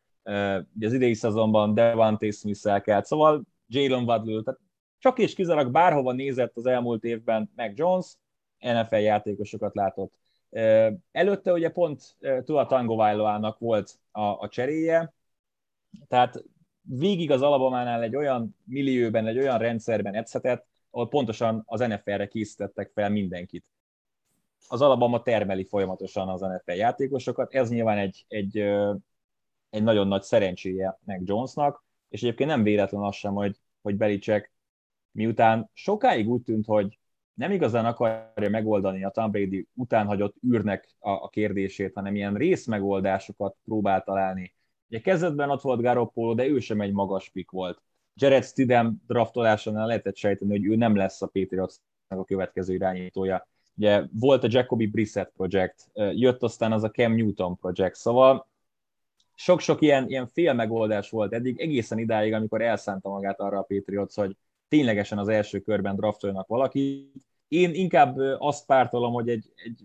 [0.74, 4.60] ugye az idei szezonban Devante Smith-el kelt, szóval Jalen Waddle, tehát
[4.98, 8.16] csak és kizárólag bárhova nézett az elmúlt évben Mac Jones,
[8.58, 10.18] NFL játékosokat látott.
[11.12, 15.14] Előtte ugye pont Tua Tangovailoának volt a, a cseréje,
[16.08, 16.44] tehát
[16.80, 22.90] végig az Alabamánál egy olyan millióben, egy olyan rendszerben edzhetett, ahol pontosan az NFL-re készítettek
[22.94, 23.64] fel mindenkit.
[24.68, 28.58] Az Alabama termeli folyamatosan az NFL játékosokat, ez nyilván egy, egy,
[29.70, 34.52] egy nagyon nagy szerencséje meg Jonesnak, és egyébként nem véletlen az sem, hogy, hogy Belicek
[35.10, 36.98] miután sokáig úgy tűnt, hogy
[37.36, 42.34] nem igazán akarja megoldani a Tom Brady után hagyott űrnek a, a kérdését, hanem ilyen
[42.34, 44.54] részmegoldásokat próbál találni.
[44.88, 47.82] Ugye kezdetben ott volt Garoppolo, de ő sem egy magas pik volt.
[48.14, 51.80] Jared Stidham draftolásánál lehetett sejteni, hogy ő nem lesz a Patriotsnak
[52.20, 53.48] a következő irányítója.
[53.76, 58.48] Ugye volt a Jacoby Brissett projekt, jött aztán az a Cam Newton projekt, szóval
[59.34, 64.14] sok-sok ilyen, ilyen fél megoldás volt eddig, egészen idáig, amikor elszánta magát arra a Patriots,
[64.14, 64.36] hogy
[64.68, 67.12] ténylegesen az első körben draftoljanak valakit.
[67.48, 69.80] Én inkább azt pártolom, hogy egy, egy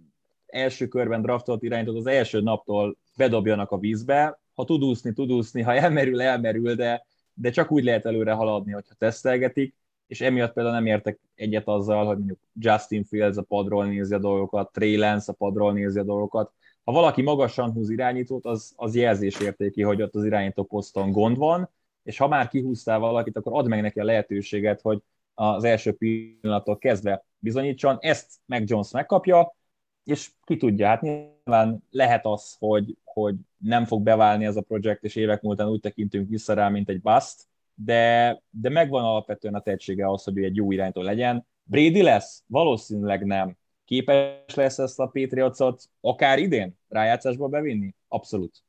[0.45, 4.39] első körben draftolt irányítót az első naptól bedobjanak a vízbe.
[4.53, 8.71] Ha tud úszni, tud úszni, ha elmerül, elmerül, de, de csak úgy lehet előre haladni,
[8.71, 9.75] hogyha tesztelgetik,
[10.07, 14.17] és emiatt például nem értek egyet azzal, hogy mondjuk Justin Fields a padról nézi a
[14.19, 16.51] dolgokat, Trey Lance a padról nézi a dolgokat.
[16.83, 21.69] Ha valaki magasan húz irányítót, az, az jelzésértéki, hogy ott az irányító poszton gond van,
[22.03, 25.01] és ha már kihúztál valakit, akkor add meg neki a lehetőséget, hogy
[25.33, 27.97] az első pillanattól kezdve bizonyítson.
[27.99, 29.55] Ezt meg Jones megkapja,
[30.03, 35.03] és ki tudja, hát nyilván lehet az, hogy, hogy nem fog beválni ez a projekt,
[35.03, 39.61] és évek múltán úgy tekintünk vissza rá, mint egy bust, de, de megvan alapvetően a
[39.61, 41.47] tehetsége ahhoz, hogy ő egy jó iránytól legyen.
[41.63, 42.43] Brady lesz?
[42.47, 43.57] Valószínűleg nem.
[43.85, 47.95] Képes lesz ezt a Patriotsot akár idén rájátszásba bevinni?
[48.07, 48.63] Abszolút.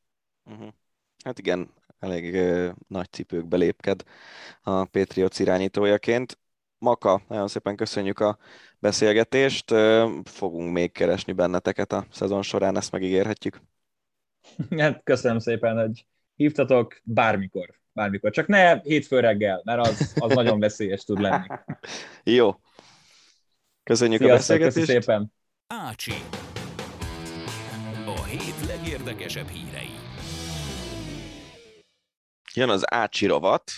[0.45, 0.69] Uh-huh.
[1.25, 1.71] Hát igen,
[2.03, 2.53] elég
[2.89, 4.03] nagy cipőkbe lépked
[4.63, 6.39] a Patriots irányítójaként.
[6.79, 8.39] Maka, nagyon szépen köszönjük a
[8.79, 9.71] beszélgetést,
[10.25, 13.61] fogunk még keresni benneteket a szezon során, ezt megígérhetjük.
[14.79, 18.31] Hát köszönöm szépen, hogy hívtatok bármikor, bármikor.
[18.31, 21.47] Csak ne hétfő reggel, mert az, az nagyon veszélyes tud lenni.
[22.39, 22.61] Jó.
[23.83, 24.87] Köszönjük Sziasztok, a beszélgetést.
[24.87, 25.33] Köszönöm szépen.
[25.67, 26.13] Ácsi.
[28.07, 29.92] A hét legérdekesebb hírei.
[32.55, 33.73] Jön az Ácsi rovat,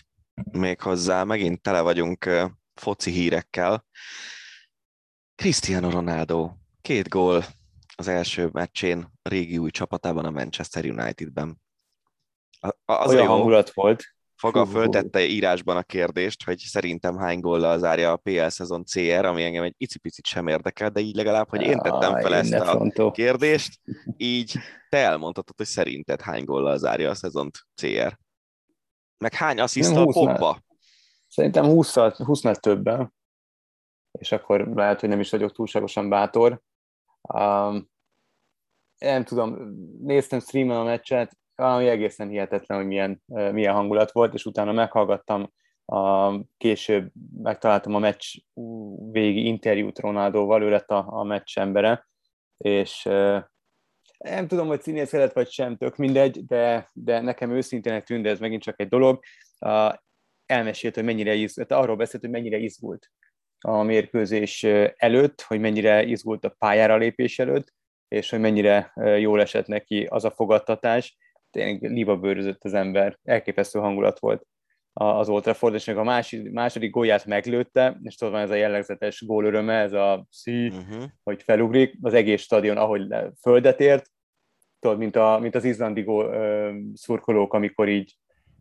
[0.52, 2.30] méghozzá megint tele vagyunk
[2.74, 3.84] foci hírekkel.
[5.34, 6.50] Cristiano Ronaldo,
[6.82, 7.44] két gól
[7.96, 11.60] az első meccsén a régi új csapatában, a Manchester Unitedben.
[12.84, 14.04] Az Olyan jó, hangulat volt.
[14.36, 19.42] Faga föltette írásban a kérdést, hogy szerintem hány góllal zárja a PL szezon CR, ami
[19.42, 23.80] engem egy icipicit sem érdekel, de így legalább, hogy én tettem fel ezt a kérdést,
[24.16, 24.58] így
[24.88, 28.22] te elmondhatod, hogy szerinted hány góllal zárja a szezont CR.
[29.18, 30.58] Meg hány assziszta a popba?
[31.28, 33.14] Szerintem 20 20 többen,
[34.18, 36.60] és akkor lehet, hogy nem is vagyok túlságosan bátor.
[37.34, 37.90] Um,
[38.98, 39.56] nem tudom,
[40.00, 45.52] néztem streamen a meccset, valami egészen hihetetlen, hogy milyen, milyen hangulat volt, és utána meghallgattam,
[45.84, 47.12] a, később
[47.42, 48.36] megtaláltam a meccs
[49.10, 52.06] végi interjút Ronaldóval, ő lett a, a meccs embere,
[52.56, 53.08] és
[54.30, 58.40] nem tudom, hogy színész vagy sem, tök mindegy, de, de nekem őszintének tűnt, de ez
[58.40, 59.20] megint csak egy dolog.
[60.46, 63.10] Elmesélt, hogy mennyire izgult, arról beszélt, hogy mennyire izgult
[63.58, 64.62] a mérkőzés
[64.96, 67.72] előtt, hogy mennyire izgult a pályára lépés előtt,
[68.08, 71.16] és hogy mennyire jól esett neki az a fogadtatás.
[71.50, 74.46] Tényleg libabőrözött az ember, elképesztő hangulat volt
[74.92, 79.24] az Old Trafford, és a második, második gólját meglőtte, és tudod, van ez a jellegzetes
[79.26, 81.04] gólöröme, ez a szí, uh-huh.
[81.22, 83.06] hogy felugrik, az egész stadion, ahogy
[83.40, 84.10] földet ért,
[84.84, 86.34] tudod, mint, a, mint az izlandi gól,
[86.94, 88.16] szurkolók, amikor így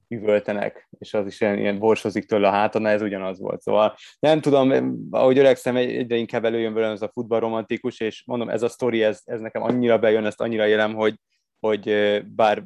[0.08, 3.62] üvöltenek, és az is ilyen, ilyen borsozik tőle a háton, ez ugyanaz volt.
[3.62, 8.62] Szóval nem tudom, ahogy öregszem, egyre inkább előjön velem ez a futballromantikus, és mondom, ez
[8.62, 11.16] a sztori, ez, ez nekem annyira bejön, ezt annyira élem, hogy,
[11.60, 11.90] hogy
[12.36, 12.64] bár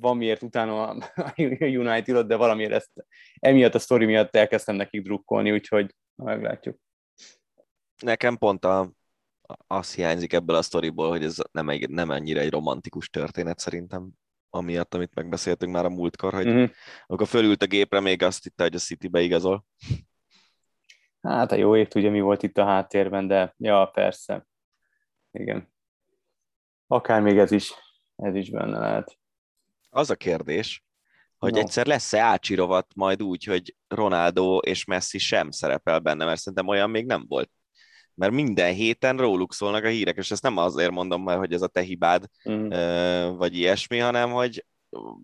[0.00, 0.96] van miért utána a
[1.58, 2.90] United, de valamiért ezt
[3.38, 6.76] emiatt a sztori miatt elkezdtem nekik drukkolni, úgyhogy meglátjuk.
[8.04, 8.90] Nekem pont a,
[9.66, 14.10] az hiányzik ebből a sztoriból, hogy ez nem, egy, nem ennyire egy romantikus történet szerintem,
[14.50, 16.64] amiatt, amit megbeszéltünk már a múltkor, hogy mm-hmm.
[17.06, 19.64] akkor fölült a gépre, még azt hitte, hogy a City-be igazol.
[21.20, 24.46] Hát a jó ég tudja, mi volt itt a háttérben, de ja, persze.
[25.30, 25.72] Igen.
[26.86, 27.72] Akár még ez is,
[28.16, 29.18] ez is benne lehet.
[29.90, 30.84] Az a kérdés,
[31.38, 31.58] hogy No.
[31.58, 36.90] egyszer lesz-e ácsirovat majd úgy, hogy Ronaldo és Messi sem szerepel benne, mert szerintem olyan
[36.90, 37.50] még nem volt.
[38.22, 41.62] Mert minden héten róluk szólnak a hírek, és ezt nem azért mondom, mert hogy ez
[41.62, 42.68] a te hibád, Mm.
[43.36, 44.64] vagy ilyesmi, hanem hogy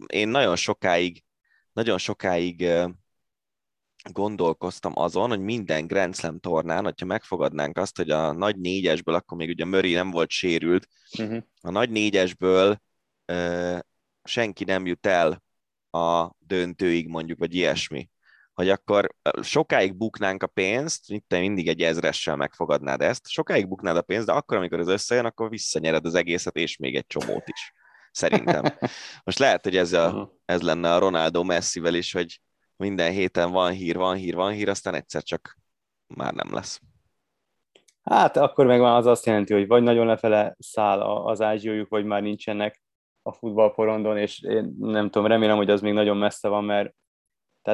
[0.07, 1.25] én nagyon sokáig,
[1.73, 2.69] nagyon sokáig
[4.13, 9.39] gondolkoztam azon, hogy minden Grand Slam tornán, hogyha megfogadnánk azt, hogy a nagy négyesből, akkor
[9.39, 10.89] még ugye Murray nem volt sérült,
[11.19, 11.39] Mhm.
[11.61, 12.81] a nagy négyesből
[13.25, 13.79] ö,
[14.25, 15.43] senki nem jut el
[15.91, 18.09] a döntőig mondjuk, vagy ilyesmi.
[18.59, 23.97] Hogy akkor sokáig buknánk a pénzt, mint te mindig egy ezressel megfogadnád ezt, sokáig buknád
[23.97, 27.49] a pénzt, de akkor, amikor az összejön, akkor visszanyered az egészet, és még egy csomót
[27.49, 27.73] is.
[28.11, 28.65] Szerintem.
[29.25, 32.41] Most lehet, hogy ez, a, ez lenne a Ronaldo Messivel is, hogy
[32.77, 35.59] minden héten van hír, van hír, van hír, aztán egyszer csak
[36.07, 36.81] már nem lesz.
[38.03, 42.05] Hát akkor meg már az azt jelenti, hogy vagy nagyon lefele száll az ázsiójuk, vagy
[42.05, 42.83] már nincsenek
[43.23, 46.97] a futballporondon, és én nem tudom, remélem, hogy az még nagyon messze van, mert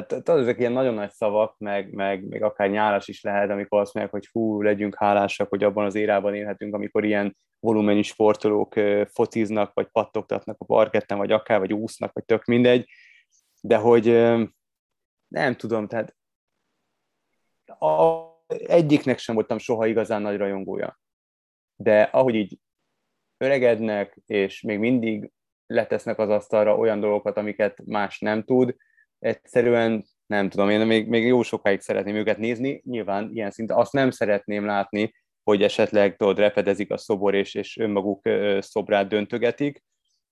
[0.03, 3.81] tehát tehát ezek ilyen nagyon nagy szavak, meg, meg, meg akár nyálas is lehet, amikor
[3.81, 8.75] azt mondják, hogy hú, legyünk hálásak, hogy abban az érában élhetünk, amikor ilyen volumenű sportolók
[9.13, 12.89] fociznak, vagy pattogtatnak a parketten, vagy akár, vagy úsznak, vagy tök mindegy,
[13.61, 14.05] de hogy
[15.29, 16.17] nem tudom, tehát
[17.79, 18.23] a,
[18.67, 20.99] egyiknek sem voltam soha igazán nagy rajongója.
[21.77, 22.59] De ahogy így
[23.37, 25.31] öregednek, és még mindig
[25.67, 28.77] letesznek az asztalra olyan dolgokat, amiket más nem tud,
[29.25, 33.93] egyszerűen nem tudom, én még, még jó sokáig szeretném őket nézni, nyilván ilyen szinte azt
[33.93, 39.83] nem szeretném látni, hogy esetleg tudod, repedezik a szobor, és, és önmaguk szobrát döntögetik.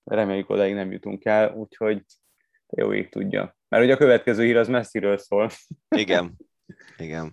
[0.04, 2.02] Reméljük odaig nem jutunk el, úgyhogy
[2.66, 3.56] jó ég tudja.
[3.68, 5.50] Mert ugye a következő hír az messziről szól,
[5.96, 6.36] Igen,
[6.96, 7.32] igen.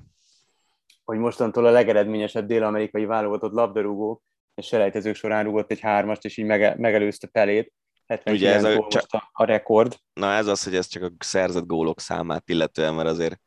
[1.04, 4.22] hogy mostantól a legeredményesebb dél-amerikai válogatott labdarúgó
[4.56, 7.74] és selejtezők során rúgott egy hármast, és így mege, megelőzte Pelét.
[8.10, 9.96] 79 Ugye ez a- most a, rekord.
[10.14, 13.40] Na ez az, hogy ez csak a szerzett gólok számát illetően, mert azért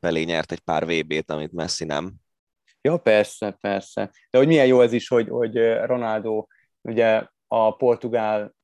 [0.00, 2.12] Pelé nyert egy pár VB-t, amit Messi nem.
[2.80, 4.10] Ja, persze, persze.
[4.30, 6.46] De hogy milyen jó ez is, hogy, hogy Ronaldo
[6.80, 8.54] ugye a portugál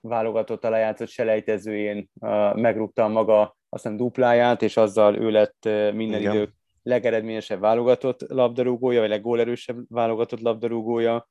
[0.00, 5.64] válogatott a lejátszott selejtezőjén uh, megrúgta maga azt hiszem dupláját, és azzal ő lett
[5.94, 6.34] minden Igen.
[6.34, 11.28] idők legeredményesebb válogatott labdarúgója, vagy leggólerősebb válogatott labdarúgója.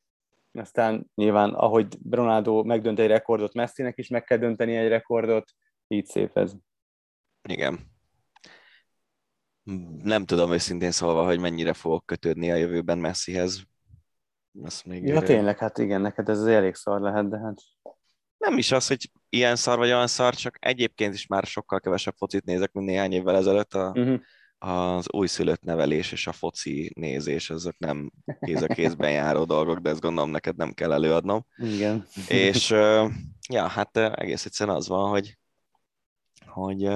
[0.59, 5.51] Aztán nyilván, ahogy Ronaldo megdönt egy rekordot, Messinek is meg kell dönteni egy rekordot,
[5.87, 6.53] így szép ez.
[7.49, 7.79] Igen.
[10.03, 13.63] Nem tudom őszintén szólva, hogy mennyire fogok kötődni a jövőben Messihez.
[14.63, 17.61] Azt még Ja, tényleg, hát igen, neked ez elég szar lehet, de hát
[18.37, 22.13] nem is az, hogy ilyen szar vagy olyan szar, csak egyébként is már sokkal kevesebb
[22.17, 23.73] focit nézek, mint néhány évvel ezelőtt.
[23.73, 24.19] A, uh-huh.
[24.59, 29.89] Az újszülött nevelés és a foci nézés, azok nem kéz a kézben járó dolgok, de
[29.89, 31.45] ezt gondolom neked nem kell előadnom.
[31.57, 32.05] igen.
[32.27, 32.69] És
[33.49, 35.37] ja, hát egész egyszerűen az van, hogy,
[36.45, 36.89] hogy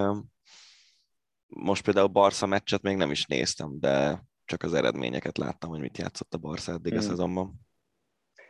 [1.47, 5.97] most például Barca meccset még nem is néztem, de csak az eredményeket láttam, hogy mit
[5.97, 7.07] játszott a Barca eddig a Hmm.
[7.07, 7.53] szezonban.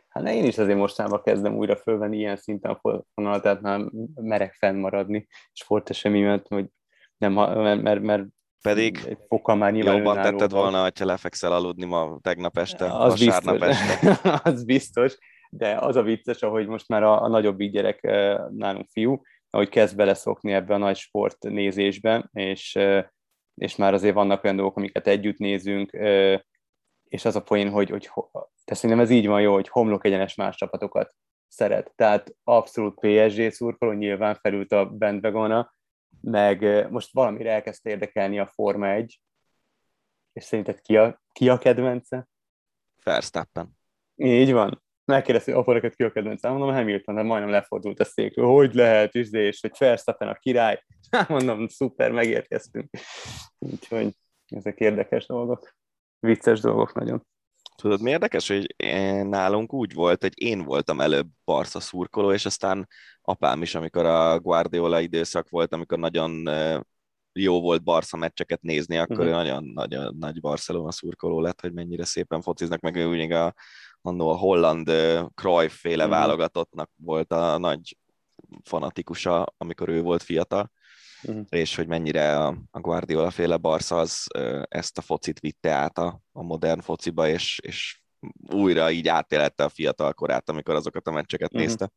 [0.08, 3.80] Hát én is azért mostában kezdem újra fölvenni ilyen szinten a fonalat, tehát már
[4.14, 6.68] merek fennmaradni sporteseményet, hogy
[7.16, 8.24] nem, mert, mert, mert
[8.68, 10.60] Pedig egy fokkal már nyilván jobban tetted van.
[10.60, 14.40] volna, ha lefekszel aludni ma tegnap este, az vasárnap biztos, este.
[14.50, 15.18] az biztos,
[15.50, 18.00] de az a vicces, ahogy most már a, a nagyobb gyerek
[18.50, 22.78] nálunk fiú, ahogy kezd beleszokni ebbe a nagy sport nézésbe, és,
[23.54, 25.90] és már azért vannak olyan dolgok, amiket együtt nézünk,
[27.08, 28.30] és az a poén, hogy, hogy ho-
[28.64, 31.14] de szerintem ez így van jó, hogy homlok egyenes más csapatokat
[31.48, 31.92] szeret.
[31.96, 35.73] Tehát abszolút PSG szurkoló, nyilván felült a bandwagona,
[36.20, 39.20] meg most valamire elkezdte érdekelni a Forma 1,
[40.32, 42.28] és szerinted ki a, ki a kedvence?
[43.02, 43.70] Verstappen.
[44.14, 44.82] Így van.
[45.04, 46.42] Megkérdezte, hogy apa, neked ki a kedvenc?
[46.42, 48.46] Mondom, Hamilton, hát majdnem lefordult a székről.
[48.46, 50.84] Hogy lehet, és, és hogy Verstappen a király.
[51.28, 52.90] Mondom, szuper, megérkeztünk.
[53.58, 55.76] Úgyhogy ezek érdekes dolgok.
[56.18, 57.26] Vicces dolgok nagyon.
[57.76, 62.46] Tudod, mi érdekes, hogy én- nálunk úgy volt, hogy én voltam előbb Barca szurkoló, és
[62.46, 62.88] aztán
[63.22, 66.48] apám is, amikor a Guardiola időszak volt, amikor nagyon
[67.32, 69.26] jó volt Barca meccseket nézni, akkor Mhm.
[69.26, 73.54] ő nagyon-nagyon nagy Barcelona szurkoló lett, hogy mennyire szépen fociznak, meg ő még a,
[74.02, 74.90] annó a holland
[75.34, 76.12] Cruyff féle Mhm.
[76.12, 77.96] válogatottnak volt a nagy
[78.62, 80.70] fanatikusa, amikor ő volt fiatal,
[81.26, 81.40] Mhm.
[81.48, 84.26] és hogy mennyire a, a Guardiola féle Barca az
[84.68, 88.00] ezt a focit vitte át a, a modern fociba, és, és
[88.50, 91.60] újra így átélette a fiatal korát, amikor azokat a meccseket Mhm.
[91.60, 91.90] nézte.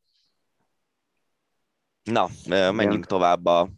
[2.04, 2.30] Na,
[2.72, 3.70] menjünk tovább a,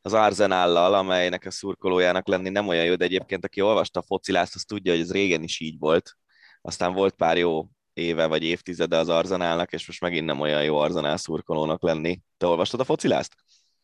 [0.00, 4.54] az Arzenállal, amelynek a szurkolójának lenni nem olyan jó, de egyébként aki olvasta a focilást,
[4.54, 6.16] az tudja, hogy ez régen is így volt.
[6.60, 10.76] Aztán volt pár jó éve vagy évtizede az Arzenálnak, és most megint nem olyan jó
[10.76, 12.20] Arzenál szurkolónak lenni.
[12.36, 13.34] Te olvastad a focilást?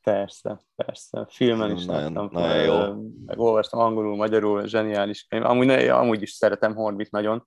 [0.03, 1.27] Persze, persze.
[1.31, 3.03] Filmen is Nagyon- láttam, nagyon jó.
[3.27, 5.45] meg olvastam angolul, magyarul, zseniális könyv.
[5.45, 7.47] Amúgy, amúgy is szeretem Horbit nagyon,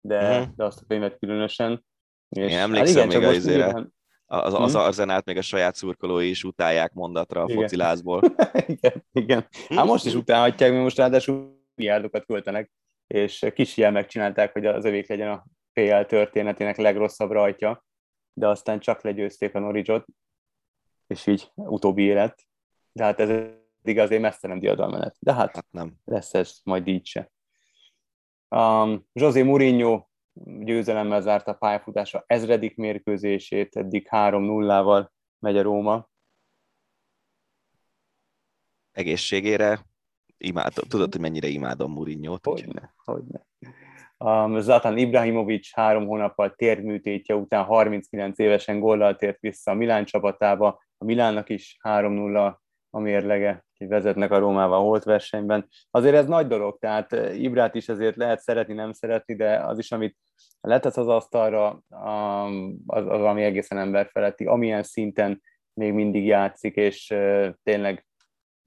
[0.00, 0.50] de, Mhm.
[0.56, 1.84] de azt a könyvet különösen.
[2.28, 3.64] És, Én emlékszem még csak a most izére.
[3.64, 3.94] nyilván-
[4.28, 4.78] Az, az Hm?
[4.78, 7.56] Arzenát még a saját szurkolói is utálják mondatra a Igen.
[7.62, 8.20] focilázból.
[8.66, 9.46] igen, igen.
[9.68, 12.72] Hát most is utálhatják, mert most ráadásul milliárdokat költenek,
[13.06, 17.84] és kis ilyen megcsinálták, hogy az övék legyen a PL történetének legrosszabb rajtja,
[18.32, 20.04] de aztán csak legyőzték a Norwichot,
[21.06, 22.42] és így utóbbi élet.
[22.92, 25.16] De hát ez eddig azért messze nem diadalmenet.
[25.20, 25.94] De hát Hát nem.
[26.04, 27.30] lesz ez majd így se.
[28.48, 30.06] Um, José Mourinho
[30.44, 36.08] győzelemmel zárta a pályafutása ezredik mérkőzését, eddig 3-0-val megy a Róma.
[38.92, 39.86] Egészségére
[40.38, 40.88] imádom.
[40.88, 42.44] Tudod, hogy mennyire imádom Mourinho-t.
[42.44, 43.46] Hogyne, hogyne.
[44.18, 50.82] Um, Zlatan Ibrahimovic három hónappal térműtétje után 39 évesen góllal tért vissza a Milán csapatába.
[50.98, 52.54] A Milánnak is 3-0
[52.90, 55.68] a mérlege, hogy vezetnek a Rómával a holt versenyben.
[55.90, 59.78] Azért ez nagy dolog, tehát eh, Ibrát is azért lehet szeretni, nem szeretni, de az
[59.78, 60.16] is, amit
[60.60, 61.82] letesz az asztalra,
[62.86, 65.42] az, az ami egészen emberfeletti, amilyen szinten
[65.72, 68.06] még mindig játszik, és uh, tényleg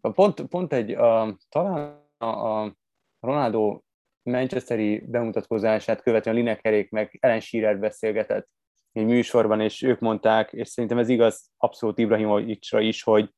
[0.01, 2.75] pont, pont egy, uh, talán a, a
[3.19, 3.81] Ronaldo
[4.21, 8.47] Manchesteri bemutatkozását követően Linekerék meg Ellen Shearer beszélgetett
[8.91, 13.33] egy műsorban, és ők mondták, és szerintem ez igaz abszolút Ibrahimovicsra is, hogy,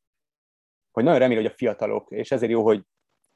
[0.92, 2.82] hogy nagyon remél, hogy a fiatalok, és ezért jó, hogy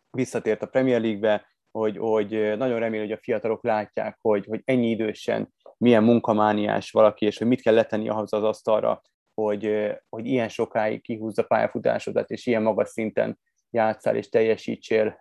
[0.09, 4.89] visszatért a Premier League-be, hogy, hogy nagyon remél, hogy a fiatalok látják, hogy, hogy ennyi
[4.89, 9.01] idősen milyen munkamániás valaki, és hogy mit kell letenni ahhoz az asztalra,
[9.33, 13.39] hogy, hogy ilyen sokáig kihúzza pályafutásodat, és ilyen magas szinten
[13.69, 15.17] játszál és teljesítsél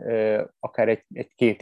[0.61, 1.61] akár egy, egy két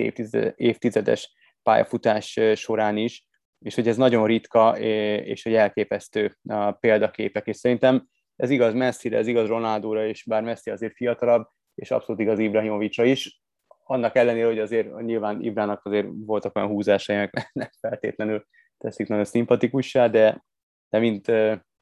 [0.56, 3.26] évtizedes pályafutás során is,
[3.62, 8.06] és hogy ez nagyon ritka, és hogy elképesztő a példaképek, és szerintem
[8.36, 13.04] ez igaz Messi-re, ez igaz Ronaldóra is, bár Messi azért fiatalabb, és abszolút igaz Ibrahimovicsra
[13.04, 13.42] is,
[13.84, 18.46] annak ellenére, hogy azért nyilván Ibrának azért voltak olyan húzásai, amik nem feltétlenül
[18.78, 20.44] teszik nagyon szimpatikussá, de,
[20.88, 21.26] de mint,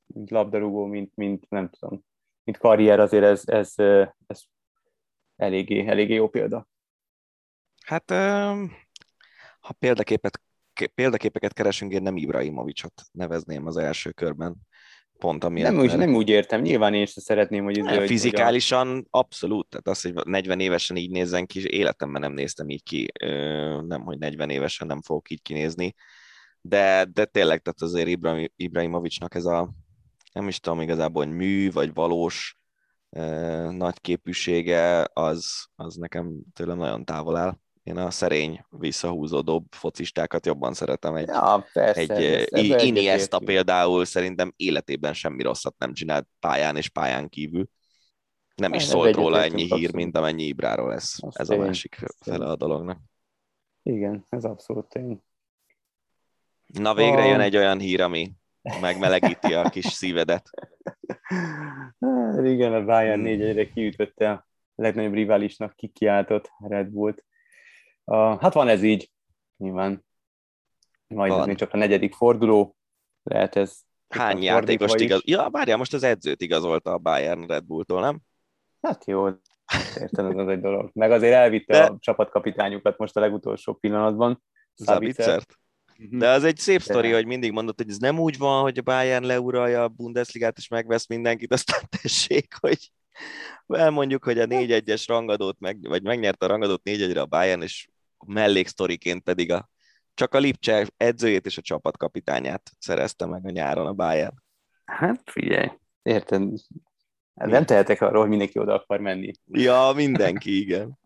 [0.07, 2.05] mint labdarúgó, mint, mint nem tudom,
[2.45, 3.74] mint karrier azért ez, ez,
[4.26, 4.43] ez
[5.37, 6.68] eléggé, eléggé jó példa.
[7.85, 8.11] Hát,
[9.61, 10.41] ha példaképet,
[10.87, 14.57] példaképeket keresünk, én nem Ibrahimovicsot nevezném az első körben.
[15.18, 15.72] Pont amiatt.
[15.72, 17.83] Nem, úgy, nem úgy értem, nyilván én sem szeretném, hogy...
[17.83, 19.18] Nem, fizikálisan hogy a...
[19.18, 23.12] abszolút, tehát az, hogy 40 évesen így nézzen ki, életemben nem néztem így ki,
[23.87, 25.95] nem, hogy 40 évesen nem fogok így kinézni,
[26.61, 29.70] de, de tényleg, tehát azért Ibrahim, Ibrahimovicsnak ez a,
[30.33, 32.59] nem is tudom igazából, hogy mű, vagy valós
[33.70, 37.59] nagy képűsége, az, az nekem tőlem nagyon távol áll.
[37.83, 41.14] Én a szerény, visszahúzódóbb focistákat jobban szeretem.
[41.14, 46.89] Egy, ja, persze, egy ez, Iniesta például szerintem életében semmi rosszat nem csinált pályán és
[46.89, 47.68] pályán kívül.
[48.55, 49.93] Nem is szólt róla ennyi hír, abszolút.
[49.93, 52.99] mint amennyi Ibráról ez, ez a másik fele a dolognak.
[53.83, 55.22] Igen, ez abszolút tény.
[56.66, 57.26] Na végre a...
[57.26, 58.33] jön egy olyan hír, ami
[58.81, 60.51] megmelegíti a kis szívedet.
[62.01, 67.24] Hát igen, a Bayern 4 1 kiütötte a legnagyobb riválisnak kikiáltott Red Bullt.
[68.16, 69.11] Hát van ez így,
[69.56, 70.04] nyilván.
[71.06, 72.76] Majd ez még csak a negyedik forduló,
[73.22, 73.80] lehet ez...
[74.08, 75.20] Hány játékost igaz?
[75.24, 78.20] Ja, várjál, most az edzőt igazolta a Bayern Red Bulltól, nem?
[78.82, 79.26] Hát jó,
[80.00, 80.90] érted, ez az egy dolog.
[80.92, 81.84] Meg azért elvitte De...
[81.84, 84.42] a csapatkapitányukat most a legutolsó pillanatban.
[84.74, 85.58] Szabicert?
[86.11, 87.14] De az egy szép sztori, De...
[87.14, 90.68] hogy mindig mondod, hogy ez nem úgy van, hogy a Bayern leuralja a Bundesligát és
[90.68, 92.90] megvesz mindenkit, aztán tessék, hogy
[93.66, 97.89] elmondjuk, hogy a 4-1-es rangadót, meg, vagy megnyerte a rangadót 4-1-re a Bayern, és
[98.26, 99.68] melléksztoriként pedig a,
[100.14, 104.34] csak a Lipcse edzőjét és a csapatkapitányát szerezte meg a nyáron a Bayern.
[104.84, 105.68] Hát figyelj,
[106.02, 106.42] érted,
[107.34, 109.32] nem tehetek arról, hogy mindenki oda akar menni.
[109.47, 110.88] Ja, mindenki, igen.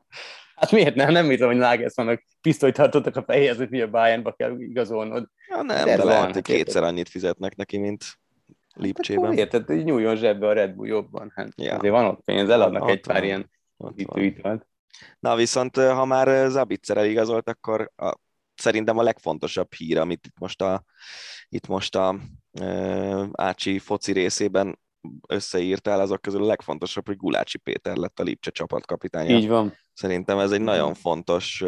[0.55, 1.13] Hát miért nem?
[1.13, 5.29] Nem hiszem, hogy Nagelsmannnak pisztolyt tartottak a fejéhez, hogy mi a Bayernba kell igazolnod.
[5.49, 8.05] Ja, nem, de, de lehet, hogy kétszer annyit fizetnek neki, mint
[8.75, 9.25] Lipcsében.
[9.25, 11.33] Hát, érted, hogy nyúljon zsebbe a Red Bull jobban.
[11.35, 11.77] Hát ja.
[11.77, 13.25] azért van ott pénz, eladnak ott egy pár van.
[13.25, 13.51] ilyen
[13.97, 14.67] ütőitalt.
[15.19, 18.15] Na viszont, ha már Zabitzer igazolt, akkor a,
[18.55, 20.85] szerintem a legfontosabb hír, amit itt most a,
[21.49, 22.19] itt most a
[22.53, 24.79] e, Ácsi foci részében
[25.29, 29.37] összeírtál, azok közül a legfontosabb, hogy Gulácsi Péter lett a Lipcse csapatkapitánya.
[29.37, 29.77] Így van.
[29.93, 31.65] Szerintem ez egy nagyon fontos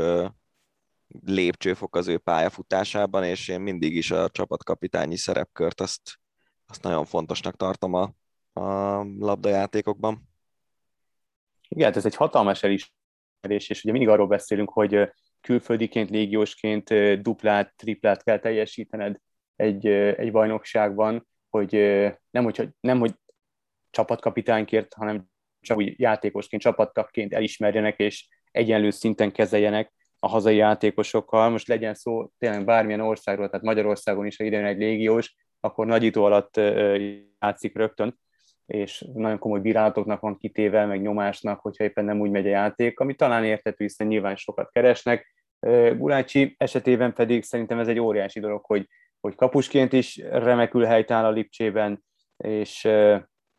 [1.24, 6.18] lépcsőfok az ő pályafutásában, és én mindig is a csapatkapitányi szerepkört azt,
[6.66, 8.12] azt nagyon fontosnak tartom a,
[8.60, 10.28] a labdajátékokban.
[11.68, 12.94] Igen, hát ez egy hatalmas elismerés,
[13.50, 15.10] és ugye mindig arról beszélünk, hogy
[15.40, 19.16] külföldiként, légiósként duplát, triplát kell teljesítened
[19.56, 21.72] egy, egy bajnokságban, hogy
[22.30, 23.14] nem, hogy nem, hogy
[23.90, 25.24] csapatkapitányként, hanem
[25.60, 31.50] csak úgy játékosként, csapattagként elismerjenek, és egyenlő szinten kezeljenek a hazai játékosokkal.
[31.50, 36.24] Most legyen szó tényleg bármilyen országról, tehát Magyarországon is, ha idejön egy légiós, akkor nagyító
[36.24, 36.56] alatt
[37.40, 38.18] játszik rögtön,
[38.66, 43.00] és nagyon komoly bírálatoknak van kitéve, meg nyomásnak, hogyha éppen nem úgy megy a játék,
[43.00, 45.34] ami talán érthető, hiszen nyilván sokat keresnek.
[45.96, 48.88] Gulácsi esetében pedig szerintem ez egy óriási dolog, hogy,
[49.20, 52.04] hogy kapusként is remekül helytáll a Lipcsében,
[52.36, 52.88] és,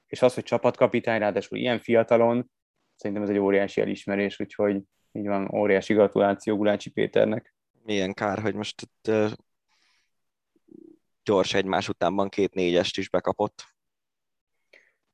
[0.08, 2.52] és az, hogy csapatkapitány, ráadásul ilyen fiatalon,
[2.96, 4.82] szerintem ez egy óriási elismerés, úgyhogy
[5.12, 7.56] így van, óriási gratuláció Gulácsi Péternek.
[7.84, 9.12] Milyen kár, hogy most itt
[11.24, 13.64] gyors egymás utánban két négyest is bekapott.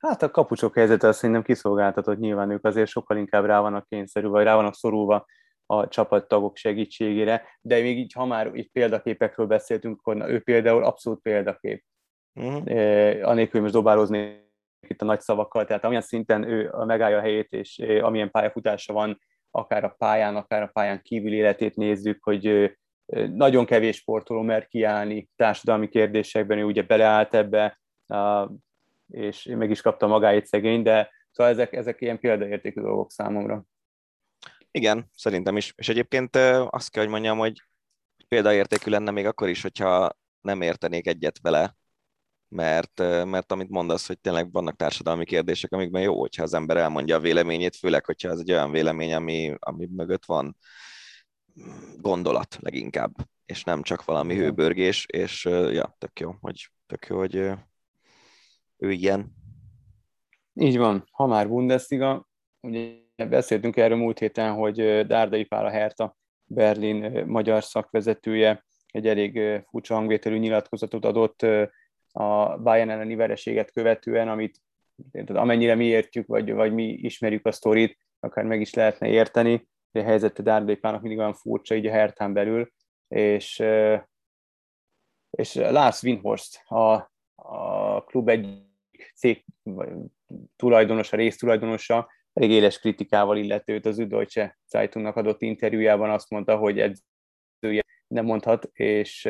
[0.07, 4.27] Hát a kapucsok helyzete azt szerintem kiszolgáltatott, nyilván ők azért sokkal inkább rá vannak kényszerű,
[4.27, 5.25] vagy rá vannak szorulva
[5.65, 10.83] a csapattagok segítségére, de még így, ha már így példaképekről beszéltünk, akkor na, ő például
[10.83, 11.83] abszolút példakép.
[12.33, 12.71] Uh-huh.
[12.71, 14.51] E, anélkül, most dobározni
[14.87, 19.19] itt a nagy szavakkal, tehát amilyen szinten ő megállja a helyét, és amilyen pályafutása van,
[19.51, 22.75] akár a pályán, akár a pályán kívül életét nézzük, hogy
[23.33, 27.79] nagyon kevés sportoló mer kiállni társadalmi kérdésekben, ő ugye beleállt ebbe,
[29.13, 33.65] és meg is kapta magáét szegény, de szóval ezek, ezek ilyen példaértékű dolgok számomra.
[34.71, 35.73] Igen, szerintem is.
[35.77, 36.35] És egyébként
[36.69, 37.61] azt kell, hogy mondjam, hogy
[38.27, 41.75] példaértékű lenne még akkor is, hogyha nem értenék egyet vele,
[42.47, 47.15] mert, mert amit mondasz, hogy tényleg vannak társadalmi kérdések, amikben jó, hogyha az ember elmondja
[47.15, 50.57] a véleményét, főleg, hogyha ez egy olyan vélemény, ami, ami mögött van
[52.01, 53.15] gondolat leginkább,
[53.45, 57.51] és nem csak valami hőbörgés, és ja, tök jó, hogy, tök jó, hogy
[58.77, 59.31] ő ilyen.
[60.53, 62.27] Így van, ha már Bundesliga,
[62.61, 69.61] ugye beszéltünk erről múlt héten, hogy Dárdai Pál a Herta Berlin magyar szakvezetője egy elég
[69.69, 71.41] furcsa hangvételű nyilatkozatot adott
[72.11, 74.61] a Bayern elleni vereséget követően, amit
[75.27, 79.99] amennyire mi értjük, vagy, vagy mi ismerjük a sztorit, akár meg is lehetne érteni, de
[79.99, 82.71] a helyzete Dárdai Pálnak mindig olyan furcsa így a Hertán belül,
[83.07, 83.63] és,
[85.29, 87.82] és Lars Winhorst, a, a
[88.13, 88.47] klub egy
[89.15, 89.45] cég
[90.55, 97.83] tulajdonosa, résztulajdonosa, elég éles kritikával illetőt az Üdeutsche Zeitungnak adott interjújában azt mondta, hogy edzője
[98.07, 99.29] nem mondhat, és,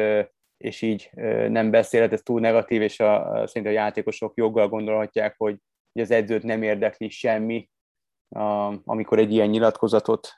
[0.58, 1.10] és így
[1.48, 5.58] nem beszélhet, ez túl negatív, és a, szerint a játékosok joggal gondolhatják, hogy,
[5.92, 7.70] hogy az edzőt nem érdekli semmi,
[8.84, 10.38] amikor egy ilyen nyilatkozatot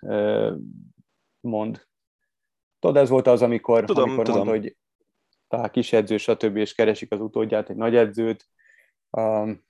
[1.39, 1.87] mond.
[2.79, 4.45] Tudod, ez volt az, amikor, tudom, amikor tudom.
[4.45, 4.75] mondta, hogy
[5.47, 6.55] talán kis edző, stb.
[6.55, 8.49] és keresik az utódját, egy nagy edzőt,
[9.17, 9.63] Um,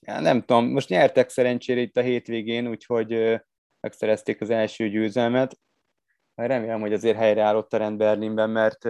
[0.00, 3.40] nem tudom, most nyertek szerencsére itt a hétvégén, úgyhogy
[3.80, 5.58] megszerezték az első győzelmet.
[6.34, 8.84] Remélem, hogy azért helyreáll ott a rend Berlinben, mert,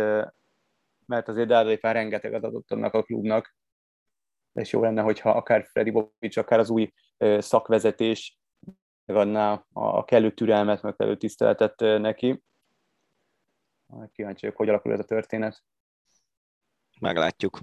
[1.07, 3.57] mert azért Dárdai pár rengeteget adott annak a klubnak,
[4.53, 6.93] és jó lenne, hogyha akár Freddy Bobic, akár az új
[7.39, 8.39] szakvezetés
[9.05, 12.43] megadná a, kellő türelmet, meg kellő tiszteletet neki.
[14.13, 15.63] Kíváncsi vagyok, hogy alakul ez a történet.
[17.01, 17.59] Meglátjuk.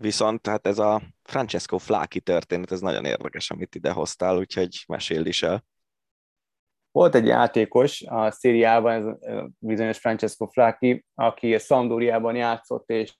[0.00, 5.26] Viszont hát ez a Francesco Flaki történet, ez nagyon érdekes, amit ide hoztál, úgyhogy meséld
[5.26, 5.64] is el.
[6.90, 9.16] Volt egy játékos a szériában, ez
[9.58, 13.16] bizonyos Francesco Flaki, aki a Szandóriában játszott, és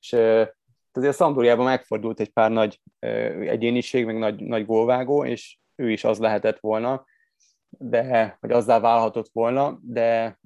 [0.93, 2.81] azért a Szandóriában megfordult egy pár nagy
[3.41, 7.05] egyéniség, meg nagy, nagy gólvágó, és ő is az lehetett volna,
[7.69, 10.39] de, vagy azzá válhatott volna, de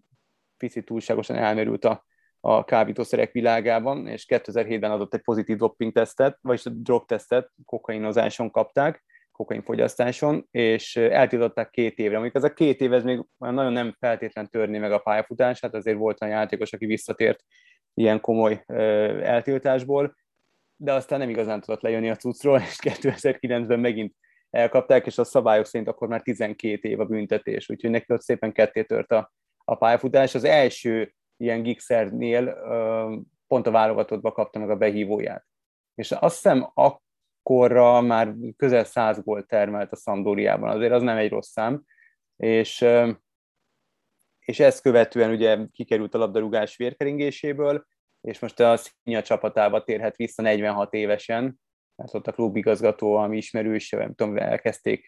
[0.56, 2.06] picit túlságosan elmerült a
[2.40, 9.04] a kábítószerek világában, és 2007-ben adott egy pozitív doping tesztet, vagyis a drogtesztet kokainozáson kapták,
[9.32, 12.16] kokainfogyasztáson, és eltiltották két évre.
[12.16, 15.98] Amikor ez a két év, ez még nagyon nem feltétlen törni meg a pályafutását, azért
[15.98, 17.44] volt olyan játékos, aki visszatért
[17.94, 18.64] ilyen komoly
[19.22, 20.16] eltiltásból,
[20.76, 24.14] de aztán nem igazán tudott lejönni a cuccról, és 2009-ben megint
[24.50, 28.52] elkapták, és a szabályok szerint akkor már 12 év a büntetés, úgyhogy neki ott szépen
[28.52, 29.32] ketté tört a,
[29.64, 30.34] a pályafutás.
[30.34, 32.44] Az első ilyen gigszernél
[33.46, 35.46] pont a válogatottba kapta meg a behívóját.
[35.94, 41.30] És azt hiszem akkorra már közel száz gólt termelt a Szandóriában, azért az nem egy
[41.30, 41.82] rossz szám,
[42.36, 42.86] és,
[44.38, 47.86] és ezt követően ugye kikerült a labdarúgás vérkeringéséből,
[48.20, 51.60] és most a Szinya csapatába térhet vissza 46 évesen,
[51.96, 55.04] mert ott a klubigazgató, ami ismerős, nem tudom, elkezdték,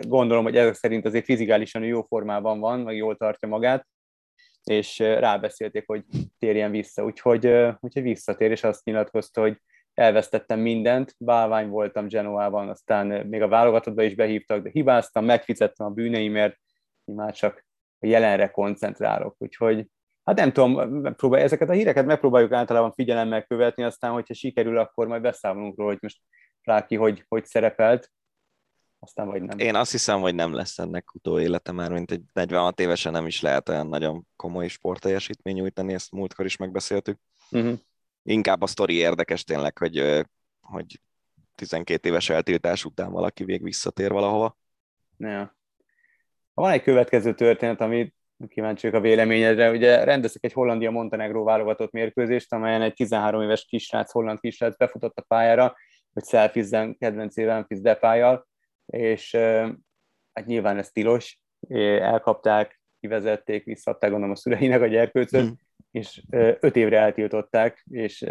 [0.00, 3.86] gondolom, hogy ezek szerint azért fizikálisan jó formában van, meg jól tartja magát,
[4.68, 6.04] és rábeszélték, hogy
[6.38, 7.04] térjen vissza.
[7.04, 7.46] Úgyhogy,
[7.80, 9.60] úgyhogy visszatér, és azt nyilatkozta, hogy
[9.94, 15.90] elvesztettem mindent, bálvány voltam Genoában, aztán még a válogatottba is behívtak, de hibáztam, megfizettem a
[15.90, 16.58] bűneimért,
[17.04, 17.66] már csak
[17.98, 19.34] a jelenre koncentrálok.
[19.38, 19.86] Úgyhogy
[20.24, 25.06] hát nem tudom, próbál, ezeket a híreket megpróbáljuk általában figyelemmel követni, aztán, hogyha sikerül, akkor
[25.06, 26.20] majd beszámolunk róla, hogy most
[26.62, 28.10] Fláki hogy, hogy szerepelt,
[28.98, 29.58] aztán vagy nem.
[29.58, 33.40] Én azt hiszem, hogy nem lesz ennek utóélete már, mint egy 46 évesen nem is
[33.40, 37.18] lehet olyan nagyon komoly sportteljesítmény nyújtani, ezt múltkor is megbeszéltük.
[37.50, 37.78] Uh-huh.
[38.22, 40.26] Inkább a sztori érdekes tényleg, hogy,
[40.60, 41.00] hogy
[41.54, 44.56] 12 éves eltiltás után valaki vég visszatér valahova.
[45.18, 45.56] Ja.
[46.54, 48.14] Van egy következő történet, amit
[48.48, 49.70] kíváncsi a véleményedre.
[49.70, 55.24] Ugye rendeztek egy Hollandia-Montenegró válogatott mérkőzést, amelyen egy 13 éves kisrác, holland kisrác befutott a
[55.28, 55.76] pályára,
[56.12, 58.46] hogy szelfizzen kedvencével Memphis Depályjal,
[58.88, 59.34] és
[60.32, 61.40] hát nyilván ez tilos,
[62.00, 65.58] elkapták, kivezették, visszadták gondolom a szüleinek a gyerkőcöt, hmm.
[65.90, 66.22] és
[66.60, 68.24] öt évre eltiltották, és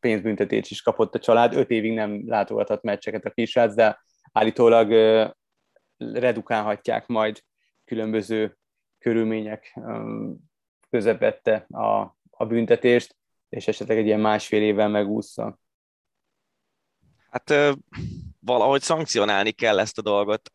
[0.00, 1.54] pénzbüntetést is kapott a család.
[1.54, 4.00] Öt évig nem látogathat meccseket a kisrác, de
[4.32, 4.92] állítólag
[5.96, 7.42] redukálhatják majd
[7.84, 8.58] különböző
[8.98, 9.78] körülmények
[10.90, 13.16] közepette a, a büntetést,
[13.48, 15.58] és esetleg egy ilyen másfél évvel megúszza.
[17.30, 17.54] Hát
[18.48, 20.52] valahogy szankcionálni kell ezt a dolgot.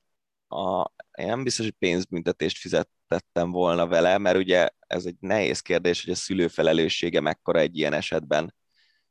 [0.47, 6.03] A, én nem biztos, hogy pénzbüntetést fizettettem volna vele, mert ugye ez egy nehéz kérdés,
[6.03, 8.55] hogy a szülő felelőssége mekkora egy ilyen esetben.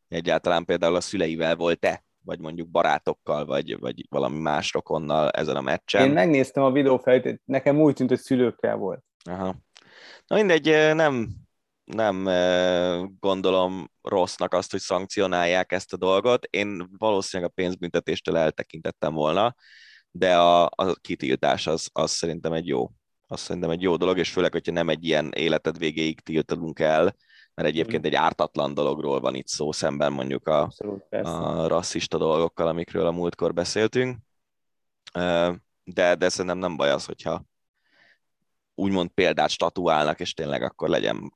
[0.08, 5.60] Egyáltalán például a szüleivel volt-e, vagy mondjuk barátokkal, vagy, vagy valami más rokonnal ezen a
[5.60, 6.06] meccsen.
[6.06, 9.04] Én megnéztem a videófelvételt, nekem úgy tűnt, hogy szülőkkel volt.
[9.24, 9.56] Aha.
[10.26, 11.28] Na mindegy, nem,
[11.84, 12.24] nem
[13.20, 16.44] gondolom rossznak azt, hogy szankcionálják ezt a dolgot.
[16.50, 19.54] Én valószínűleg a pénzbüntetéstől eltekintettem volna,
[20.10, 22.90] de a, a kitiltás az, az szerintem egy jó
[23.32, 27.16] azt szerintem egy jó dolog, és főleg, hogyha nem egy ilyen életed végéig tiltadunk el,
[27.54, 32.68] mert egyébként egy ártatlan dologról van itt szó szemben mondjuk a, Abszolút, a rasszista dolgokkal,
[32.68, 34.18] amikről a múltkor beszéltünk.
[35.84, 37.44] De, de szerintem nem baj az, hogyha
[38.82, 41.32] úgymond példát statuálnak, és tényleg akkor legyen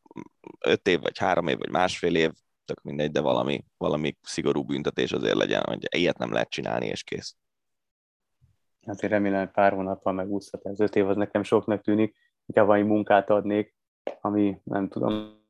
[0.60, 2.30] öt év, vagy három év, vagy másfél év,
[2.64, 7.02] tök mindegy, de valami, valami szigorú büntetés azért legyen, hogy ilyet nem lehet csinálni, és
[7.02, 7.36] kész.
[8.86, 10.66] Hát én remélem, hogy pár hónappal megúszhat.
[10.66, 12.16] Ez öt év az nekem soknak tűnik,
[12.46, 13.74] inkább valami munkát adnék,
[14.20, 15.44] ami nem tudom,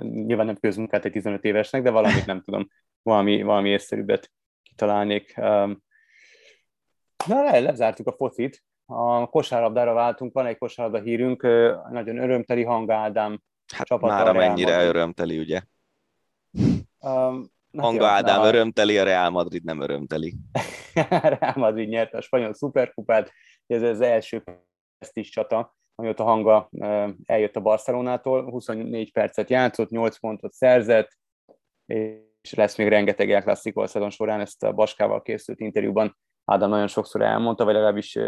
[0.00, 2.70] nyilván nem közmunkát egy 15 évesnek, de valamit nem tudom,
[3.02, 5.36] valami, valami észszerűbbet kitalálnék.
[7.26, 11.42] Na, le, lezártuk a focit, a kosárlabdára váltunk, van egy kosárlabda hírünk,
[11.90, 13.42] nagyon örömteli hang Ádám
[13.76, 15.60] Hát már amennyire örömteli, ugye?
[16.98, 18.46] Um, Hanga Ádám a...
[18.46, 20.34] örömteli, a Real Madrid nem örömteli.
[21.38, 23.32] Real Madrid nyerte a spanyol szuperkupát,
[23.66, 24.42] ez az első
[25.12, 26.70] is csata, amióta Hanga
[27.24, 31.18] eljött a Barcelonától, 24 percet játszott, 8 pontot szerzett,
[31.86, 36.86] és lesz még rengeteg El Clasico szezon során, ezt a Baskával készült interjúban Ádám nagyon
[36.86, 38.18] sokszor elmondta, vagy legalábbis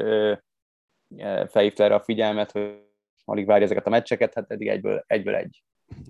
[1.49, 2.91] felhívta erre a figyelmet, hogy
[3.25, 5.63] alig várja ezeket a meccseket, hát eddig egyből, egyből egy.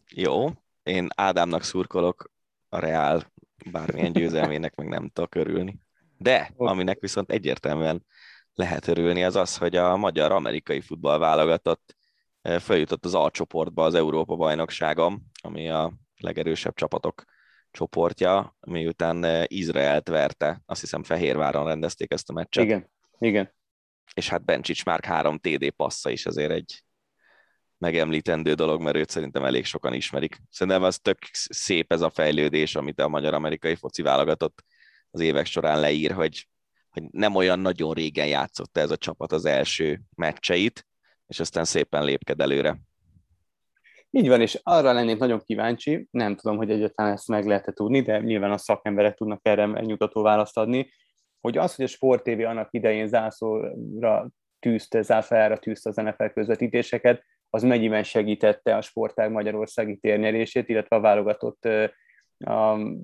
[0.09, 0.49] Jó,
[0.83, 2.33] én Ádámnak szurkolok
[2.69, 3.33] a Reál
[3.71, 5.79] bármilyen győzelmének meg nem tudok örülni.
[6.19, 8.07] De aminek viszont egyértelműen
[8.55, 11.97] lehet örülni, az az, hogy a magyar-amerikai futball válogatott
[12.43, 17.25] feljutott az A-csoportba az Európa-bajnokságom, ami a legerősebb csapatok
[17.71, 22.65] csoportja, miután Izraelt verte, azt hiszem Fehérváron rendezték ezt a meccset.
[22.65, 23.53] Igen, igen.
[24.15, 26.83] És hát Bencsics már három TD passza is azért egy
[27.79, 30.37] megemlítendő dolog, mert őt szerintem elég sokan ismerik.
[30.51, 34.65] Szerintem az tök szép ez a fejlődés, amit a magyar-amerikai foci válogatott
[35.11, 36.49] az évek során leír, hogy,
[36.91, 40.87] hogy nem olyan nagyon régen játszott ez a csapat az első meccseit,
[41.27, 42.81] és aztán szépen lépked előre.
[44.11, 48.01] Így van, és arra lennék nagyon kíváncsi, nem tudom, hogy egyáltalán ezt meg lehet tudni,
[48.01, 50.91] de nyilván a szakemberek tudnak erre nyugtató választ adni,
[51.43, 54.29] hogy az, hogy a Sport TV annak idején zászlóra
[54.59, 61.01] tűzte, zászlájára tűzte az NFL közvetítéseket, az mennyiben segítette a sportág magyarországi térnyerését, illetve a
[61.01, 61.65] válogatott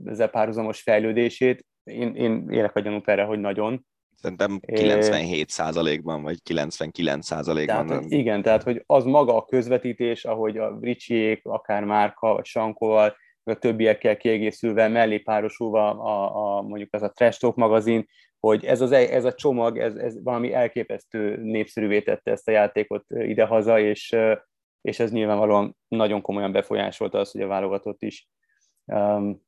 [0.05, 1.66] ezzel párhuzamos fejlődését.
[1.85, 3.86] Én, én élek a gyanút erre, hogy nagyon.
[4.15, 10.59] Szerintem 97 ban vagy 99 ban Tehát, igen, tehát hogy az maga a közvetítés, ahogy
[10.59, 17.02] a Ricsiék, akár Márka, vagy Sankóval, a többiekkel kiegészülve, mellé párosulva a, a, mondjuk az
[17.02, 18.06] a Trash Talk magazin,
[18.40, 23.05] hogy ez, az, ez a csomag, ez, ez valami elképesztő népszerűvé tette ezt a játékot
[23.09, 24.16] idehaza, és,
[24.81, 28.28] és ez nyilvánvalóan nagyon komolyan befolyásolta azt, hogy a válogatott is
[28.85, 29.40] um,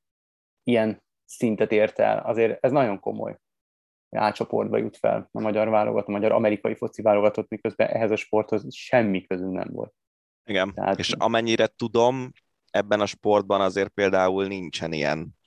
[0.62, 2.18] ilyen szintet ért el.
[2.18, 3.36] Azért ez nagyon komoly.
[4.10, 8.74] Átcsoportba jut fel a magyar válogatott, a magyar amerikai foci válogatott, miközben ehhez a sporthoz
[8.74, 9.94] semmi közünk nem volt.
[10.44, 10.98] Igen, Tehát...
[10.98, 12.30] és amennyire tudom,
[12.70, 15.38] ebben a sportban azért például nincsen ilyen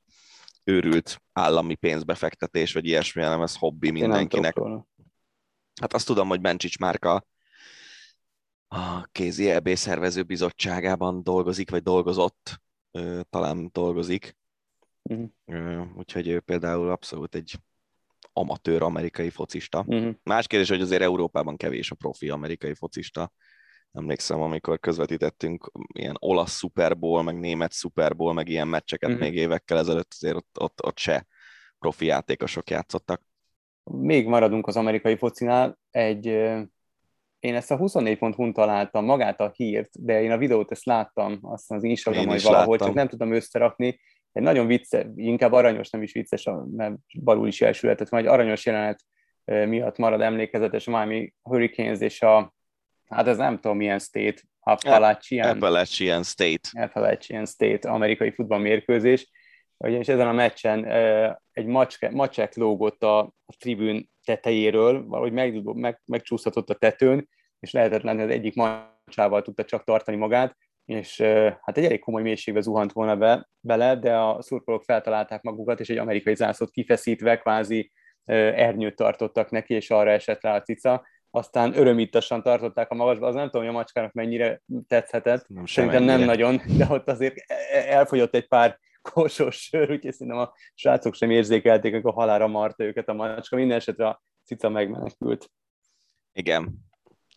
[0.63, 4.59] őrült állami pénzbefektetés, vagy ilyesmi, hanem ez hobbi mindenkinek.
[5.81, 7.25] Hát azt tudom, hogy Bencsics Márka
[8.67, 12.61] a kézi EB szervező bizottságában dolgozik, vagy dolgozott,
[13.29, 14.37] talán dolgozik.
[15.01, 15.97] Uh-huh.
[15.97, 17.55] Úgyhogy ő például abszolút egy
[18.33, 19.83] amatőr amerikai focista.
[19.87, 20.15] Uh-huh.
[20.23, 23.31] Más kérdés, hogy azért Európában kevés a profi amerikai focista.
[23.93, 29.19] Emlékszem, amikor közvetítettünk ilyen olasz Super Bowl, meg német Super Bowl, meg ilyen meccseket Mhm.
[29.19, 31.27] még évekkel ezelőtt, azért ott, ott, ott se
[31.79, 33.21] profi játékosok játszottak.
[33.83, 35.79] Még maradunk az amerikai focinál.
[35.91, 36.25] Egy,
[37.39, 41.71] én ezt a 24.hu-n találtam magát a hírt, de én a videót ezt láttam, azt
[41.71, 42.87] az Instagramon, is valahol, láttam.
[42.87, 43.99] csak nem tudom összerakni.
[44.31, 48.99] Egy nagyon vicce, inkább aranyos, nem is vicces, mert balul is elsülhetett, majd aranyos jelenet
[49.45, 52.53] miatt marad emlékezetes a Miami Hurricanes és a,
[53.09, 56.69] hát ez nem tudom milyen state, Appalachian, Appalachian State.
[56.71, 59.29] Appalachian State amerikai futballmérkőzés,
[59.77, 60.85] ugyanis ezen a meccsen
[61.51, 67.71] egy macske, macsek lógott a, a tribűn tetejéről, valahogy meg, meg, megcsúszhatott a tetőn, és
[67.71, 71.21] lehetetlen, hogy az egyik macsával tudta csak tartani magát, és
[71.61, 75.89] hát egy elég komoly mélységbe zuhant volna be, bele, de a szurkolók feltalálták magukat, és
[75.89, 77.91] egy amerikai zászlót kifeszítve kvázi
[78.25, 81.05] ernyőt tartottak neki, és arra esett rá a cica.
[81.35, 86.03] Aztán örömítasan tartották a magasba, az nem tudom, hogy a macskának mennyire tetszhetett, Nem Szerintem
[86.03, 86.45] nem semennyire.
[86.45, 91.29] nagyon, de ott azért e- elfogyott egy pár kosos sör, úgyhogy szerintem a srácok sem
[91.29, 93.55] érzékelték, amikor halára marta őket a macska.
[93.55, 95.51] Minden esetre a cica megmenekült.
[96.33, 96.73] Igen.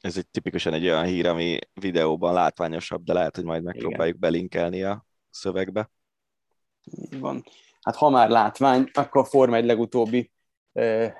[0.00, 4.82] Ez egy tipikusan egy olyan hír, ami videóban látványosabb, de lehet, hogy majd megpróbáljuk belinkelni
[4.82, 5.90] a szövegbe.
[6.84, 7.44] Így van.
[7.80, 10.30] Hát ha már látvány, akkor a Forma egy legutóbbi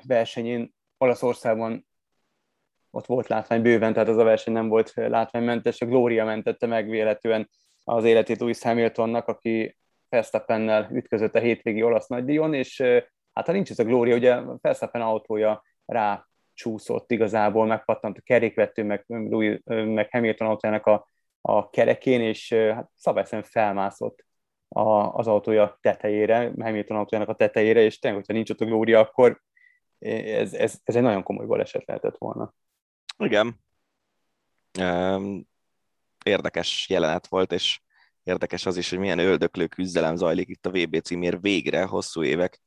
[0.03, 1.87] versenyén Olaszországban
[2.97, 6.89] ott volt látvány bőven, tehát az a verseny nem volt látványmentes, a Gloria mentette meg
[6.89, 7.47] véletlenül
[7.85, 9.77] az életét Lewis Hamiltonnak, aki
[10.09, 12.81] Verstappennel ütközött a hétvégi olasz nagydíjon, és
[13.33, 18.85] hát ha nincs ez a Gloria, ugye Verstappen autója rá csúszott igazából, megpattant a kerékvető,
[18.85, 21.09] meg, Louis, meg Hamilton autójának a,
[21.41, 24.25] a kerekén, és hát szabályszerűen felmászott
[24.69, 29.01] a, az autója tetejére, Hamilton autójának a tetejére, és tényleg, hogyha nincs ott a Gloria,
[29.01, 29.41] akkor
[29.99, 32.55] ez, ez, ez egy nagyon komoly baleset lehetett volna.
[33.19, 33.65] Igen.
[36.25, 37.81] Érdekes jelenet volt, és
[38.23, 42.61] érdekes az is, hogy milyen öldöklő küzdelem zajlik itt a VB címér végre, hosszú évek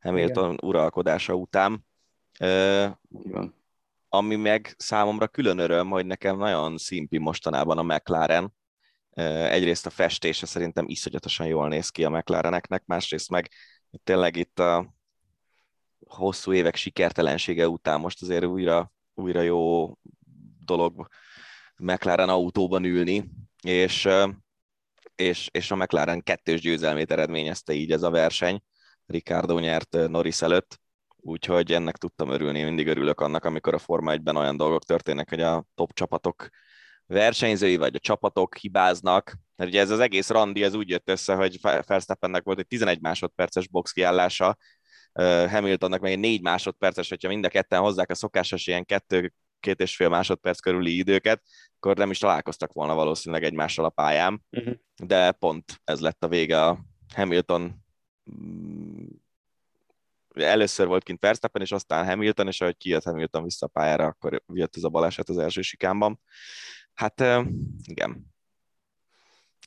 [0.00, 0.58] Hamilton Igen.
[0.62, 1.86] uralkodása után.
[3.08, 3.54] Van.
[4.08, 8.54] ami meg számomra külön öröm, hogy nekem nagyon szimpi mostanában a McLaren.
[9.50, 13.50] Egyrészt a festése szerintem iszonyatosan jól néz ki a McLareneknek, másrészt meg
[14.04, 14.94] tényleg itt a
[16.06, 19.92] hosszú évek sikertelensége után most azért újra, újra jó
[20.64, 21.08] dolog
[21.76, 23.30] McLaren autóban ülni,
[23.62, 24.08] és,
[25.14, 28.62] és, és a McLaren kettős győzelmét eredményezte így ez a verseny.
[29.06, 30.80] Ricardo nyert Norris előtt,
[31.16, 35.40] úgyhogy ennek tudtam örülni, mindig örülök annak, amikor a Forma 1-ben olyan dolgok történnek, hogy
[35.40, 36.48] a top csapatok
[37.06, 41.34] versenyzői vagy a csapatok hibáznak, mert ugye ez az egész randi, ez úgy jött össze,
[41.34, 44.56] hogy Verstappennek volt egy 11 másodperces box kiállása,
[45.48, 49.80] Hamiltonnak meg egy 4 másodperces, hogyha mind a ketten hozzák a szokásos ilyen kettő, két
[49.80, 51.42] és fél másodperc körüli időket,
[51.76, 54.74] akkor nem is találkoztak volna valószínűleg egymással a pályán, Uh-huh.
[54.96, 56.84] de pont ez lett a vége a
[57.14, 57.84] Hamilton
[58.40, 59.04] mm,
[60.34, 64.42] először volt kint Verstappen, és aztán Hamilton, és ahogy kijött Hamilton vissza a pályára, akkor
[64.52, 66.20] jött ez a baleset az első sikámban.
[66.94, 67.20] Hát
[67.84, 68.32] igen.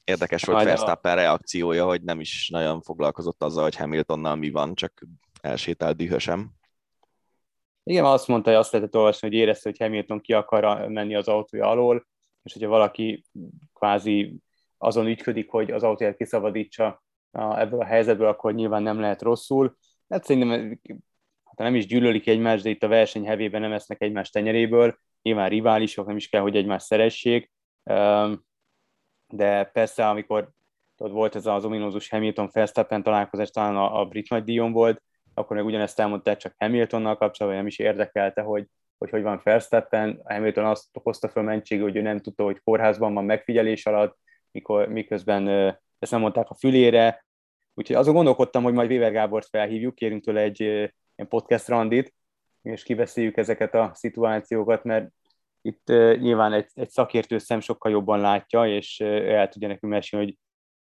[0.04, 4.50] Érdekes volt Majd a- Verstappen reakciója, hogy nem is nagyon foglalkozott azzal, hogy Hamiltonnal mi
[4.50, 5.04] van, csak
[5.42, 6.52] elsétált dühösem.
[7.84, 11.28] Igen, azt mondta, hogy azt lehetett olvasni, hogy érezte, hogy Hamilton ki akar menni az
[11.28, 12.08] autója alól,
[12.44, 13.24] és hogyha valaki
[13.74, 14.40] kvázi
[14.78, 19.78] azon ügyködik, hogy az autóját kiszabadítsa ebből a helyzetből, akkor nyilván nem lehet rosszul.
[20.10, 20.80] Hát szerintem
[21.44, 25.50] hát nem is gyűlölik egymást, de itt a verseny hevében nem esznek egymás tenyeréből, nyilván
[25.50, 27.52] riválisok, nem is kell, hogy egymást szeressék,
[29.28, 30.52] de persze, amikor
[30.96, 35.04] tudod, volt ez az ominózus Hamilton-Verstappen találkozás, talán a, a brit nagydíjon volt,
[35.38, 40.22] akkor meg ugyanezt elmondták csak Hamiltonnal kapcsolatban, nem is érdekelte, hogy hogy, hogy van Verstappen.
[40.24, 44.18] Hamilton azt hozta fel mentségül, hogy ő nem tudta, hogy kórházban van megfigyelés alatt,
[44.52, 45.48] mikor, miközben
[46.00, 47.26] ezt nem mondták a fülére.
[47.74, 52.14] Úgyhogy azon gondolkodtam, hogy majd Weber Gábort felhívjuk, kérünk tőle egy ilyen podcast randit,
[52.62, 55.10] és kiveszéljük ezeket a szituációkat, mert
[55.62, 55.88] itt
[56.20, 60.38] nyilván egy, egy szakértő szem sokkal jobban látja, és el tudja nekünk mesélni, hogy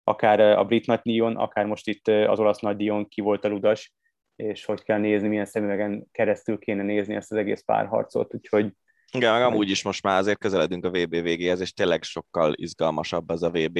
[0.04, 3.92] akár a brit nagydíjon, akár most itt az olasz nagydíjon ki volt a ludas,
[4.36, 8.72] és hogy kell nézni, milyen szemüvegen keresztül kéne nézni ezt az egész párharcot, úgyhogy
[9.12, 13.30] Igen, meg amúgy is most már azért közeledünk a VB végéhez, és tényleg sokkal izgalmasabb
[13.30, 13.78] ez a VB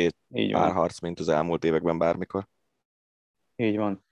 [0.50, 2.46] párharc, mint az elmúlt években bármikor.
[3.56, 4.04] Így van.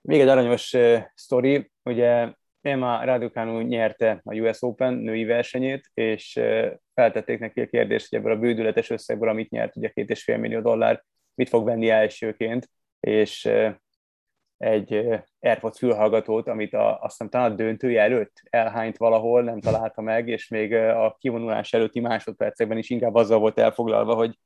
[0.00, 6.36] Még egy aranyos uh, sztori, ugye Emma Raducanu nyerte a US Open női versenyét, és
[6.36, 10.22] uh, feltették neki a kérdést, hogy ebből a bődületes összegből, amit nyert, ugye két és
[10.22, 12.70] fél millió dollár, mit fog venni elsőként,
[13.00, 13.74] és uh,
[14.56, 15.08] egy
[15.40, 20.28] AirPods fülhallgatót, amit a, azt hiszem talán a döntője előtt elhányt valahol, nem találta meg,
[20.28, 24.38] és még a kivonulás előtti másodpercekben is inkább azzal volt elfoglalva, hogy,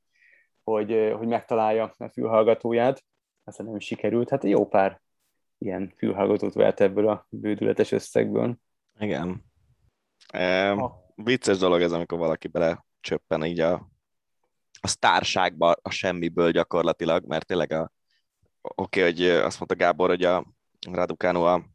[0.63, 3.03] hogy, hogy megtalálja a fülhallgatóját.
[3.43, 4.29] Aztán nem sikerült.
[4.29, 5.01] Hát jó pár
[5.57, 8.57] ilyen fülhallgatót vett ebből a bődületes összegből.
[8.99, 9.43] Igen.
[10.27, 10.75] E,
[11.15, 13.73] vicces dolog ez, amikor valaki bele csöppen így a,
[14.81, 17.91] a sztárságba a semmiből gyakorlatilag, mert tényleg a
[18.61, 20.45] oké, okay, hogy azt mondta Gábor, hogy a
[20.91, 21.65] Raducanu a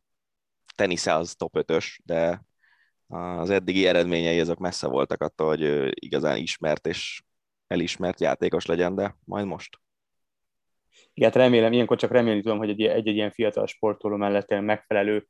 [0.74, 2.43] tenisze az top 5-ös, de
[3.06, 7.23] az eddigi eredményei azok messze voltak attól, hogy igazán ismert és
[7.66, 9.78] elismert játékos legyen, de majd most.
[11.15, 15.28] Igen, hát remélem, ilyenkor csak remélni tudom, hogy egy-egy ilyen fiatal sportoló mellett megfelelő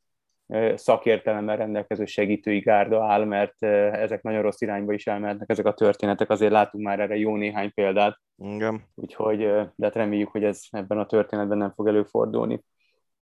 [0.75, 3.63] szakértelemmel rendelkező segítői gárda áll, mert
[3.93, 7.73] ezek nagyon rossz irányba is elmehetnek ezek a történetek, azért látunk már erre jó néhány
[7.73, 8.19] példát.
[8.37, 8.83] Igen.
[8.95, 9.37] Úgyhogy,
[9.75, 12.63] de hát reméljük, hogy ez ebben a történetben nem fog előfordulni.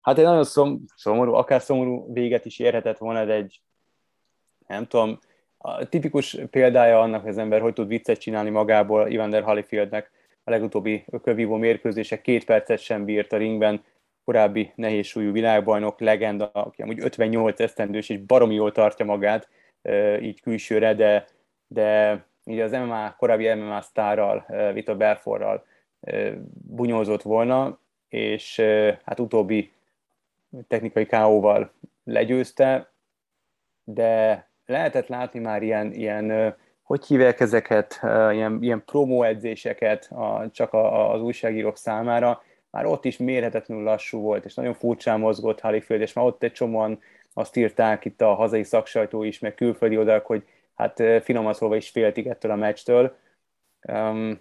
[0.02, 3.62] Hát egy nagyon szom, szomorú, akár szomorú véget is érhetett volna, de egy,
[4.68, 5.20] nem tudom,
[5.58, 10.12] a tipikus példája annak, hogy az ember hogy tud viccet csinálni magából Evander Holyfieldnek
[10.44, 13.84] a legutóbbi kövívó mérkőzése két percet sem bírt a ringben,
[14.26, 19.50] korábbi nehézsúlyú világbajnok, legenda, aki amúgy 58 esztendős és baromi jól tartja magát
[20.22, 21.28] így külsőre, de,
[21.68, 25.66] de így az MMA, korábbi MMA sztárral, Vita Belforral
[26.68, 27.80] bunyózott volna,
[28.10, 28.60] és
[29.06, 29.72] hát utóbbi
[30.68, 31.72] technikai KO-val
[32.04, 32.91] legyőzte,
[33.84, 38.00] de lehetett látni már ilyen, ilyen hogy hívják ezeket,
[38.32, 42.41] ilyen, ilyen promo edzéseket a, csak a, az újságírók számára,
[42.74, 46.52] már ott is mérhetetlenül lassú volt, és nagyon furcsán mozgott Halifield, és már ott egy
[46.52, 47.00] csomóan
[47.34, 50.44] azt írták itt a hazai szaksajtó is, meg külföldi oldalak, hogy
[50.76, 53.16] hát finoman szólva is féltik ettől a meccstől.
[53.88, 54.40] Um,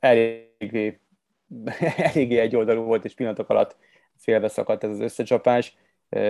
[0.00, 1.00] eléggé,
[1.96, 3.76] eléggé egy oldalú volt, és pillanatok alatt
[4.16, 5.76] félbe szakadt ez az összecsapás,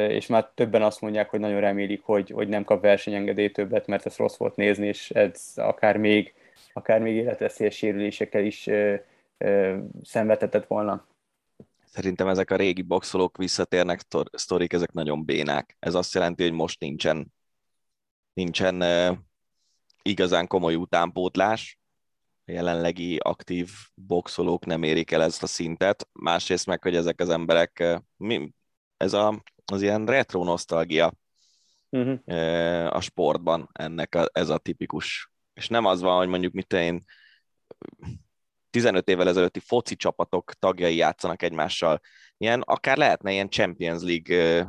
[0.09, 4.07] és már többen azt mondják, hogy nagyon remélik, hogy, hogy nem kap versenyengedély többet, mert
[4.07, 6.35] ez rossz volt nézni, és ez akár még,
[6.73, 8.69] akár még életveszélyes sérülésekkel is
[10.03, 11.07] szenvedhetett volna.
[11.85, 14.01] Szerintem ezek a régi boxolók visszatérnek
[14.33, 15.77] sztorik, ezek nagyon bénák.
[15.79, 17.33] Ez azt jelenti, hogy most nincsen,
[18.33, 18.83] nincsen
[20.03, 21.79] igazán komoly utánpótlás.
[22.45, 26.09] A jelenlegi aktív boxolók nem érik el ezt a szintet.
[26.13, 28.53] Másrészt meg, hogy ezek az emberek, mi,
[28.97, 31.13] ez a, az ilyen retro nosztalgia
[31.91, 32.19] uh-huh.
[32.25, 35.31] uh, a sportban ennek a, ez a tipikus.
[35.55, 37.05] És nem az van, hogy mondjuk mit én
[38.71, 42.01] 15 évvel ezelőtti foci csapatok tagjai játszanak egymással.
[42.37, 44.69] Ilyen, akár lehetne ilyen Champions League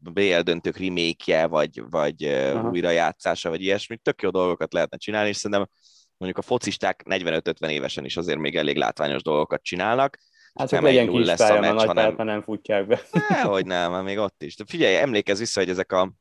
[0.00, 2.68] BL döntők remake vagy, vagy Aha.
[2.68, 3.96] újrajátszása, vagy ilyesmi.
[3.96, 5.68] Tök jó dolgokat lehetne csinálni, és szerintem
[6.16, 10.18] mondjuk a focisták 45-50 évesen is azért még elég látványos dolgokat csinálnak.
[10.54, 12.14] Hát nem legyen kis lesz a meccs, hanem...
[12.16, 13.00] nem futják be.
[13.42, 14.56] hogy nem, még ott is.
[14.56, 16.12] De figyelj, emlékezz vissza, hogy ezek a,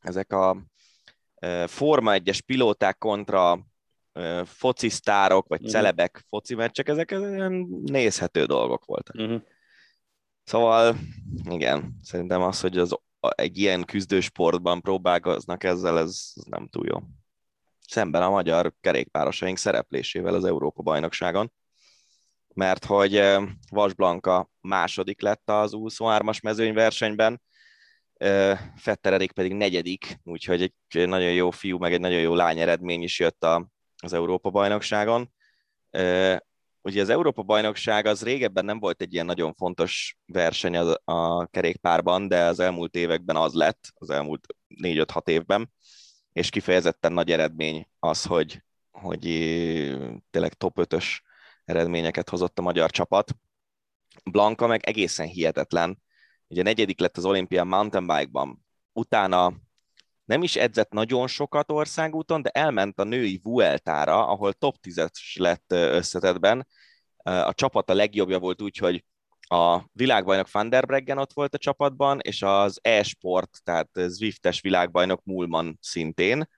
[0.00, 0.56] ezek a
[1.66, 3.58] Forma 1-es pilóták kontra
[4.44, 5.74] focisztárok, vagy uh-huh.
[5.74, 7.18] celebek foci meccsek, ezek
[7.82, 9.16] nézhető dolgok voltak.
[9.16, 9.42] Uh-huh.
[10.44, 10.96] Szóval,
[11.50, 16.98] igen, szerintem az, hogy az, egy ilyen küzdősportban próbálkoznak ezzel, ez nem túl jó.
[17.88, 21.52] Szemben a magyar kerékpárosaink szereplésével az Európa-bajnokságon,
[22.54, 23.22] mert hogy
[23.70, 27.42] Vas Blanka második lett az 23-as mezőnyversenyben,
[28.76, 33.18] Fetteredik pedig negyedik, úgyhogy egy nagyon jó fiú, meg egy nagyon jó lány eredmény is
[33.18, 33.68] jött a,
[34.04, 35.32] az Európa-bajnokságon.
[36.82, 42.28] Ugye az Európa-bajnokság az régebben nem volt egy ilyen nagyon fontos verseny a, a kerékpárban,
[42.28, 44.46] de az elmúlt években az lett, az elmúlt
[44.82, 45.72] 4-5-6 évben,
[46.32, 49.20] és kifejezetten nagy eredmény az, hogy, hogy
[50.30, 51.06] tényleg top 5-ös
[51.64, 53.36] eredményeket hozott a magyar csapat.
[54.24, 56.02] Blanka meg egészen hihetetlen.
[56.46, 59.52] Ugye negyedik lett az olimpián mountainbike-ban, utána
[60.24, 65.72] nem is edzett nagyon sokat országúton, de elment a női Vueltára, ahol top 10-es lett
[65.72, 66.66] összetetben.
[67.22, 69.04] A csapat a legjobbja volt úgy, hogy
[69.46, 75.24] a világbajnok Van der Breggen ott volt a csapatban, és az e-sport, tehát Zwiftes világbajnok
[75.24, 76.48] Mulman szintén,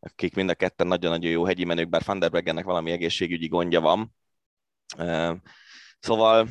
[0.00, 3.80] akik mind a ketten nagyon-nagyon jó hegyi menők, bár Van der Breggennek valami egészségügyi gondja
[3.80, 4.14] van.
[5.98, 6.48] Szóval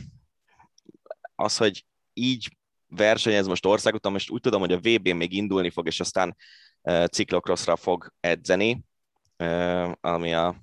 [1.36, 5.88] az, hogy így versenyez most országúton, most úgy tudom, hogy a VB még indulni fog,
[5.88, 6.36] és aztán
[7.12, 8.84] ciklokroszra fog edzeni,
[10.02, 10.56] ami a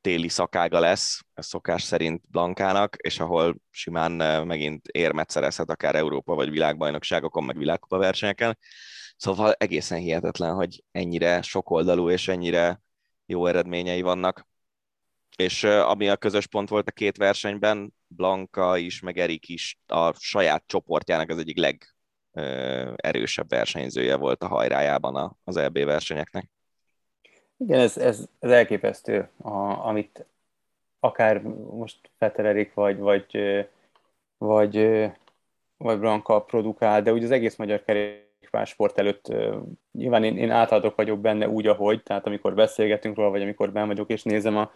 [0.00, 6.34] téli szakága lesz, a szokás szerint Blankának, és ahol simán megint érmet szerezhet akár Európa
[6.34, 8.58] vagy világbajnokságokon, meg világkupa versenyeken.
[9.16, 12.80] Szóval egészen hihetetlen, hogy ennyire sokoldalú és ennyire
[13.26, 14.46] jó eredményei vannak.
[15.36, 20.12] És ami a közös pont volt a két versenyben, Blanka is, meg Erik is a
[20.12, 21.58] saját csoportjának az egyik
[22.34, 26.50] legerősebb versenyzője volt a hajrájában az EB versenyeknek.
[27.56, 30.26] Igen, ez, ez, ez elképesztő, a, amit
[31.00, 33.38] akár most Fetererik vagy, vagy,
[34.38, 35.06] vagy,
[35.76, 39.32] vagy Blanka produkál, de úgy az egész magyar kerékpársport előtt
[39.92, 43.86] nyilván én, én átadok vagyok benne úgy, ahogy, tehát amikor beszélgetünk róla, vagy amikor ben
[43.86, 44.72] vagyok és nézem, a,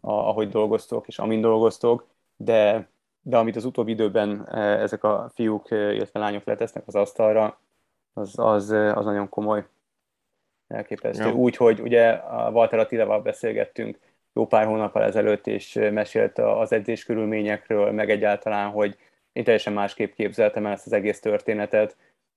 [0.00, 2.06] a, ahogy dolgoztok, és amin dolgoztok,
[2.36, 2.88] de,
[3.22, 7.58] de amit az utóbbi időben ezek a fiúk, illetve lányok letesznek az asztalra,
[8.12, 9.66] az, az, az nagyon komoly.
[10.68, 11.24] Elképesztő.
[11.24, 11.32] Ja.
[11.32, 13.98] Úgy, hogy ugye a Walter Attilával beszélgettünk
[14.32, 18.96] jó pár hónappal ezelőtt, és mesélt az edzés körülményekről, meg egyáltalán, hogy
[19.32, 21.96] én teljesen másképp képzeltem el ezt az egész történetet,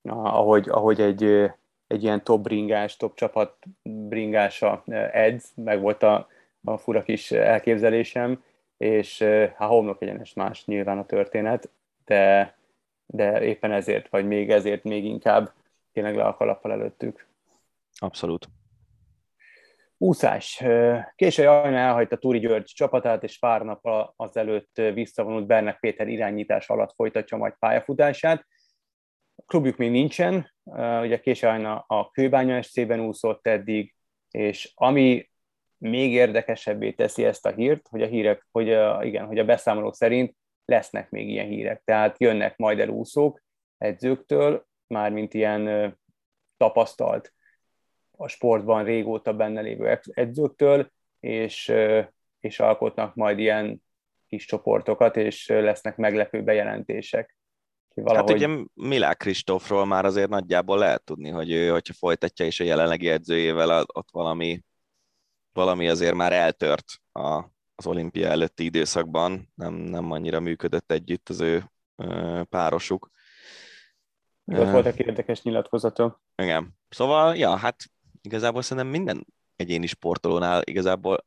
[0.10, 1.24] ahogy, ahogy egy,
[1.88, 6.28] egy ilyen top bringás, top csapat bringása edz, meg volt a,
[6.64, 8.44] a fura kis elképzelésem,
[8.84, 9.22] és
[9.56, 11.70] hát homlok egyenes más nyilván a történet,
[12.06, 12.56] de,
[13.06, 15.54] de éppen ezért, vagy még ezért még inkább
[15.92, 17.28] tényleg le a kalappal előttük.
[18.00, 18.50] Abszolút.
[19.98, 20.64] Úszás.
[21.16, 26.94] Késői Ajna elhagyta Túri György csapatát, és pár nap azelőtt visszavonult Bernek Péter irányítás alatt
[26.94, 28.46] folytatja majd pályafutását.
[29.36, 30.52] A klubjuk még nincsen,
[31.02, 33.96] ugye Késői Ajna a Kőbánya SC-ben úszott eddig,
[34.32, 35.32] és ami
[35.84, 39.96] még érdekesebbé teszi ezt a hírt, hogy a hírek, hogy a, igen, hogy a beszámolók
[39.96, 40.36] szerint
[40.66, 43.42] lesznek még ilyen hírek, tehát jönnek majd el úszók
[43.78, 45.96] edzőktől, mármint ilyen
[46.58, 47.34] tapasztalt
[48.12, 51.74] a sportban régóta benne lévő edzőktől, és,
[52.40, 53.84] és alkotnak majd ilyen
[54.28, 57.36] kis csoportokat, és lesznek meglepő bejelentések.
[57.94, 58.42] Valahogy...
[58.42, 62.64] Hát ugye Milák Kristófról már azért nagyjából lehet tudni, hogy ő, hogyha folytatja és a
[62.64, 64.64] jelenlegi edzőjével, ott valami,
[65.54, 67.44] valami azért már eltört a,
[67.76, 71.72] az olimpia előtti időszakban, nem, nem annyira működött együtt az ő
[72.50, 73.10] párosuk.
[74.46, 76.22] Ott voltak érdekes nyilatkozatok.
[76.36, 76.78] Igen.
[76.90, 77.84] Szóval, ja, hát
[78.22, 79.26] igazából szerintem minden
[79.56, 81.26] egyéni sportolónál igazából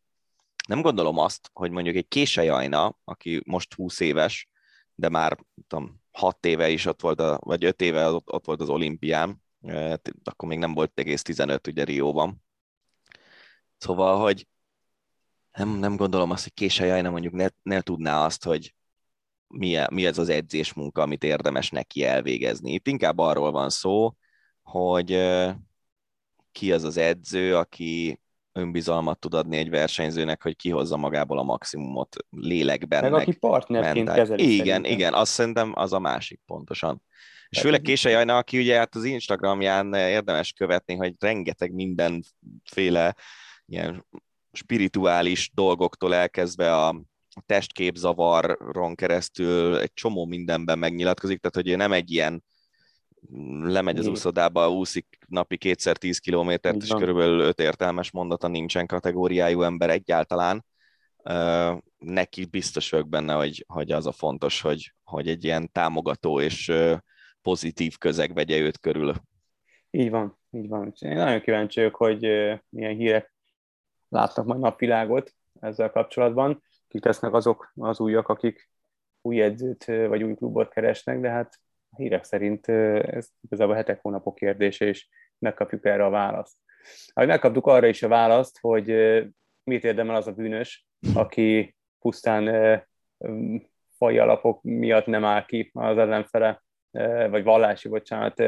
[0.68, 4.48] nem gondolom azt, hogy mondjuk egy Kése Ajna, aki most 20 éves,
[4.94, 8.60] de már tudom, 6 éve is ott volt, a, vagy 5 éve ott, ott volt
[8.60, 9.42] az olimpián,
[10.24, 12.44] akkor még nem volt egész 15 ugye Rióban.
[13.78, 14.46] Szóval, hogy
[15.52, 18.74] nem, nem gondolom azt, hogy Kése Ajna mondjuk ne, ne tudná azt, hogy
[19.48, 22.72] mi, mi ez az edzés munka, amit érdemes neki elvégezni.
[22.72, 24.14] Itt inkább arról van szó,
[24.62, 25.28] hogy
[26.52, 28.20] ki az az edző, aki
[28.52, 33.02] önbizalmat tud adni egy versenyzőnek, hogy kihozza magából a maximumot lélekben.
[33.02, 34.52] Meg, meg aki partnerként kezeli.
[34.52, 34.92] Igen, szerintem.
[34.92, 37.02] igen, azt szerintem az a másik pontosan.
[37.48, 43.14] És főleg Kései Ajna, aki ugye hát az Instagramján érdemes követni, hogy rengeteg mindenféle
[43.66, 44.06] ilyen
[44.52, 47.02] spirituális dolgoktól elkezdve a
[47.46, 52.44] testképzavaron keresztül egy csomó mindenben megnyilatkozik, tehát hogy ő nem egy ilyen
[53.60, 59.62] lemegy az úszodába, úszik napi kétszer tíz kilométert, és körülbelül öt értelmes mondata nincsen kategóriájú
[59.62, 60.64] ember egyáltalán.
[61.98, 66.72] Neki biztos vagyok benne, hogy, hogy az a fontos, hogy, hogy egy ilyen támogató és
[67.42, 69.14] pozitív közeg vegye őt körül.
[69.90, 70.92] Így van, így van.
[70.98, 72.20] Én nagyon kíváncsi vagyok, hogy
[72.68, 73.34] milyen hírek
[74.16, 76.62] látnak majd napvilágot ezzel kapcsolatban.
[76.88, 78.70] Kik lesznek azok az újak, akik
[79.22, 81.54] új edzőt vagy új klubot keresnek, de hát
[81.96, 86.56] hírek szerint ez igazából hetek, hónapok kérdése, és megkapjuk erre a választ.
[87.12, 88.86] Ahogy megkaptuk arra is a választ, hogy
[89.64, 92.44] mit érdemel az a bűnös, aki pusztán
[93.96, 96.62] fai alapok miatt nem áll ki az ellenfele,
[97.30, 98.38] vagy vallási, bocsánat,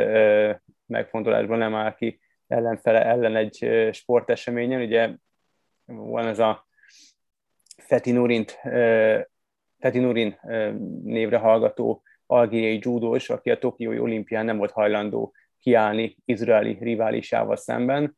[0.87, 4.81] megfontolásban nem áll ki ellenfele ellen egy sporteseményen.
[4.81, 5.15] Ugye
[5.97, 6.67] van ez a
[7.77, 8.45] Fetinurin,
[9.79, 10.41] Fetinurin
[11.03, 18.17] névre hallgató algériai judós, aki a Tokiói olimpián nem volt hajlandó kiállni izraeli riválisával szemben,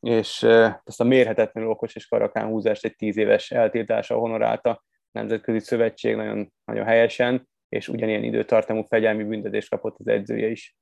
[0.00, 0.42] és
[0.84, 6.16] ezt a mérhetetlenül okos és karakán húzást egy tíz éves eltiltása honorálta a Nemzetközi Szövetség
[6.16, 10.76] nagyon, nagyon helyesen, és ugyanilyen időtartamú fegyelmi büntetést kapott az edzője is.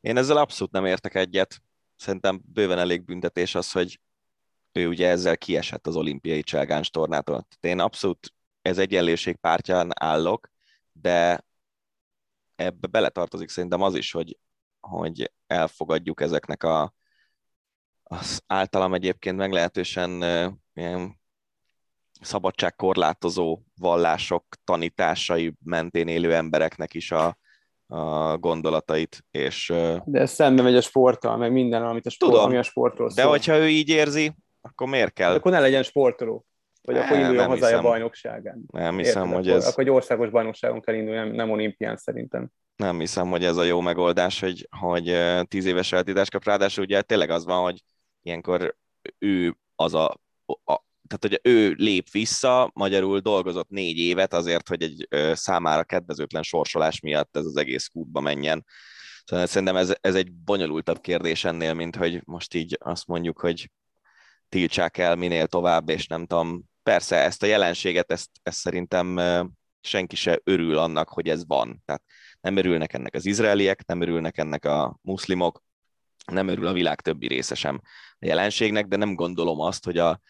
[0.00, 1.58] Én ezzel abszolút nem értek egyet.
[1.96, 4.00] Szerintem bőven elég büntetés az, hogy
[4.72, 7.46] ő ugye ezzel kiesett az olimpiai cselgáns tornától.
[7.60, 8.32] én abszolút
[8.62, 10.50] ez egyenlőség pártján állok,
[10.92, 11.44] de
[12.54, 14.38] ebbe beletartozik szerintem az is, hogy,
[14.80, 16.94] hogy elfogadjuk ezeknek a,
[18.02, 20.10] az általam egyébként meglehetősen
[20.74, 21.20] ilyen
[22.20, 27.38] szabadságkorlátozó vallások tanításai mentén élő embereknek is a,
[27.86, 29.24] a gondolatait.
[29.30, 29.72] És,
[30.04, 33.10] de ez szembe megy a sporttal, meg minden, amit a sport, tudom, ami a sportról
[33.10, 33.24] szól.
[33.24, 35.30] De hogyha ő így érzi, akkor miért kell?
[35.30, 36.46] De akkor ne legyen sportoló.
[36.82, 37.90] Vagy akkor Nem, induljon hazája hiszem.
[37.90, 38.64] bajnokságán.
[38.72, 39.36] Nem hiszem, Érted?
[39.36, 42.50] hogy akkor, ez, Akkor egy országos bajnokságon kell indulni, nem, olimpián szerintem.
[42.76, 46.44] nem hiszem, hogy ez a jó megoldás, hogy, hogy ö, tíz éves eltiltást kap.
[46.44, 47.82] Ráadásul ugye tényleg az van, hogy
[48.22, 48.76] ilyenkor
[49.18, 50.20] ő az a,
[50.64, 55.84] a tehát hogy ő lép vissza, magyarul dolgozott négy évet azért, hogy egy ö, számára
[55.84, 58.64] kedvezőtlen sorsolás miatt ez az egész kútba menjen.
[59.24, 63.70] Szóval szerintem ez, ez egy bonyolultabb kérdés ennél, mint hogy most így azt mondjuk, hogy
[64.52, 69.20] tiltsák el minél tovább, és nem tudom, persze ezt a jelenséget, ezt, ezt szerintem
[69.80, 71.82] senki se örül annak, hogy ez van.
[71.84, 72.02] Tehát
[72.40, 75.62] nem örülnek ennek az izraeliek, nem örülnek ennek a muszlimok,
[76.26, 77.80] nem örül a világ többi része sem
[78.18, 80.20] a jelenségnek, de nem gondolom azt, hogy a,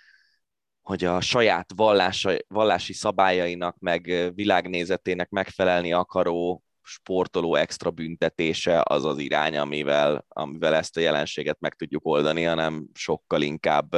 [0.82, 9.18] hogy a saját vallása, vallási szabályainak, meg világnézetének megfelelni akaró sportoló extra büntetése az az
[9.18, 13.96] irány, amivel, amivel ezt a jelenséget meg tudjuk oldani, hanem sokkal inkább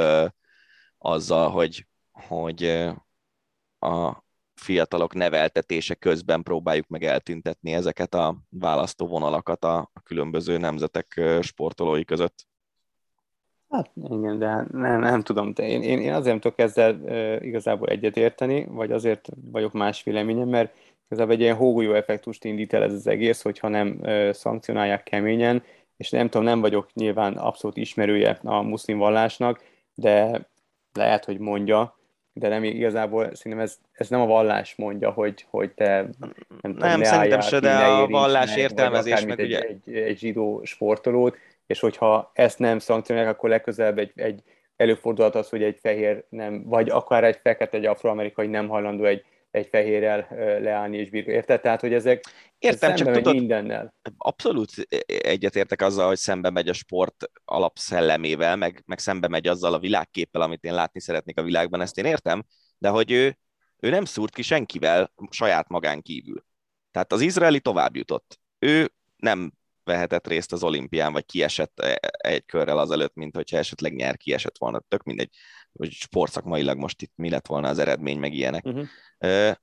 [0.97, 2.63] azzal, hogy, hogy
[3.79, 4.23] a
[4.55, 12.47] fiatalok neveltetése közben próbáljuk meg eltüntetni ezeket a választóvonalakat a, a különböző nemzetek sportolói között.
[13.69, 15.53] Hát igen, de nem, nem tudom.
[15.53, 20.03] De én, én, én azért nem tudok ezzel uh, igazából egyetérteni, vagy azért vagyok más
[20.03, 20.75] véleményem, mert
[21.09, 23.99] igazából egy ilyen hógolyó effektust indít el ez az egész, hogyha nem
[24.31, 25.63] szankcionálják keményen,
[25.97, 29.63] és nem tudom, nem vagyok nyilván abszolút ismerője a muszlim vallásnak,
[29.93, 30.47] de
[30.93, 31.97] lehet, hogy mondja,
[32.33, 36.77] de nem igazából, szerintem ez, ez nem a vallás mondja, hogy, hogy te nem, tudom,
[36.77, 39.79] Nem, ne szerintem álljál se, de ne a vallás meg, értelmezés meg mint ugye- egy,
[39.85, 41.37] egy, egy zsidó sportolót,
[41.67, 44.43] és hogyha ezt nem szankcionálják, akkor legközelebb egy, egy
[44.75, 49.23] előfordulhat az, hogy egy fehér nem, vagy akár egy fekete, egy afroamerikai nem hajlandó egy,
[49.55, 50.27] egy fehérrel
[50.61, 51.33] leállni és bírni.
[51.33, 51.61] Érted?
[51.61, 52.23] Tehát, hogy ezek
[52.57, 53.93] Értem, ez csak tudod, mindennel.
[54.17, 54.71] abszolút
[55.05, 60.41] egyetértek azzal, hogy szembe megy a sport alapszellemével, meg, meg szembe megy azzal a világképpel,
[60.41, 62.43] amit én látni szeretnék a világban, ezt én értem,
[62.77, 63.37] de hogy ő,
[63.79, 66.45] ő nem szúrt ki senkivel saját magán kívül.
[66.91, 68.39] Tehát az izraeli tovább jutott.
[68.59, 69.51] Ő nem
[69.83, 74.57] vehetett részt az olimpián, vagy kiesett e- egy körrel azelőtt, mint hogyha esetleg nyer, kiesett
[74.57, 74.79] volna.
[74.87, 75.29] Tök mindegy,
[75.77, 78.65] hogy sportszakmailag most itt mi lett volna az eredmény, meg ilyenek.
[78.65, 78.87] Uh-huh.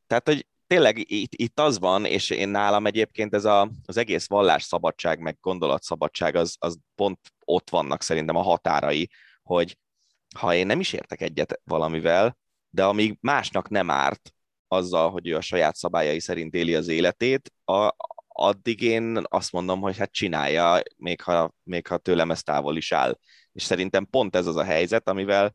[0.07, 4.29] Tehát, hogy tényleg itt, itt az van, és én nálam egyébként ez a, az egész
[4.29, 9.11] vallásszabadság, meg gondolatszabadság, az, az pont ott vannak szerintem a határai,
[9.43, 9.79] hogy
[10.37, 12.39] ha én nem is értek egyet valamivel,
[12.71, 14.35] de amíg másnak nem árt
[14.69, 17.95] azzal, hogy ő a saját szabályai szerint éli az életét, a,
[18.29, 22.93] addig én azt mondom, hogy hát csinálja, még ha, még ha tőlem ez távol is
[22.93, 23.19] áll.
[23.53, 25.55] És szerintem pont ez az a helyzet, amivel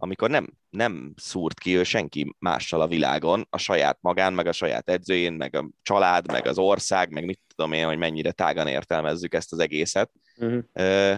[0.00, 4.52] amikor nem, nem szúrt ki ő senki mással a világon, a saját magán, meg a
[4.52, 8.66] saját edzőjén, meg a család, meg az ország, meg mit tudom én, hogy mennyire tágan
[8.66, 10.10] értelmezzük ezt az egészet.
[10.36, 10.64] Uh-huh.
[10.72, 11.14] Ö,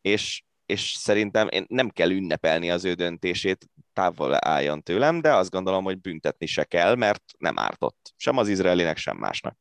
[0.00, 5.50] és, és szerintem én nem kell ünnepelni az ő döntését, távol álljon tőlem, de azt
[5.50, 8.14] gondolom, hogy büntetni se kell, mert nem ártott.
[8.16, 9.56] Sem az izraelinek, sem másnak.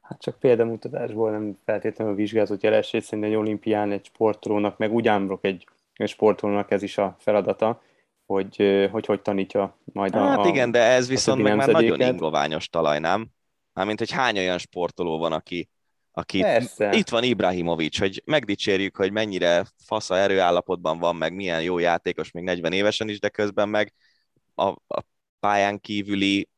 [0.00, 5.08] Hát csak példamutatásból nem feltétlenül vizsgázott jelenség, szerintem egy olimpián egy sportolónak, meg egy,
[5.40, 5.66] egy
[6.04, 7.82] sportolónak ez is a feladata,
[8.26, 12.00] hogy hogy, hogy tanítja majd a, Hát a, igen, de ez viszont meg már nagyon
[12.00, 13.28] ingoványos talaj, nem?
[13.72, 15.68] Mármint, hogy hány olyan sportoló van, aki,
[16.10, 16.92] aki Persze.
[16.92, 22.44] itt van Ibrahimovic, hogy megdicsérjük, hogy mennyire fasza erőállapotban van, meg milyen jó játékos még
[22.44, 23.92] 40 évesen is, de közben meg
[24.54, 25.02] a, a
[25.40, 26.48] pályán kívüli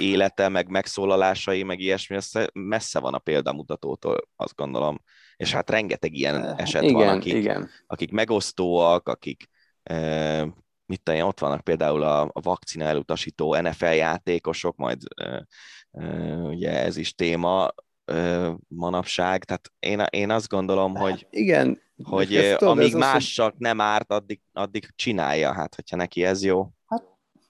[0.00, 5.00] élete, meg megszólalásai, meg ilyesmi, ez messze van a példamutatótól, azt gondolom.
[5.36, 7.70] És hát rengeteg ilyen eset igen, van, akik, igen.
[7.86, 9.48] akik megosztóak, akik
[9.82, 10.42] e,
[10.86, 15.46] mit tudom, én, ott vannak például a, a vakcina elutasító NFL játékosok, majd e,
[15.90, 17.70] e, ugye ez is téma
[18.04, 21.80] e, manapság, tehát én, én azt gondolom, hogy, Igen.
[22.02, 26.24] hogy ezt tudod, amíg az, hogy- másnak nem árt, addig, addig csinálja, hát hogyha neki
[26.24, 26.68] ez jó.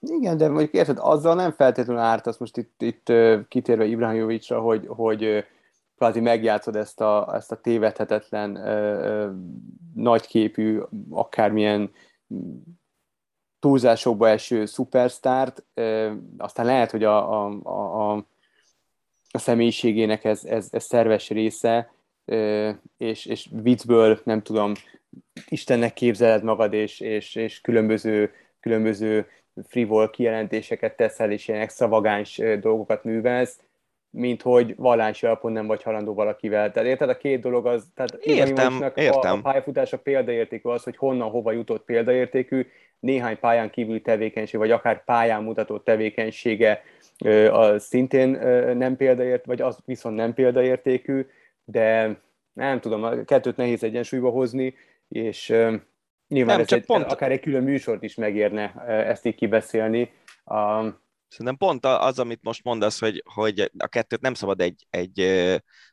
[0.05, 3.11] Igen, de mondjuk érted, azzal nem feltétlenül ártasz most itt, itt
[3.47, 5.45] kitérve Ibrahimovicsra, hogy, hogy
[5.97, 8.69] kvázi megjátszod ezt a, ezt a tévedhetetlen, ö,
[9.03, 9.31] ö,
[9.93, 10.79] nagyképű,
[11.09, 11.91] akármilyen
[13.59, 15.65] túlzásokba eső szupersztárt,
[16.37, 18.15] aztán lehet, hogy a, a, a,
[19.31, 21.93] a, személyiségének ez, ez, ez szerves része,
[22.97, 24.73] és, és viccből, nem tudom,
[25.47, 29.27] Istennek képzeled magad, és, és, és különböző, különböző
[29.67, 33.59] frivol kijelentéseket teszel, és ilyen extravagáns dolgokat művelsz,
[34.09, 36.71] mint hogy vallási alapon nem vagy halandó valakivel.
[36.71, 39.33] Tehát érted, a két dolog az, tehát Értem, értem.
[39.33, 42.65] A, a pályafutása példaértékű az, hogy honnan, hova jutott példaértékű,
[42.99, 46.83] néhány pályán kívüli tevékenység, vagy akár pályán mutatott tevékenysége
[47.51, 48.29] az szintén
[48.77, 51.25] nem példaért, vagy az viszont nem példaértékű,
[51.65, 52.19] de
[52.53, 54.73] nem tudom, a kettőt nehéz egyensúlyba hozni,
[55.07, 55.55] és
[56.27, 57.11] Nyilván nem, csak egy, pont...
[57.11, 60.11] akár egy külön műsort is megérne ezt így kibeszélni.
[60.43, 65.25] Um, Szerintem pont az, amit most mondasz, hogy, hogy a kettőt nem szabad egy, egy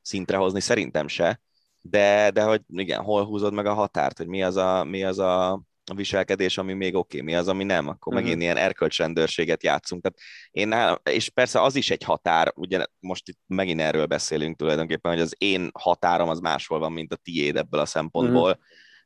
[0.03, 1.41] szintre hozni, szerintem se,
[1.81, 5.19] de, de hogy igen, hol húzod meg a határt, hogy mi az a, mi az
[5.19, 8.23] a a viselkedés, ami még oké, okay, mi az, ami nem, akkor uh-huh.
[8.23, 10.03] megint ilyen erkölcsrendőrséget játszunk.
[10.03, 10.19] Tehát
[10.51, 15.21] én, és persze az is egy határ, ugye most itt megint erről beszélünk tulajdonképpen, hogy
[15.21, 18.59] az én határom az máshol van, mint a tiéd ebből a szempontból.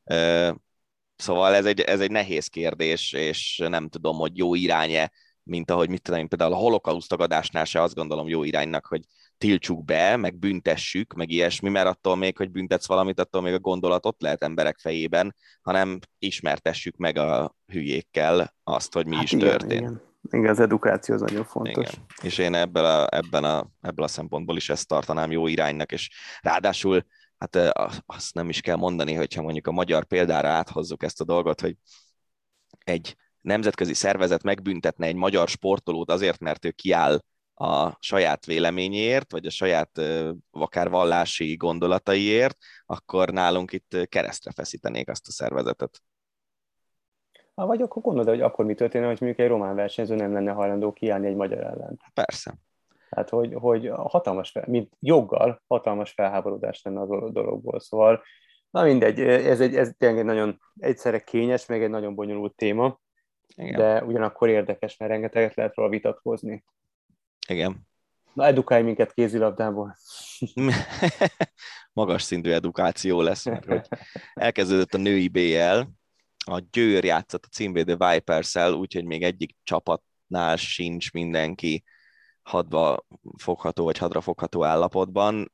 [0.05, 0.57] Uh-huh.
[1.17, 5.13] Szóval ez egy, ez egy nehéz kérdés, és nem tudom, hogy jó irány-e,
[5.43, 9.01] mint ahogy mit tudom, például a holokauszt tagadásnál se azt gondolom jó iránynak, hogy
[9.39, 13.59] tiltsuk be, meg büntessük, meg ilyesmi, mert attól még, hogy büntetsz valamit, attól még a
[13.59, 19.33] gondolat ott lehet emberek fejében, hanem ismertessük meg a hülyékkel azt, hogy mi hát is
[19.33, 19.81] igen, történt.
[19.81, 20.03] Igen.
[20.31, 21.93] igen, az edukáció az nagyon fontos.
[21.93, 22.05] Igen.
[22.23, 26.11] És én ebből a, ebben a, ebből a szempontból is ezt tartanám jó iránynak, és
[26.41, 27.05] ráadásul
[27.39, 27.57] hát
[28.07, 31.77] azt nem is kell mondani, hogyha mondjuk a magyar példára áthozzuk ezt a dolgot, hogy
[32.85, 37.21] egy nemzetközi szervezet megbüntetne egy magyar sportolót azért, mert ő kiáll
[37.55, 40.01] a saját véleményéért, vagy a saját
[40.51, 42.57] akár vallási gondolataiért,
[42.87, 46.03] akkor nálunk itt keresztre feszítenék azt a szervezetet.
[47.55, 50.53] Ha vagy akkor gondolod, hogy akkor mi történne, hogy mondjuk egy román versenyző nem lenne
[50.53, 52.01] hajlandó kiállni egy magyar ellen.
[52.15, 52.59] Persze.
[53.09, 57.81] Tehát, hogy, hogy hatalmas, fel, mint joggal hatalmas felháborodás lenne a dologból.
[57.81, 58.23] Szóval,
[58.71, 63.01] na mindegy, ez, egy, ez tényleg egy nagyon egyszerre kényes, meg egy nagyon bonyolult téma,
[63.55, 63.79] Igen.
[63.79, 66.65] de ugyanakkor érdekes, mert rengeteget lehet róla vitatkozni.
[67.49, 67.87] Igen.
[68.33, 69.97] Na, edukálj minket kézilabdából.
[71.93, 73.89] Magas szintű edukáció lesz, mert hogy
[74.35, 75.81] elkezdődött a női BL,
[76.51, 81.85] a Győr játszott a címvédő Vipers-el, úgyhogy még egyik csapatnál sincs mindenki
[82.47, 83.07] hadba
[83.37, 85.53] fogható, vagy hadra fogható állapotban,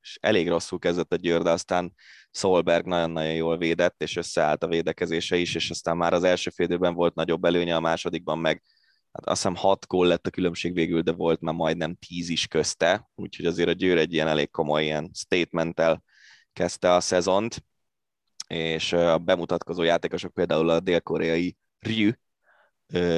[0.00, 1.94] és elég rosszul kezdett a Győr, de aztán
[2.30, 6.94] Solberg nagyon-nagyon jól védett, és összeállt a védekezése is, és aztán már az első félidőben
[6.94, 8.62] volt nagyobb előnye, a másodikban meg
[9.12, 12.46] hát azt hiszem hat gól lett a különbség végül, de volt már majdnem tíz is
[12.46, 16.02] közte, úgyhogy azért a Győr egy ilyen elég komoly ilyen statementtel
[16.52, 17.64] kezdte a szezont,
[18.46, 22.10] és a bemutatkozó játékosok például a dél-koreai Ryu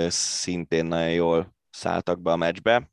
[0.09, 2.91] szintén nagyon jól szálltak be a meccsbe.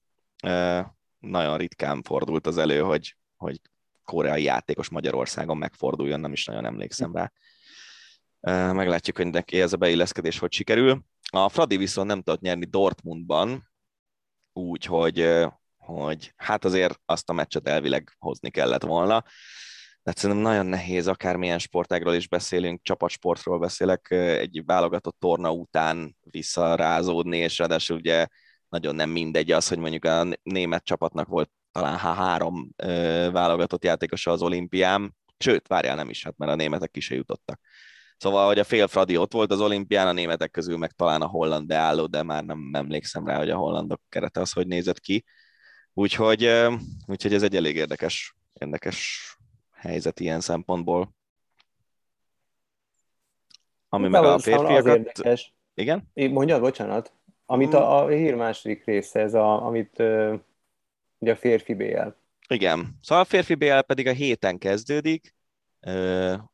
[1.20, 3.62] Nagyon ritkán fordult az elő, hogy, hogy
[4.04, 7.32] koreai játékos Magyarországon megforduljon, nem is nagyon emlékszem rá.
[8.72, 11.04] Meglátjuk, hogy neki ez a beilleszkedés hogy sikerül.
[11.30, 13.70] A Fradi viszont nem tudott nyerni Dortmundban,
[14.54, 15.46] úgyhogy
[15.78, 19.24] hogy hát azért azt a meccset elvileg hozni kellett volna.
[20.04, 27.38] De szerintem nagyon nehéz, akármilyen sportágról is beszélünk, csapatsportról beszélek, egy válogatott torna után visszarázódni,
[27.38, 28.28] és ráadásul ugye
[28.76, 32.70] nagyon nem mindegy az, hogy mondjuk a német csapatnak volt talán három
[33.32, 37.60] válogatott játékosa az olimpián, sőt, várjál nem is, hát mert a németek ki se jutottak.
[38.18, 41.28] Szóval, hogy a fél Fradi ott volt az olimpián, a németek közül meg talán a
[41.28, 45.26] holland beálló, de már nem emlékszem rá, hogy a hollandok kerete az hogy nézett ki.
[45.94, 46.52] Úgyhogy,
[47.06, 49.30] úgyhogy ez egy elég érdekes, érdekes
[49.72, 51.16] helyzet ilyen szempontból.
[53.90, 55.22] Ami meg a férfiakat...
[55.74, 56.12] Igen?
[56.14, 57.14] Mondjad, bocsánat.
[57.46, 60.00] Amit a, a hír második része, ez a, amit
[61.18, 62.08] ugye a férfi BL.
[62.48, 62.98] Igen.
[63.02, 65.36] Szóval a férfi BL pedig a héten kezdődik.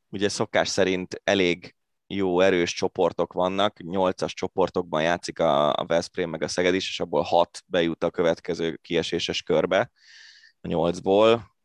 [0.09, 1.75] Ugye szokás szerint elég
[2.07, 6.99] jó, erős csoportok vannak, nyolcas csoportokban játszik a, a Veszprém meg a Szeged is, és
[6.99, 9.91] abból hat bejut a következő kieséses körbe
[10.61, 11.55] a nyolcból.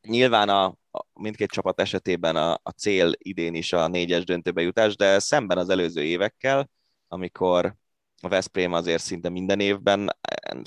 [0.00, 4.96] Nyilván a, a mindkét csapat esetében a, a cél idén is a négyes döntőbe jutás,
[4.96, 6.70] de szemben az előző évekkel,
[7.08, 7.74] amikor
[8.20, 10.16] a Veszprém azért szinte minden évben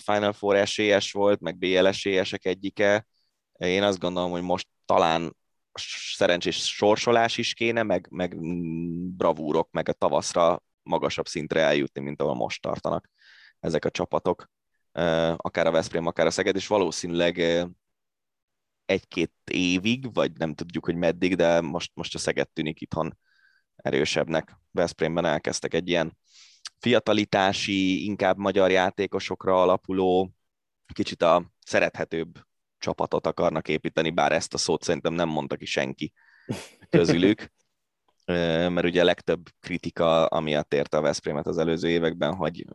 [0.03, 3.07] Final Four esélyes volt, meg BL esélyesek egyike.
[3.53, 5.35] Én azt gondolom, hogy most talán
[6.15, 8.35] szerencsés sorsolás is kéne, meg, meg
[9.15, 13.09] bravúrok, meg a tavaszra magasabb szintre eljutni, mint ahol most tartanak
[13.59, 14.51] ezek a csapatok,
[15.37, 17.65] akár a Veszprém, akár a Szeged, és valószínűleg
[18.85, 23.17] egy-két évig, vagy nem tudjuk, hogy meddig, de most, most a Szeged tűnik itthon
[23.75, 24.57] erősebbnek.
[24.71, 26.17] Veszprémben elkezdtek egy ilyen
[26.83, 30.31] fiatalitási, inkább magyar játékosokra alapuló,
[30.93, 32.39] kicsit a szerethetőbb
[32.77, 36.13] csapatot akarnak építeni, bár ezt a szót szerintem nem mondta ki senki
[36.89, 37.51] közülük,
[38.73, 42.65] mert ugye a legtöbb kritika, amiatt érte a Veszprémet az előző években, hogy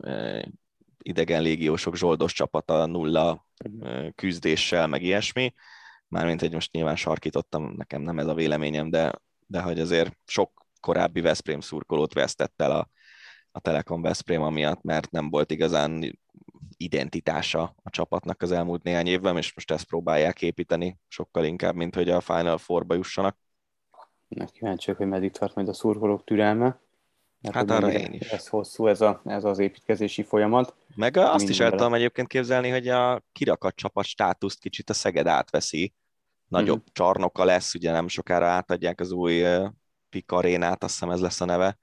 [0.97, 3.45] idegen légiósok zsoldos csapata nulla
[4.15, 5.53] küzdéssel, meg ilyesmi.
[6.07, 9.13] Mármint, hogy most nyilván sarkítottam, nekem nem ez a véleményem, de,
[9.47, 12.89] de hogy azért sok korábbi Veszprém szurkolót vesztett el a,
[13.51, 16.19] a Telekom Veszprém amiatt, mert nem volt igazán
[16.77, 21.95] identitása a csapatnak az elmúlt néhány évben, és most ezt próbálják építeni sokkal inkább, mint
[21.95, 23.37] hogy a Final Four-ba jussanak.
[24.27, 26.79] Na, kíváncsiak, hogy meddig tart majd a szurkolók türelme.
[27.41, 28.29] Mert hát arra én is.
[28.29, 30.75] Ez hosszú, ez, a, ez az építkezési folyamat.
[30.95, 34.93] Meg azt Minden is el tudom egyébként képzelni, hogy a kirakat csapat státuszt kicsit a
[34.93, 35.93] Szeged átveszi.
[36.47, 36.91] Nagyobb mm.
[36.91, 39.45] csarnoka lesz, ugye nem sokára átadják az új
[40.09, 41.77] Pik arénát, azt hiszem ez lesz a neve.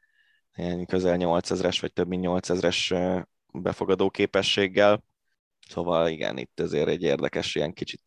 [0.57, 5.03] Ilyen közel 8000-es, vagy több mint 8000-es befogadó képességgel.
[5.69, 8.03] Szóval igen, itt azért egy érdekes ilyen kicsit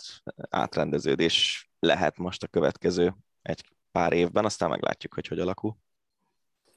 [0.49, 5.75] átrendeződés lehet most a következő egy pár évben, aztán meglátjuk, hogy hogy alakul.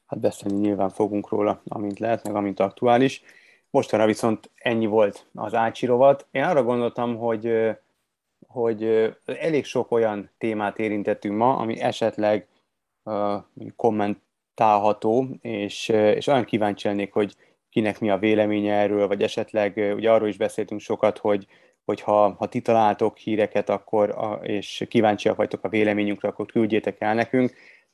[0.06, 3.22] Hát beszélni nyilván fogunk róla, amint lehet, meg amint aktuális.
[3.70, 6.26] Mostanra viszont ennyi volt az Ácsi rovat.
[6.30, 7.70] Én arra gondoltam, hogy,
[8.46, 8.84] hogy
[9.24, 12.48] elég sok olyan témát érintettünk ma, ami esetleg
[13.02, 13.42] uh,
[14.54, 17.36] kommentálható, és, és olyan kíváncsi lennék, hogy
[17.70, 21.46] kinek mi a véleménye erről, vagy esetleg ugye arról is beszéltünk sokat, hogy
[21.84, 27.14] hogyha ha ti találtok híreket, akkor, a, és kíváncsiak vagytok a véleményünkre, akkor küldjétek el
[27.14, 27.52] nekünk.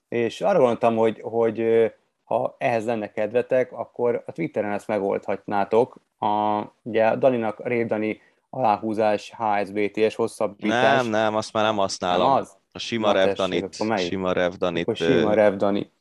[0.08, 1.90] És arra gondoltam, hogy, hogy
[2.24, 6.00] ha ehhez lenne kedvetek, akkor a Twitteren ezt megoldhatnátok.
[6.18, 8.20] A, ugye Daninak Révdani
[8.50, 11.02] aláhúzás HSBT-es hosszabbítás.
[11.02, 12.26] Nem, nem, azt már nem használom.
[12.28, 12.56] Nem az?
[12.72, 13.74] A sima Revdanit.
[13.96, 14.96] Sima Revdanit.
[14.96, 15.92] Sima Revdani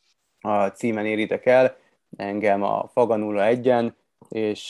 [0.47, 1.77] a címen éritek el,
[2.17, 3.95] engem a Faganula egyen,
[4.29, 4.69] és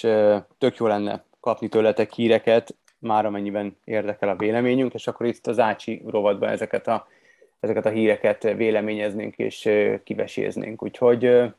[0.57, 5.59] tök jó lenne kapni tőletek híreket, már amennyiben érdekel a véleményünk, és akkor itt az
[5.59, 7.07] Ácsi rovatban ezeket a,
[7.59, 9.69] ezeket a híreket véleményeznénk és
[10.03, 10.83] kiveséznénk.
[10.83, 11.53] Úgyhogy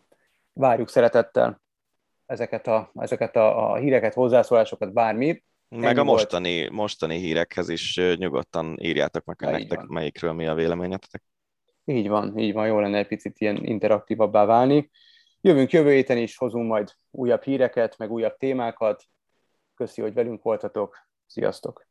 [0.53, 1.61] várjuk szeretettel
[2.27, 5.45] ezeket a, ezeket a, a híreket, hozzászólásokat, bármit.
[5.69, 6.71] Meg a mostani, volt.
[6.71, 11.23] mostani hírekhez is nyugodtan írjátok meg, nektek melyikről mi a véleményetek.
[11.89, 14.91] Így van, így van, jó lenne egy picit ilyen interaktívabbá válni.
[15.41, 19.05] Jövünk jövő héten is, hozunk majd újabb híreket, meg újabb témákat.
[19.75, 20.97] Köszi, hogy velünk voltatok.
[21.27, 21.87] Sziasztok!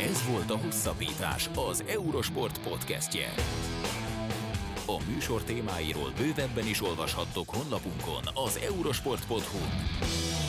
[0.00, 3.26] Ez volt a Hosszabbítás, az Eurosport podcastje.
[4.86, 10.41] A műsor témáiról bővebben is olvashattok honlapunkon az eurosport.hu.